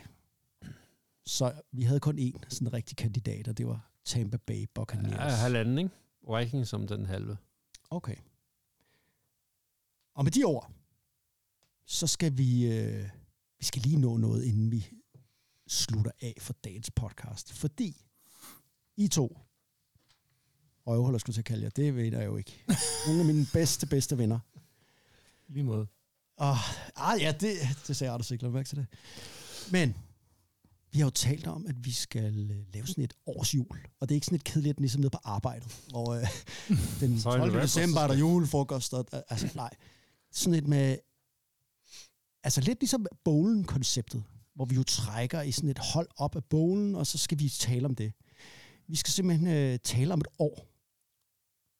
Så 1.25 1.53
vi 1.71 1.83
havde 1.83 1.99
kun 1.99 2.19
én 2.19 2.39
sådan 2.49 2.73
rigtig 2.73 2.97
kandidat, 2.97 3.47
og 3.47 3.57
det 3.57 3.67
var 3.67 3.91
Tampa 4.05 4.37
Bay 4.37 4.65
Buccaneers. 4.75 5.31
Ja, 5.31 5.35
halvanden, 5.37 5.77
ikke? 5.77 5.89
Vikings 6.39 6.69
som 6.69 6.87
den 6.87 7.05
halve. 7.05 7.37
Okay. 7.89 8.15
Og 10.15 10.23
med 10.23 10.31
de 10.31 10.43
ord, 10.43 10.71
så 11.85 12.07
skal 12.07 12.37
vi, 12.37 12.65
øh, 12.65 13.09
vi 13.59 13.65
skal 13.65 13.81
lige 13.81 13.99
nå 13.99 14.17
noget, 14.17 14.43
inden 14.43 14.71
vi 14.71 14.87
slutter 15.67 16.11
af 16.21 16.37
for 16.39 16.53
dagens 16.53 16.91
podcast. 16.91 17.53
Fordi 17.53 18.05
I 18.97 19.07
to, 19.07 19.37
røvhuller 20.87 21.19
skulle 21.19 21.37
jeg 21.37 21.45
kalde 21.45 21.63
jer, 21.63 21.69
det 21.69 21.95
ved 21.95 22.03
jeg 22.03 22.25
jo 22.25 22.37
ikke. 22.37 22.63
Nogle 23.07 23.19
af 23.19 23.25
mine 23.25 23.47
bedste, 23.53 23.87
bedste 23.87 24.17
venner. 24.17 24.39
Lige 25.47 25.63
måde. 25.63 25.87
Og, 26.37 26.55
ah, 26.95 27.21
ja, 27.21 27.31
det, 27.31 27.57
det 27.87 27.95
sagde 27.95 28.13
Anders 28.13 28.31
ikke, 28.31 28.49
mærke 28.49 28.69
til 28.69 28.77
det. 28.77 28.87
Men 29.71 29.95
vi 30.91 30.99
har 30.99 31.05
jo 31.05 31.11
talt 31.11 31.47
om, 31.47 31.65
at 31.67 31.85
vi 31.85 31.91
skal 31.91 32.51
øh, 32.51 32.73
lave 32.73 32.87
sådan 32.87 33.03
et 33.03 33.13
årsjul. 33.25 33.87
Og 33.99 34.09
det 34.09 34.15
er 34.15 34.17
ikke 34.17 34.25
sådan 34.25 34.35
et 34.35 34.43
kedeligt, 34.43 34.79
ligesom 34.79 35.01
nede 35.01 35.09
på 35.09 35.19
arbejdet. 35.23 35.81
Hvor 35.89 36.13
øh, 36.13 36.27
den 36.99 37.19
Så 37.19 37.29
er 37.29 37.33
det 37.33 37.41
12. 37.41 37.53
rap, 37.53 37.61
december 37.61 38.01
er 38.01 38.07
der 38.07 38.13
og 38.13 38.19
julefrokost. 38.19 38.93
Og, 38.93 39.05
øh, 39.13 39.19
altså, 39.29 39.49
nej. 39.55 39.69
Sådan 40.31 40.53
et 40.53 40.67
med... 40.67 40.97
Altså 42.45 42.61
lidt 42.61 42.79
ligesom 42.81 43.05
bowlen-konceptet. 43.23 44.23
hvor 44.55 44.65
vi 44.65 44.75
jo 44.75 44.83
trækker 44.83 45.41
i 45.41 45.51
sådan 45.51 45.69
et 45.69 45.79
hold 45.93 46.07
op 46.17 46.35
af 46.35 46.43
bogen, 46.43 46.95
og 46.95 47.07
så 47.07 47.17
skal 47.17 47.39
vi 47.39 47.49
tale 47.49 47.85
om 47.85 47.95
det. 47.95 48.13
Vi 48.87 48.95
skal 48.95 49.11
simpelthen 49.11 49.47
øh, 49.47 49.79
tale 49.83 50.13
om 50.13 50.19
et 50.21 50.27
år. 50.39 50.67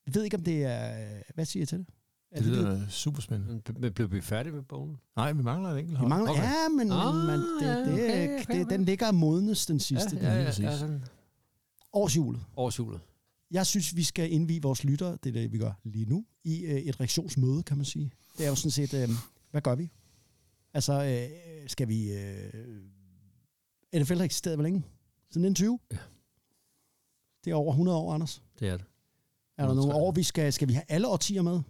Vi 0.05 0.15
ved 0.15 0.23
ikke, 0.23 0.37
om 0.37 0.43
det 0.43 0.63
er... 0.63 1.07
Hvad 1.35 1.45
siger 1.45 1.61
jeg 1.61 1.67
til 1.67 1.77
det? 1.79 1.87
Er 2.31 2.41
Det 2.41 2.47
lyder 2.49 2.87
super 2.89 3.21
spændende. 3.21 3.61
Men 3.79 3.93
blev 3.93 4.11
vi 4.11 4.21
færdige 4.21 4.53
med 4.53 4.61
bogen? 4.63 4.97
Nej, 5.15 5.31
vi 5.33 5.43
mangler 5.43 5.69
et 5.69 5.79
enkelt 5.79 5.91
Vi 5.95 5.99
hold. 5.99 6.09
mangler, 6.09 6.31
Okay. 6.31 6.43
Ja, 6.43 6.69
men, 6.69 6.91
Ah, 6.91 7.15
men 7.15 7.39
det, 7.39 7.67
ja, 7.67 7.79
det, 7.79 7.93
okay, 7.93 8.41
okay, 8.41 8.53
det, 8.55 8.65
okay. 8.65 8.73
den 8.73 8.85
ligger 8.85 9.11
modnes 9.11 9.65
den 9.65 9.79
sidste. 9.79 10.17
ja, 10.21 10.33
ja, 10.33 10.41
ja, 10.43 10.61
ja, 10.61 10.77
sådan. 10.77 11.03
Årsjulet. 11.93 12.41
Årsjulet. 12.57 12.99
Jeg 13.51 13.65
synes, 13.65 13.95
vi 13.95 14.03
skal 14.03 14.31
indvige 14.31 14.61
vores 14.61 14.83
lyttere, 14.83 15.17
det 15.23 15.29
er 15.29 15.33
det, 15.41 15.51
vi 15.51 15.57
gør 15.57 15.71
lige 15.83 16.05
nu, 16.05 16.25
i 16.43 16.59
øh, 16.65 16.75
et 16.75 16.99
reaktionsmøde, 16.99 17.63
kan 17.63 17.77
man 17.77 17.85
sige. 17.85 18.11
Det 18.37 18.45
er 18.45 18.49
jo 18.49 18.55
sådan 18.55 18.71
set, 18.71 18.93
øh, 18.93 19.09
hvad 19.51 19.61
gør 19.61 19.75
vi? 19.75 19.91
Altså, 20.75 20.93
øh, 20.93 21.69
skal 21.69 21.87
vi... 21.87 22.13
Øh, 22.13 22.53
NFL 24.01 24.15
har 24.17 24.23
eksisteret 24.23 24.55
hvor 24.57 24.63
længe? 24.63 24.79
Siden 25.31 25.45
1920? 25.45 25.79
Ja. 25.91 25.97
Det 27.43 27.51
er 27.51 27.55
over 27.55 27.71
100 27.71 27.97
år, 27.97 28.13
Anders. 28.13 28.43
Det 28.59 28.67
er 28.69 28.77
det. 28.77 28.85
Er 29.57 29.61
der 29.67 29.73
nogle 29.73 29.79
130. 29.81 30.07
år, 30.07 30.11
vi 30.11 30.23
skal... 30.23 30.53
Skal 30.53 30.67
vi 30.67 30.73
have 30.73 30.83
alle 30.89 31.07
årtier 31.07 31.41
med? 31.41 31.53
Er 31.53 31.61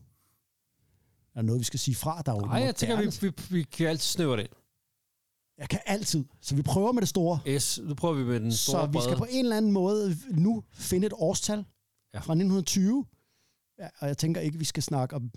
der 1.36 1.42
noget, 1.42 1.60
vi 1.60 1.64
skal 1.66 1.80
sige 1.80 1.96
fra? 1.96 2.22
Der 2.22 2.32
er 2.34 2.42
Nej, 2.42 2.60
jeg 2.60 2.76
tænker, 2.76 2.98
vi, 3.22 3.28
vi, 3.28 3.34
vi 3.58 3.64
kan 3.64 3.88
altid 3.88 4.06
snævre 4.08 4.38
det 4.38 4.44
ind. 4.44 4.52
Jeg 5.58 5.70
kan 5.70 5.80
altid. 5.86 6.26
Så 6.42 6.56
vi 6.56 6.62
prøver 6.62 6.92
med 6.92 7.02
det 7.02 7.10
store. 7.10 7.60
S, 7.60 7.80
nu 7.84 7.94
prøver 7.94 8.14
vi 8.16 8.24
med 8.24 8.40
den 8.40 8.52
store 8.52 8.82
Så 8.86 8.92
vi 8.92 9.00
skal 9.00 9.08
brede. 9.10 9.18
på 9.18 9.28
en 9.30 9.46
eller 9.46 9.58
anden 9.58 9.72
måde 9.72 10.18
nu 10.32 10.64
finde 10.74 11.08
et 11.08 11.14
årstal 11.16 11.58
Ja. 11.58 11.64
ja. 12.14 12.20
fra 12.20 12.34
1920. 12.34 13.06
Ja, 13.80 13.88
og 14.00 14.08
jeg 14.08 14.18
tænker 14.18 14.42
ikke, 14.42 14.60
vi 14.60 14.66
skal 14.66 14.84
snakke 14.84 15.16
om 15.16 15.32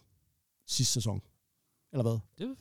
sidste 0.67 0.93
sæson. 0.93 1.21
Eller 1.93 2.03
hvad? 2.03 2.19
Det, 2.39 2.57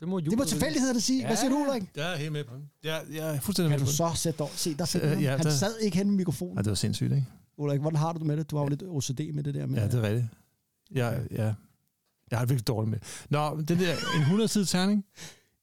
det, 0.00 0.08
må- 0.08 0.20
det 0.20 0.36
må 0.36 0.42
Det 0.42 0.48
tilfældigheder, 0.48 0.94
at 0.94 1.02
sige. 1.02 1.20
Ja. 1.20 1.26
Hvad 1.26 1.36
siger 1.36 1.50
du, 1.50 1.56
Ulrik? 1.56 1.82
Jeg 1.96 2.12
er 2.12 2.16
helt 2.16 2.32
med 2.32 2.44
på 2.44 2.54
den. 2.54 2.70
Jeg, 2.84 3.02
jeg 3.12 3.36
er 3.36 3.40
fuldstændig 3.40 3.70
Kan 3.70 3.80
med 3.80 3.86
du 3.86 3.90
på 3.90 3.96
så 3.96 4.12
sætte 4.22 4.38
dig? 4.38 4.48
Se, 4.52 4.74
der 4.74 4.84
sætter 4.84 5.08
Øh, 5.08 5.14
han. 5.14 5.22
ja, 5.24 5.36
Han 5.36 5.46
der- 5.46 5.50
sad 5.50 5.78
ikke 5.78 5.96
hen 5.96 6.06
med 6.08 6.16
mikrofonen. 6.16 6.56
Ja, 6.56 6.62
det 6.62 6.68
var 6.68 6.74
sindssygt, 6.74 7.12
ikke? 7.12 7.26
Ulrik, 7.56 7.80
hvordan 7.80 7.98
har 7.98 8.12
du 8.12 8.18
det 8.18 8.26
med 8.26 8.36
det? 8.36 8.50
Du 8.50 8.56
har 8.56 8.62
jo 8.64 8.68
lidt 8.68 8.82
OCD 8.82 9.20
med 9.34 9.44
det 9.44 9.54
der 9.54 9.66
med. 9.66 9.78
Ja, 9.78 9.86
det 9.86 9.94
er 9.94 10.02
rigtigt. 10.02 10.26
Jeg, 10.90 11.26
ja, 11.30 11.54
jeg 12.30 12.38
har 12.38 12.44
det 12.44 12.50
virkelig 12.50 12.66
dårligt 12.66 12.90
med. 12.90 12.98
Nå, 13.30 13.60
den 13.68 13.78
der, 13.78 13.92
en 14.16 14.22
100-side 14.22 14.64
terning, 14.64 15.04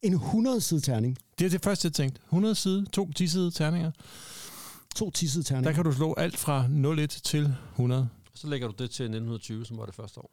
En 0.01 0.13
100-side 0.15 0.81
terning. 0.81 1.17
det 1.39 1.45
er 1.45 1.49
det 1.49 1.63
første, 1.63 1.85
jeg 1.85 1.93
tænkte. 1.93 2.21
100 2.25 2.55
side, 2.55 2.85
to 2.85 3.09
10-side 3.19 3.51
terninger. 3.51 3.91
To 4.95 5.11
tissede 5.11 5.43
terninger. 5.43 5.69
Der 5.71 5.75
kan 5.75 5.83
du 5.83 5.91
slå 5.91 6.13
alt 6.13 6.37
fra 6.37 6.65
01 6.99 7.09
til 7.09 7.55
100. 7.75 8.09
Så 8.33 8.47
lægger 8.47 8.67
du 8.67 8.73
det 8.83 8.91
til 8.91 9.03
1920, 9.03 9.65
som 9.65 9.77
var 9.77 9.85
det 9.85 9.95
første 9.95 10.19
år. 10.19 10.31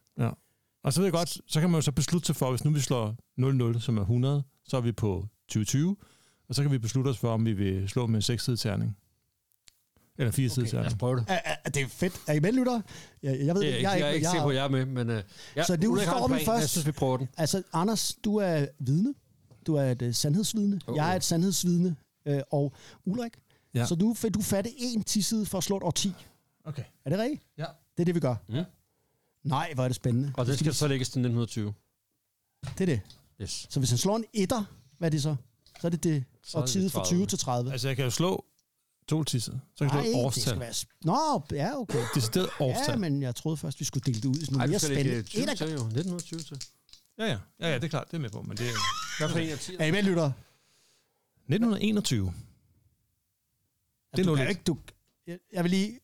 Og 0.88 0.92
så 0.94 1.00
ved 1.00 1.06
jeg 1.06 1.12
godt, 1.12 1.38
så 1.46 1.60
kan 1.60 1.70
man 1.70 1.78
jo 1.78 1.82
så 1.82 1.92
beslutte 1.92 2.26
sig 2.26 2.36
for, 2.36 2.50
hvis 2.50 2.64
nu 2.64 2.70
vi 2.70 2.80
slår 2.80 3.16
00, 3.36 3.80
som 3.80 3.96
er 3.96 4.00
100, 4.00 4.42
så 4.68 4.76
er 4.76 4.80
vi 4.80 4.92
på 4.92 5.26
2020, 5.48 5.96
og 6.48 6.54
så 6.54 6.62
kan 6.62 6.70
vi 6.72 6.78
beslutte 6.78 7.08
os 7.08 7.18
for, 7.18 7.28
om 7.32 7.44
vi 7.44 7.52
vil 7.52 7.88
slå 7.88 8.06
med 8.06 8.16
en 8.16 8.22
6 8.22 8.44
terning. 8.58 8.96
Eller 10.18 10.30
4 10.32 10.50
okay, 10.50 10.62
Okay, 10.62 10.72
Lad 10.72 10.80
os 10.80 10.84
terning. 10.84 10.98
prøve 10.98 11.16
det. 11.16 11.24
Er, 11.28 11.40
er, 11.64 11.70
det 11.70 11.82
er 11.82 11.86
fedt. 11.88 12.20
Er 12.26 12.32
I 12.32 12.40
med, 12.40 12.52
lytter? 12.52 12.80
Jeg, 13.22 13.38
jeg 13.46 13.54
ved 13.54 13.62
Det 13.62 13.68
er, 13.68 13.72
det. 13.72 13.76
ikke, 13.78 13.90
jeg, 13.90 14.00
er 14.00 14.08
ikke 14.08 14.28
sikker 14.28 14.42
på, 14.44 14.50
jeg, 14.50 14.56
jeg 14.56 14.64
er 14.64 14.68
med, 14.68 14.84
men... 14.86 15.10
Uh, 15.16 15.22
ja, 15.56 15.64
Så 15.64 15.76
det 15.76 15.86
Ulrik 15.86 16.06
har 16.08 16.24
en 16.24 16.28
plan. 16.28 16.40
først. 16.44 16.60
Jeg 16.60 16.68
synes, 16.68 16.86
vi 16.86 16.92
prøver 16.92 17.16
den. 17.16 17.28
Altså, 17.36 17.62
Anders, 17.72 18.14
du 18.24 18.36
er 18.36 18.66
vidne. 18.78 19.14
Du 19.66 19.74
er 19.74 19.82
et 19.90 20.02
uh, 20.02 20.14
sandhedsvidne. 20.14 20.80
Oh, 20.86 20.96
Jeg 20.96 21.12
er 21.12 21.16
et 21.16 21.24
sandhedsvidne. 21.24 21.96
Uh, 22.30 22.36
og 22.50 22.72
Ulrik, 23.06 23.32
Ja. 23.74 23.78
ja. 23.80 23.86
så 23.86 23.94
du, 23.94 24.16
du 24.34 24.42
fatte 24.42 24.70
en 24.78 25.02
tisside 25.02 25.46
for 25.46 25.58
at 25.58 25.64
slå 25.64 25.76
et 25.76 25.82
årti. 25.82 26.12
Okay. 26.64 26.82
Er 27.04 27.10
det 27.10 27.18
rigtigt? 27.18 27.42
Ja. 27.58 27.64
Det 27.96 28.00
er 28.00 28.04
det, 28.04 28.14
vi 28.14 28.20
gør. 28.20 28.34
Mm. 28.48 28.54
Nej, 29.48 29.74
hvor 29.74 29.84
er 29.84 29.88
det 29.88 29.96
spændende. 29.96 30.32
Og 30.36 30.46
det 30.46 30.58
skal 30.58 30.74
så 30.74 30.88
lægges 30.88 31.08
til 31.08 31.18
1920. 31.20 31.74
Det 32.64 32.80
er 32.80 32.86
det. 32.86 33.00
Yes. 33.42 33.66
Så 33.70 33.80
hvis 33.80 33.90
han 33.90 33.98
slår 33.98 34.16
en 34.16 34.24
etter, 34.32 34.64
hvad 34.98 35.08
er 35.08 35.10
det 35.10 35.22
så? 35.22 35.36
Så 35.80 35.86
er 35.86 35.90
det 35.90 36.04
det 36.04 36.24
Så 36.42 36.58
er 36.58 36.62
det 36.62 36.68
årtiet 36.70 36.92
fra 36.92 36.98
30. 37.04 37.18
20 37.18 37.26
til 37.26 37.38
30. 37.38 37.72
Altså, 37.72 37.88
jeg 37.88 37.96
kan 37.96 38.04
jo 38.04 38.10
slå 38.10 38.44
to 39.08 39.24
tisser. 39.24 39.52
Så 39.76 39.88
kan 39.88 39.94
jeg 39.96 40.04
slå 40.04 40.10
et 40.10 40.14
det 40.16 40.24
årstal. 40.24 40.42
skal 40.42 40.60
være... 40.60 40.70
sp- 40.70 40.98
Nå, 41.04 41.42
ja, 41.52 41.76
okay. 41.80 41.98
Det 42.14 42.16
er 42.16 42.20
stedet 42.26 42.50
årstal. 42.60 42.90
Ja, 42.92 42.96
men 42.96 43.22
jeg 43.22 43.34
troede 43.34 43.56
først, 43.56 43.80
vi 43.80 43.84
skulle 43.84 44.04
dele 44.04 44.20
det 44.20 44.28
ud 44.28 44.34
i 44.34 44.44
sådan 44.44 44.52
noget 44.56 44.68
vi 44.68 44.72
mere 44.72 44.78
skal 44.80 44.94
lægge 44.96 45.26
spændende. 45.26 45.28
20 45.28 45.42
Etter- 45.44 45.54
til, 45.56 45.66
jo. 45.66 45.74
1920 45.74 46.40
til. 46.40 46.62
Ja, 47.18 47.24
ja. 47.24 47.38
Ja, 47.60 47.68
ja, 47.68 47.74
det 47.74 47.84
er 47.84 47.88
klart. 47.88 48.06
Det 48.10 48.14
er 48.16 48.20
med 48.20 48.30
på. 48.30 48.42
Men 48.42 48.56
det 48.56 48.66
er 48.66 48.72
Hvad 49.18 49.28
for 49.28 49.38
en 49.38 49.48
af 49.48 49.58
10? 49.58 49.76
Er 49.78 49.84
I 49.86 49.90
med, 49.90 50.02
lytter? 50.02 50.32
1921. 51.48 52.32
Det 54.16 54.20
er 54.20 54.24
du 54.28 54.34
lidt. 54.34 54.48
ikke, 54.48 54.62
du, 54.66 54.76
jeg, 55.26 55.38
jeg 55.52 55.64
vil 55.64 55.70
lige... 55.70 55.98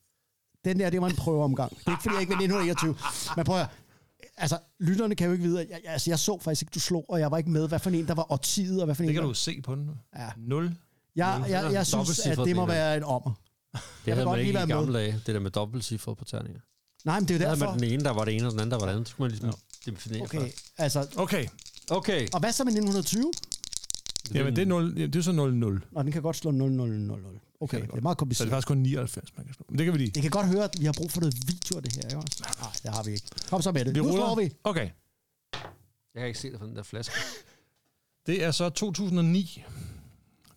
Den 0.65 0.79
der, 0.79 0.89
det 0.89 1.01
var 1.01 1.07
en 1.09 1.15
prøveomgang. 1.15 1.71
Det 1.77 1.87
er 1.87 1.91
ikke, 1.91 2.01
fordi 2.03 2.13
jeg 2.15 2.21
ikke 2.21 2.37
vil 2.37 2.45
1921. 2.45 2.95
Men 3.35 3.45
prøv 3.45 3.59
at, 3.59 3.67
altså, 4.37 4.57
lytterne 4.79 5.15
kan 5.15 5.25
jo 5.27 5.31
ikke 5.33 5.43
vide, 5.43 5.61
at 5.61 5.69
jeg, 5.69 5.79
jeg, 5.83 5.91
altså, 5.91 6.09
jeg 6.11 6.19
så 6.19 6.39
faktisk 6.41 6.61
ikke, 6.61 6.71
du 6.73 6.79
slog, 6.79 7.05
og 7.09 7.19
jeg 7.19 7.31
var 7.31 7.37
ikke 7.37 7.49
med, 7.49 7.67
hvad 7.67 7.79
for 7.79 7.89
en, 7.89 8.07
der 8.07 8.13
var 8.13 8.31
årtiet, 8.31 8.79
og 8.79 8.85
hvad 8.85 8.95
for 8.95 9.03
en, 9.03 9.07
Det 9.07 9.13
kan 9.15 9.21
der... 9.23 9.27
du 9.29 9.33
se 9.33 9.61
på 9.61 9.75
den. 9.75 9.89
Ja. 10.15 10.29
0. 10.37 10.75
Jeg, 11.15 11.43
jeg, 11.49 11.63
jeg, 11.63 11.73
jeg 11.73 11.85
synes, 11.87 12.19
at 12.19 12.37
det 12.37 12.55
må 12.55 12.65
være 12.65 12.97
en 12.97 13.03
ommer. 13.03 13.31
Det 14.05 14.13
havde 14.13 14.25
godt 14.25 14.37
man 14.37 14.39
ikke 14.47 14.51
i 14.51 14.53
med. 14.65 14.67
gamle 14.67 14.99
dage. 14.99 15.21
Det 15.25 15.35
der 15.35 15.39
med 15.39 15.51
dobbeltcifret 15.51 16.17
på 16.17 16.25
terninger. 16.25 16.59
Nej, 17.05 17.19
men 17.19 17.27
det 17.27 17.33
er 17.33 17.37
Der 17.37 17.45
jo 17.45 17.49
havde 17.49 17.59
derfor. 17.59 17.71
man 17.73 17.79
den 17.83 17.91
ene, 17.93 18.03
der 18.03 18.11
var 18.13 18.25
det 18.25 18.35
ene, 18.35 18.45
og 18.45 18.51
den 18.51 18.59
anden, 18.59 18.71
der 18.71 18.77
var 18.79 18.85
det 18.85 18.91
andet. 18.93 19.07
Så 19.07 19.11
skulle 19.11 19.31
man 19.31 19.39
ligesom 19.39 19.59
definere 19.85 20.21
Okay, 20.21 20.39
først. 20.39 20.71
altså... 20.77 21.07
Okay. 21.15 21.45
Okay. 21.89 22.27
Og 22.33 22.39
hvad 22.39 22.51
så 22.51 22.63
med 22.63 22.71
1920? 22.71 23.31
Jamen, 24.33 24.55
det 24.55 24.61
er, 24.61 24.65
0, 24.65 24.95
det 24.95 25.15
er 25.15 25.21
så 25.21 25.31
0, 25.31 25.53
0. 25.55 25.83
Nå, 25.91 26.03
den 26.03 26.11
kan 26.11 26.21
godt 26.21 26.35
slå 26.35 26.51
0, 26.51 26.71
0, 26.71 26.89
0, 26.89 27.21
0. 27.21 27.39
Okay, 27.59 27.81
det 27.81 27.91
det 27.91 27.97
er 27.97 28.01
meget 28.01 28.03
Så 28.03 28.07
det 28.07 28.09
er 28.09 28.13
kompliceret. 28.15 28.49
faktisk 28.49 28.67
kun 28.67 28.77
99, 28.77 29.37
man 29.37 29.45
kan 29.45 29.53
slå. 29.55 29.65
Men 29.69 29.77
det 29.77 29.85
kan 29.85 29.93
vi 29.93 29.97
lige. 29.97 30.11
Det 30.11 30.21
kan 30.21 30.31
godt 30.31 30.47
høre, 30.47 30.63
at 30.63 30.75
vi 30.79 30.85
har 30.85 30.93
brug 30.93 31.11
for 31.11 31.19
noget 31.21 31.35
video 31.47 31.77
af 31.77 31.83
det 31.83 31.95
her, 31.95 32.03
ikke? 32.03 32.15
Nej, 32.15 32.71
det 32.83 32.91
har 32.91 33.03
vi 33.03 33.11
ikke. 33.11 33.25
Kom 33.49 33.61
så 33.61 33.71
med 33.71 33.85
det. 33.85 33.95
Vi 33.95 33.99
nu 33.99 34.11
slår 34.11 34.35
vi. 34.35 34.51
Okay. 34.63 34.89
Jeg 36.13 36.21
kan 36.21 36.27
ikke 36.27 36.39
se 36.39 36.51
det 36.51 36.59
fra 36.59 36.65
den 36.67 36.75
der 36.75 36.83
flaske. 36.83 37.13
Det 38.25 38.43
er 38.43 38.51
så 38.51 38.69
2009. 38.69 39.63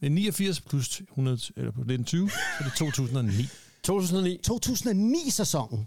Det 0.01 0.07
er 0.07 0.11
89 0.11 0.61
plus 0.61 1.01
100, 1.01 1.39
eller 1.57 1.71
på 1.73 1.81
1920, 1.81 2.31
så 2.31 2.37
det 2.59 2.67
er 2.67 2.77
2009. 2.77 3.49
2009. 3.83 4.41
2009-sæsonen. 4.51 5.87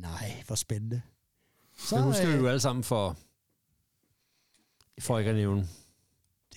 Nej, 0.00 0.42
hvor 0.46 0.56
spændende. 0.56 1.02
Så, 1.78 1.96
Det 1.96 2.04
husker 2.04 2.26
vi 2.26 2.32
øh, 2.32 2.38
jo 2.38 2.46
alle 2.48 2.60
sammen 2.60 2.84
for... 2.84 3.16
For 5.00 5.18
ikke 5.18 5.30
at 5.30 5.36
nævne. 5.36 5.68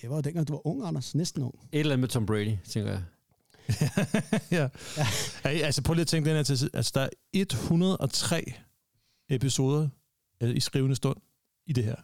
det 0.00 0.10
var 0.10 0.16
jo 0.16 0.20
dengang, 0.22 0.48
du 0.48 0.52
var 0.52 0.66
ung, 0.66 0.86
Anders. 0.86 1.14
Næsten 1.14 1.42
ung. 1.42 1.54
Et 1.72 1.80
eller 1.80 1.92
andet 1.92 2.00
med 2.00 2.08
Tom 2.08 2.26
Brady, 2.26 2.56
tænker 2.68 2.90
jeg. 2.92 3.02
ja. 4.58 4.68
ja. 5.44 5.48
Altså 5.48 5.82
prøv 5.82 5.94
lige 5.94 6.00
at 6.02 6.06
tænke 6.08 6.28
den 6.28 6.36
her 6.36 6.42
til. 6.42 6.70
Altså 6.74 6.92
der 6.94 7.00
er 7.00 7.08
103 7.32 8.52
episoder 9.30 9.88
øh, 10.42 10.56
i 10.56 10.60
skrivende 10.60 10.96
stund 10.96 11.16
i 11.66 11.72
det 11.72 11.84
her. 11.84 11.96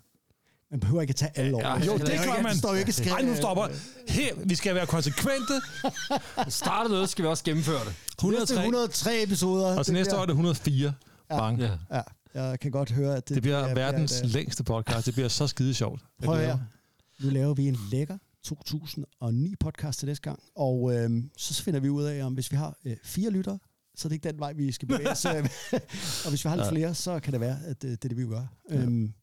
Man 0.71 0.81
behøver 0.81 1.01
ikke 1.01 1.11
at 1.11 1.17
tage 1.17 1.31
alle 1.35 1.57
år. 1.57 1.61
Ja, 1.61 1.85
jo, 1.85 1.93
det 1.99 2.07
det, 2.07 2.21
gør 2.25 2.43
man. 2.43 2.57
Står 2.57 2.73
jo 2.73 2.79
ikke 2.79 2.93
skrevet. 2.93 3.11
Nej, 3.13 3.23
nu 3.23 3.37
stopper. 3.37 3.69
Her, 4.09 4.35
vi 4.45 4.55
skal 4.55 4.75
være 4.75 4.87
konsekvente. 4.87 5.53
Starter 6.49 6.91
noget, 6.91 7.09
skal 7.09 7.23
vi 7.23 7.29
også 7.29 7.45
gennemføre 7.45 7.85
det. 7.85 7.95
103, 8.19 8.55
103. 8.55 8.63
103 8.65 9.23
episoder. 9.23 9.79
Og 9.79 9.85
så 9.85 9.93
Det 9.93 9.99
næste 9.99 10.09
bliver- 10.11 10.19
år 10.19 10.23
er 10.23 10.27
det 10.27 10.33
104. 10.33 10.95
Ja. 11.31 11.39
Bang. 11.39 11.61
Ja. 11.61 11.71
Ja, 12.35 12.43
jeg 12.43 12.61
kan 12.61 12.71
godt 12.71 12.91
høre, 12.91 13.17
at 13.17 13.29
det, 13.29 13.35
Det 13.35 13.43
bliver 13.43 13.59
er- 13.59 13.75
verdens 13.75 14.21
øh, 14.25 14.31
længste 14.31 14.65
podcast. 14.65 15.07
Det 15.07 15.15
bliver 15.15 15.29
så 15.29 15.47
skide 15.47 15.75
sjovt. 15.75 16.01
Prøv 16.25 16.37
mig. 16.37 16.61
Nu 17.21 17.31
laver 17.31 17.55
vi 17.55 17.69
en 17.69 17.79
lækker 17.93 18.19
2009 18.47 19.57
podcast 19.57 19.99
til 19.99 20.07
næste 20.09 20.23
gang, 20.23 20.43
og 20.57 20.95
øhm, 20.97 21.31
så 21.37 21.63
finder 21.63 21.81
vi 21.81 21.89
ud 21.89 22.05
af, 22.05 22.25
om 22.25 22.35
hvis 22.35 22.53
vi 22.53 22.57
har 22.57 22.77
øh, 22.85 22.97
fire 23.05 23.31
lyttere, 23.31 23.59
så 23.95 24.09
er 24.09 24.11
det 24.11 24.15
ikke 24.17 24.29
den 24.29 24.39
vej, 24.39 24.53
vi 24.53 24.73
skal 24.73 24.89
bevæge 24.89 25.11
os. 25.11 25.25
øh, 25.25 25.33
og 26.25 26.29
hvis 26.29 26.45
vi 26.45 26.49
har 26.49 26.57
lidt 26.57 26.67
Ja. 26.67 26.71
flere, 26.71 26.95
så 26.95 27.21
kan 27.21 27.33
det 27.33 27.41
være, 27.41 27.59
at 27.65 27.85
øh, 27.85 27.91
det 27.91 28.05
er 28.05 28.09
det, 28.09 28.17
vi 28.17 28.23
vil 28.23 28.29
gøre. 28.31 28.49
Øhm, 28.71 29.15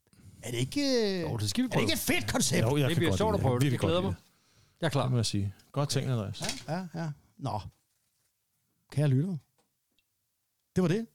er 0.42 0.50
det 0.50 0.58
ikke, 0.58 1.20
Jo, 1.20 1.36
det 1.36 1.50
skal 1.50 1.62
vi 1.62 1.66
er 1.66 1.68
det 1.68 1.72
prøve. 1.74 1.82
ikke 1.82 1.92
et 1.92 1.98
fedt 1.98 2.32
koncept? 2.32 2.62
Jo, 2.62 2.76
jeg 2.76 2.88
Det 2.88 2.96
bliver 2.96 3.10
godt 3.10 3.18
sjovt 3.18 3.34
at 3.34 3.40
prøve 3.40 3.60
det. 3.60 3.70
Jeg 3.72 3.78
glæder 3.78 4.02
mig. 4.02 4.14
Jeg 4.80 4.86
er 4.86 4.90
klar. 4.90 5.02
Det 5.02 5.10
må 5.10 5.18
jeg 5.18 5.26
sige. 5.26 5.54
Godt 5.72 5.88
tænkt, 5.88 6.10
Andreas. 6.10 6.42
Ja, 6.68 6.74
ja, 6.74 6.86
ja. 7.02 7.10
Nå. 7.38 7.60
Kære 8.92 9.08
lyttere. 9.08 9.38
Det 10.76 10.82
var 10.82 10.88
det. 10.88 11.06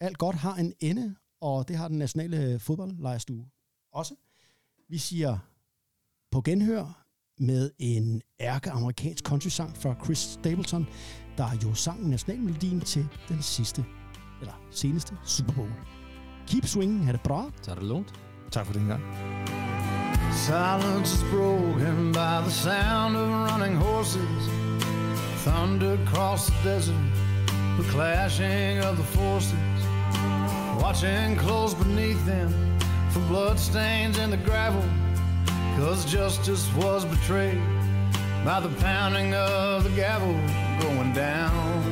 Alt 0.00 0.18
godt 0.18 0.36
har 0.36 0.54
en 0.56 0.72
ende, 0.80 1.14
og 1.40 1.68
det 1.68 1.76
har 1.76 1.88
den 1.88 1.98
nationale 1.98 2.58
fodboldlejrstue 2.58 3.48
også. 3.92 4.14
Vi 4.88 4.98
siger 4.98 5.38
på 6.30 6.40
genhør 6.42 6.99
med 7.40 7.70
en 7.78 8.22
ærke-amerikansk 8.40 9.24
countrysang 9.24 9.76
fra 9.76 9.94
Chris 10.04 10.18
Stapleton, 10.18 10.88
der 11.36 11.48
jo 11.64 11.74
sang 11.74 12.08
nationalmelodien 12.08 12.80
til 12.80 13.08
den 13.28 13.42
sidste, 13.42 13.84
eller 14.40 14.52
seneste 14.70 15.14
Super 15.24 15.52
Bowl. 15.52 15.70
Keep 16.46 16.66
swinging, 16.66 17.04
ha' 17.04 17.12
det 17.12 17.20
bra. 17.20 17.50
Så 17.62 17.70
er 17.70 17.74
det 17.74 17.84
lånt. 17.84 18.12
Tak 18.50 18.66
for 18.66 18.72
den 18.72 18.86
gang. 18.86 19.02
Silence 20.32 21.14
is 21.14 21.24
broken 21.32 22.12
by 22.12 22.36
the 22.46 22.50
sound 22.50 23.16
of 23.16 23.28
running 23.50 23.76
horses. 23.76 24.42
Thunder 25.44 25.92
across 26.02 26.46
the 26.46 26.70
desert, 26.70 27.04
the 27.78 27.84
clashing 27.90 28.84
of 28.84 28.96
the 28.96 29.04
forces. 29.18 29.80
Watching 30.82 31.38
close 31.38 31.74
beneath 31.74 32.24
them 32.26 32.48
for 33.10 33.20
bloodstains 33.28 34.18
in 34.18 34.30
the 34.30 34.40
gravel. 34.44 35.09
Cause 35.76 36.04
justice 36.04 36.72
was 36.74 37.04
betrayed 37.04 37.60
by 38.44 38.60
the 38.60 38.68
pounding 38.80 39.34
of 39.34 39.84
the 39.84 39.90
gavel 39.90 40.32
going 40.80 41.12
down. 41.12 41.82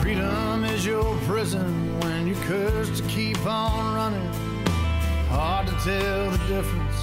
Freedom 0.00 0.64
is 0.64 0.84
your 0.84 1.16
prison 1.26 1.98
when 2.00 2.26
you're 2.26 2.44
cursed 2.44 2.96
to 2.96 3.02
keep 3.08 3.44
on 3.46 3.94
running. 3.94 4.32
Hard 5.28 5.66
to 5.68 5.74
tell 5.74 6.30
the 6.30 6.38
difference 6.48 6.96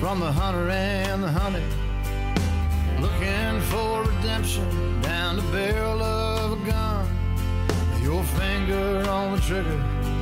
from 0.00 0.20
the 0.20 0.30
hunter 0.30 0.70
and 0.70 1.22
the 1.22 1.28
hunted. 1.30 1.64
Looking 3.00 3.60
for 3.62 4.04
redemption 4.04 5.00
down 5.02 5.36
the 5.36 5.42
barrel 5.52 6.02
of 6.02 6.52
a 6.52 6.66
gun. 6.66 7.06
Your 8.02 8.22
finger 8.22 9.04
on 9.08 9.34
the 9.34 9.40
trigger 9.40 10.15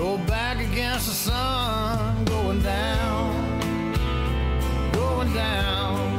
Go 0.00 0.16
back 0.16 0.58
against 0.58 1.08
the 1.08 1.12
sun, 1.12 2.24
going 2.24 2.62
down, 2.62 3.60
going 4.92 5.34
down. 5.34 6.09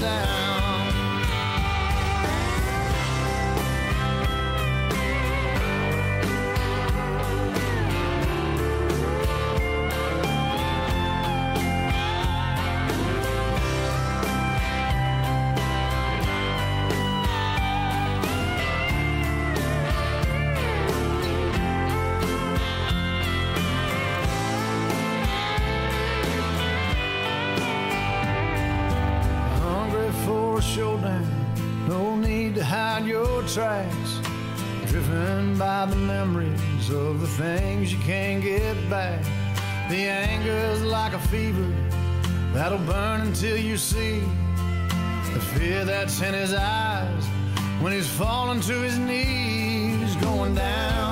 down. 0.00 0.35
the 39.96 40.10
anger's 40.10 40.82
like 40.82 41.14
a 41.14 41.18
fever 41.18 41.66
that'll 42.52 42.76
burn 42.80 43.22
until 43.22 43.56
you 43.56 43.78
see 43.78 44.20
the 45.32 45.40
fear 45.54 45.86
that's 45.86 46.20
in 46.20 46.34
his 46.34 46.52
eyes 46.52 47.24
when 47.80 47.94
he's 47.94 48.08
falling 48.08 48.60
to 48.60 48.74
his 48.82 48.98
knees, 48.98 50.14
going 50.16 50.54
down. 50.54 51.05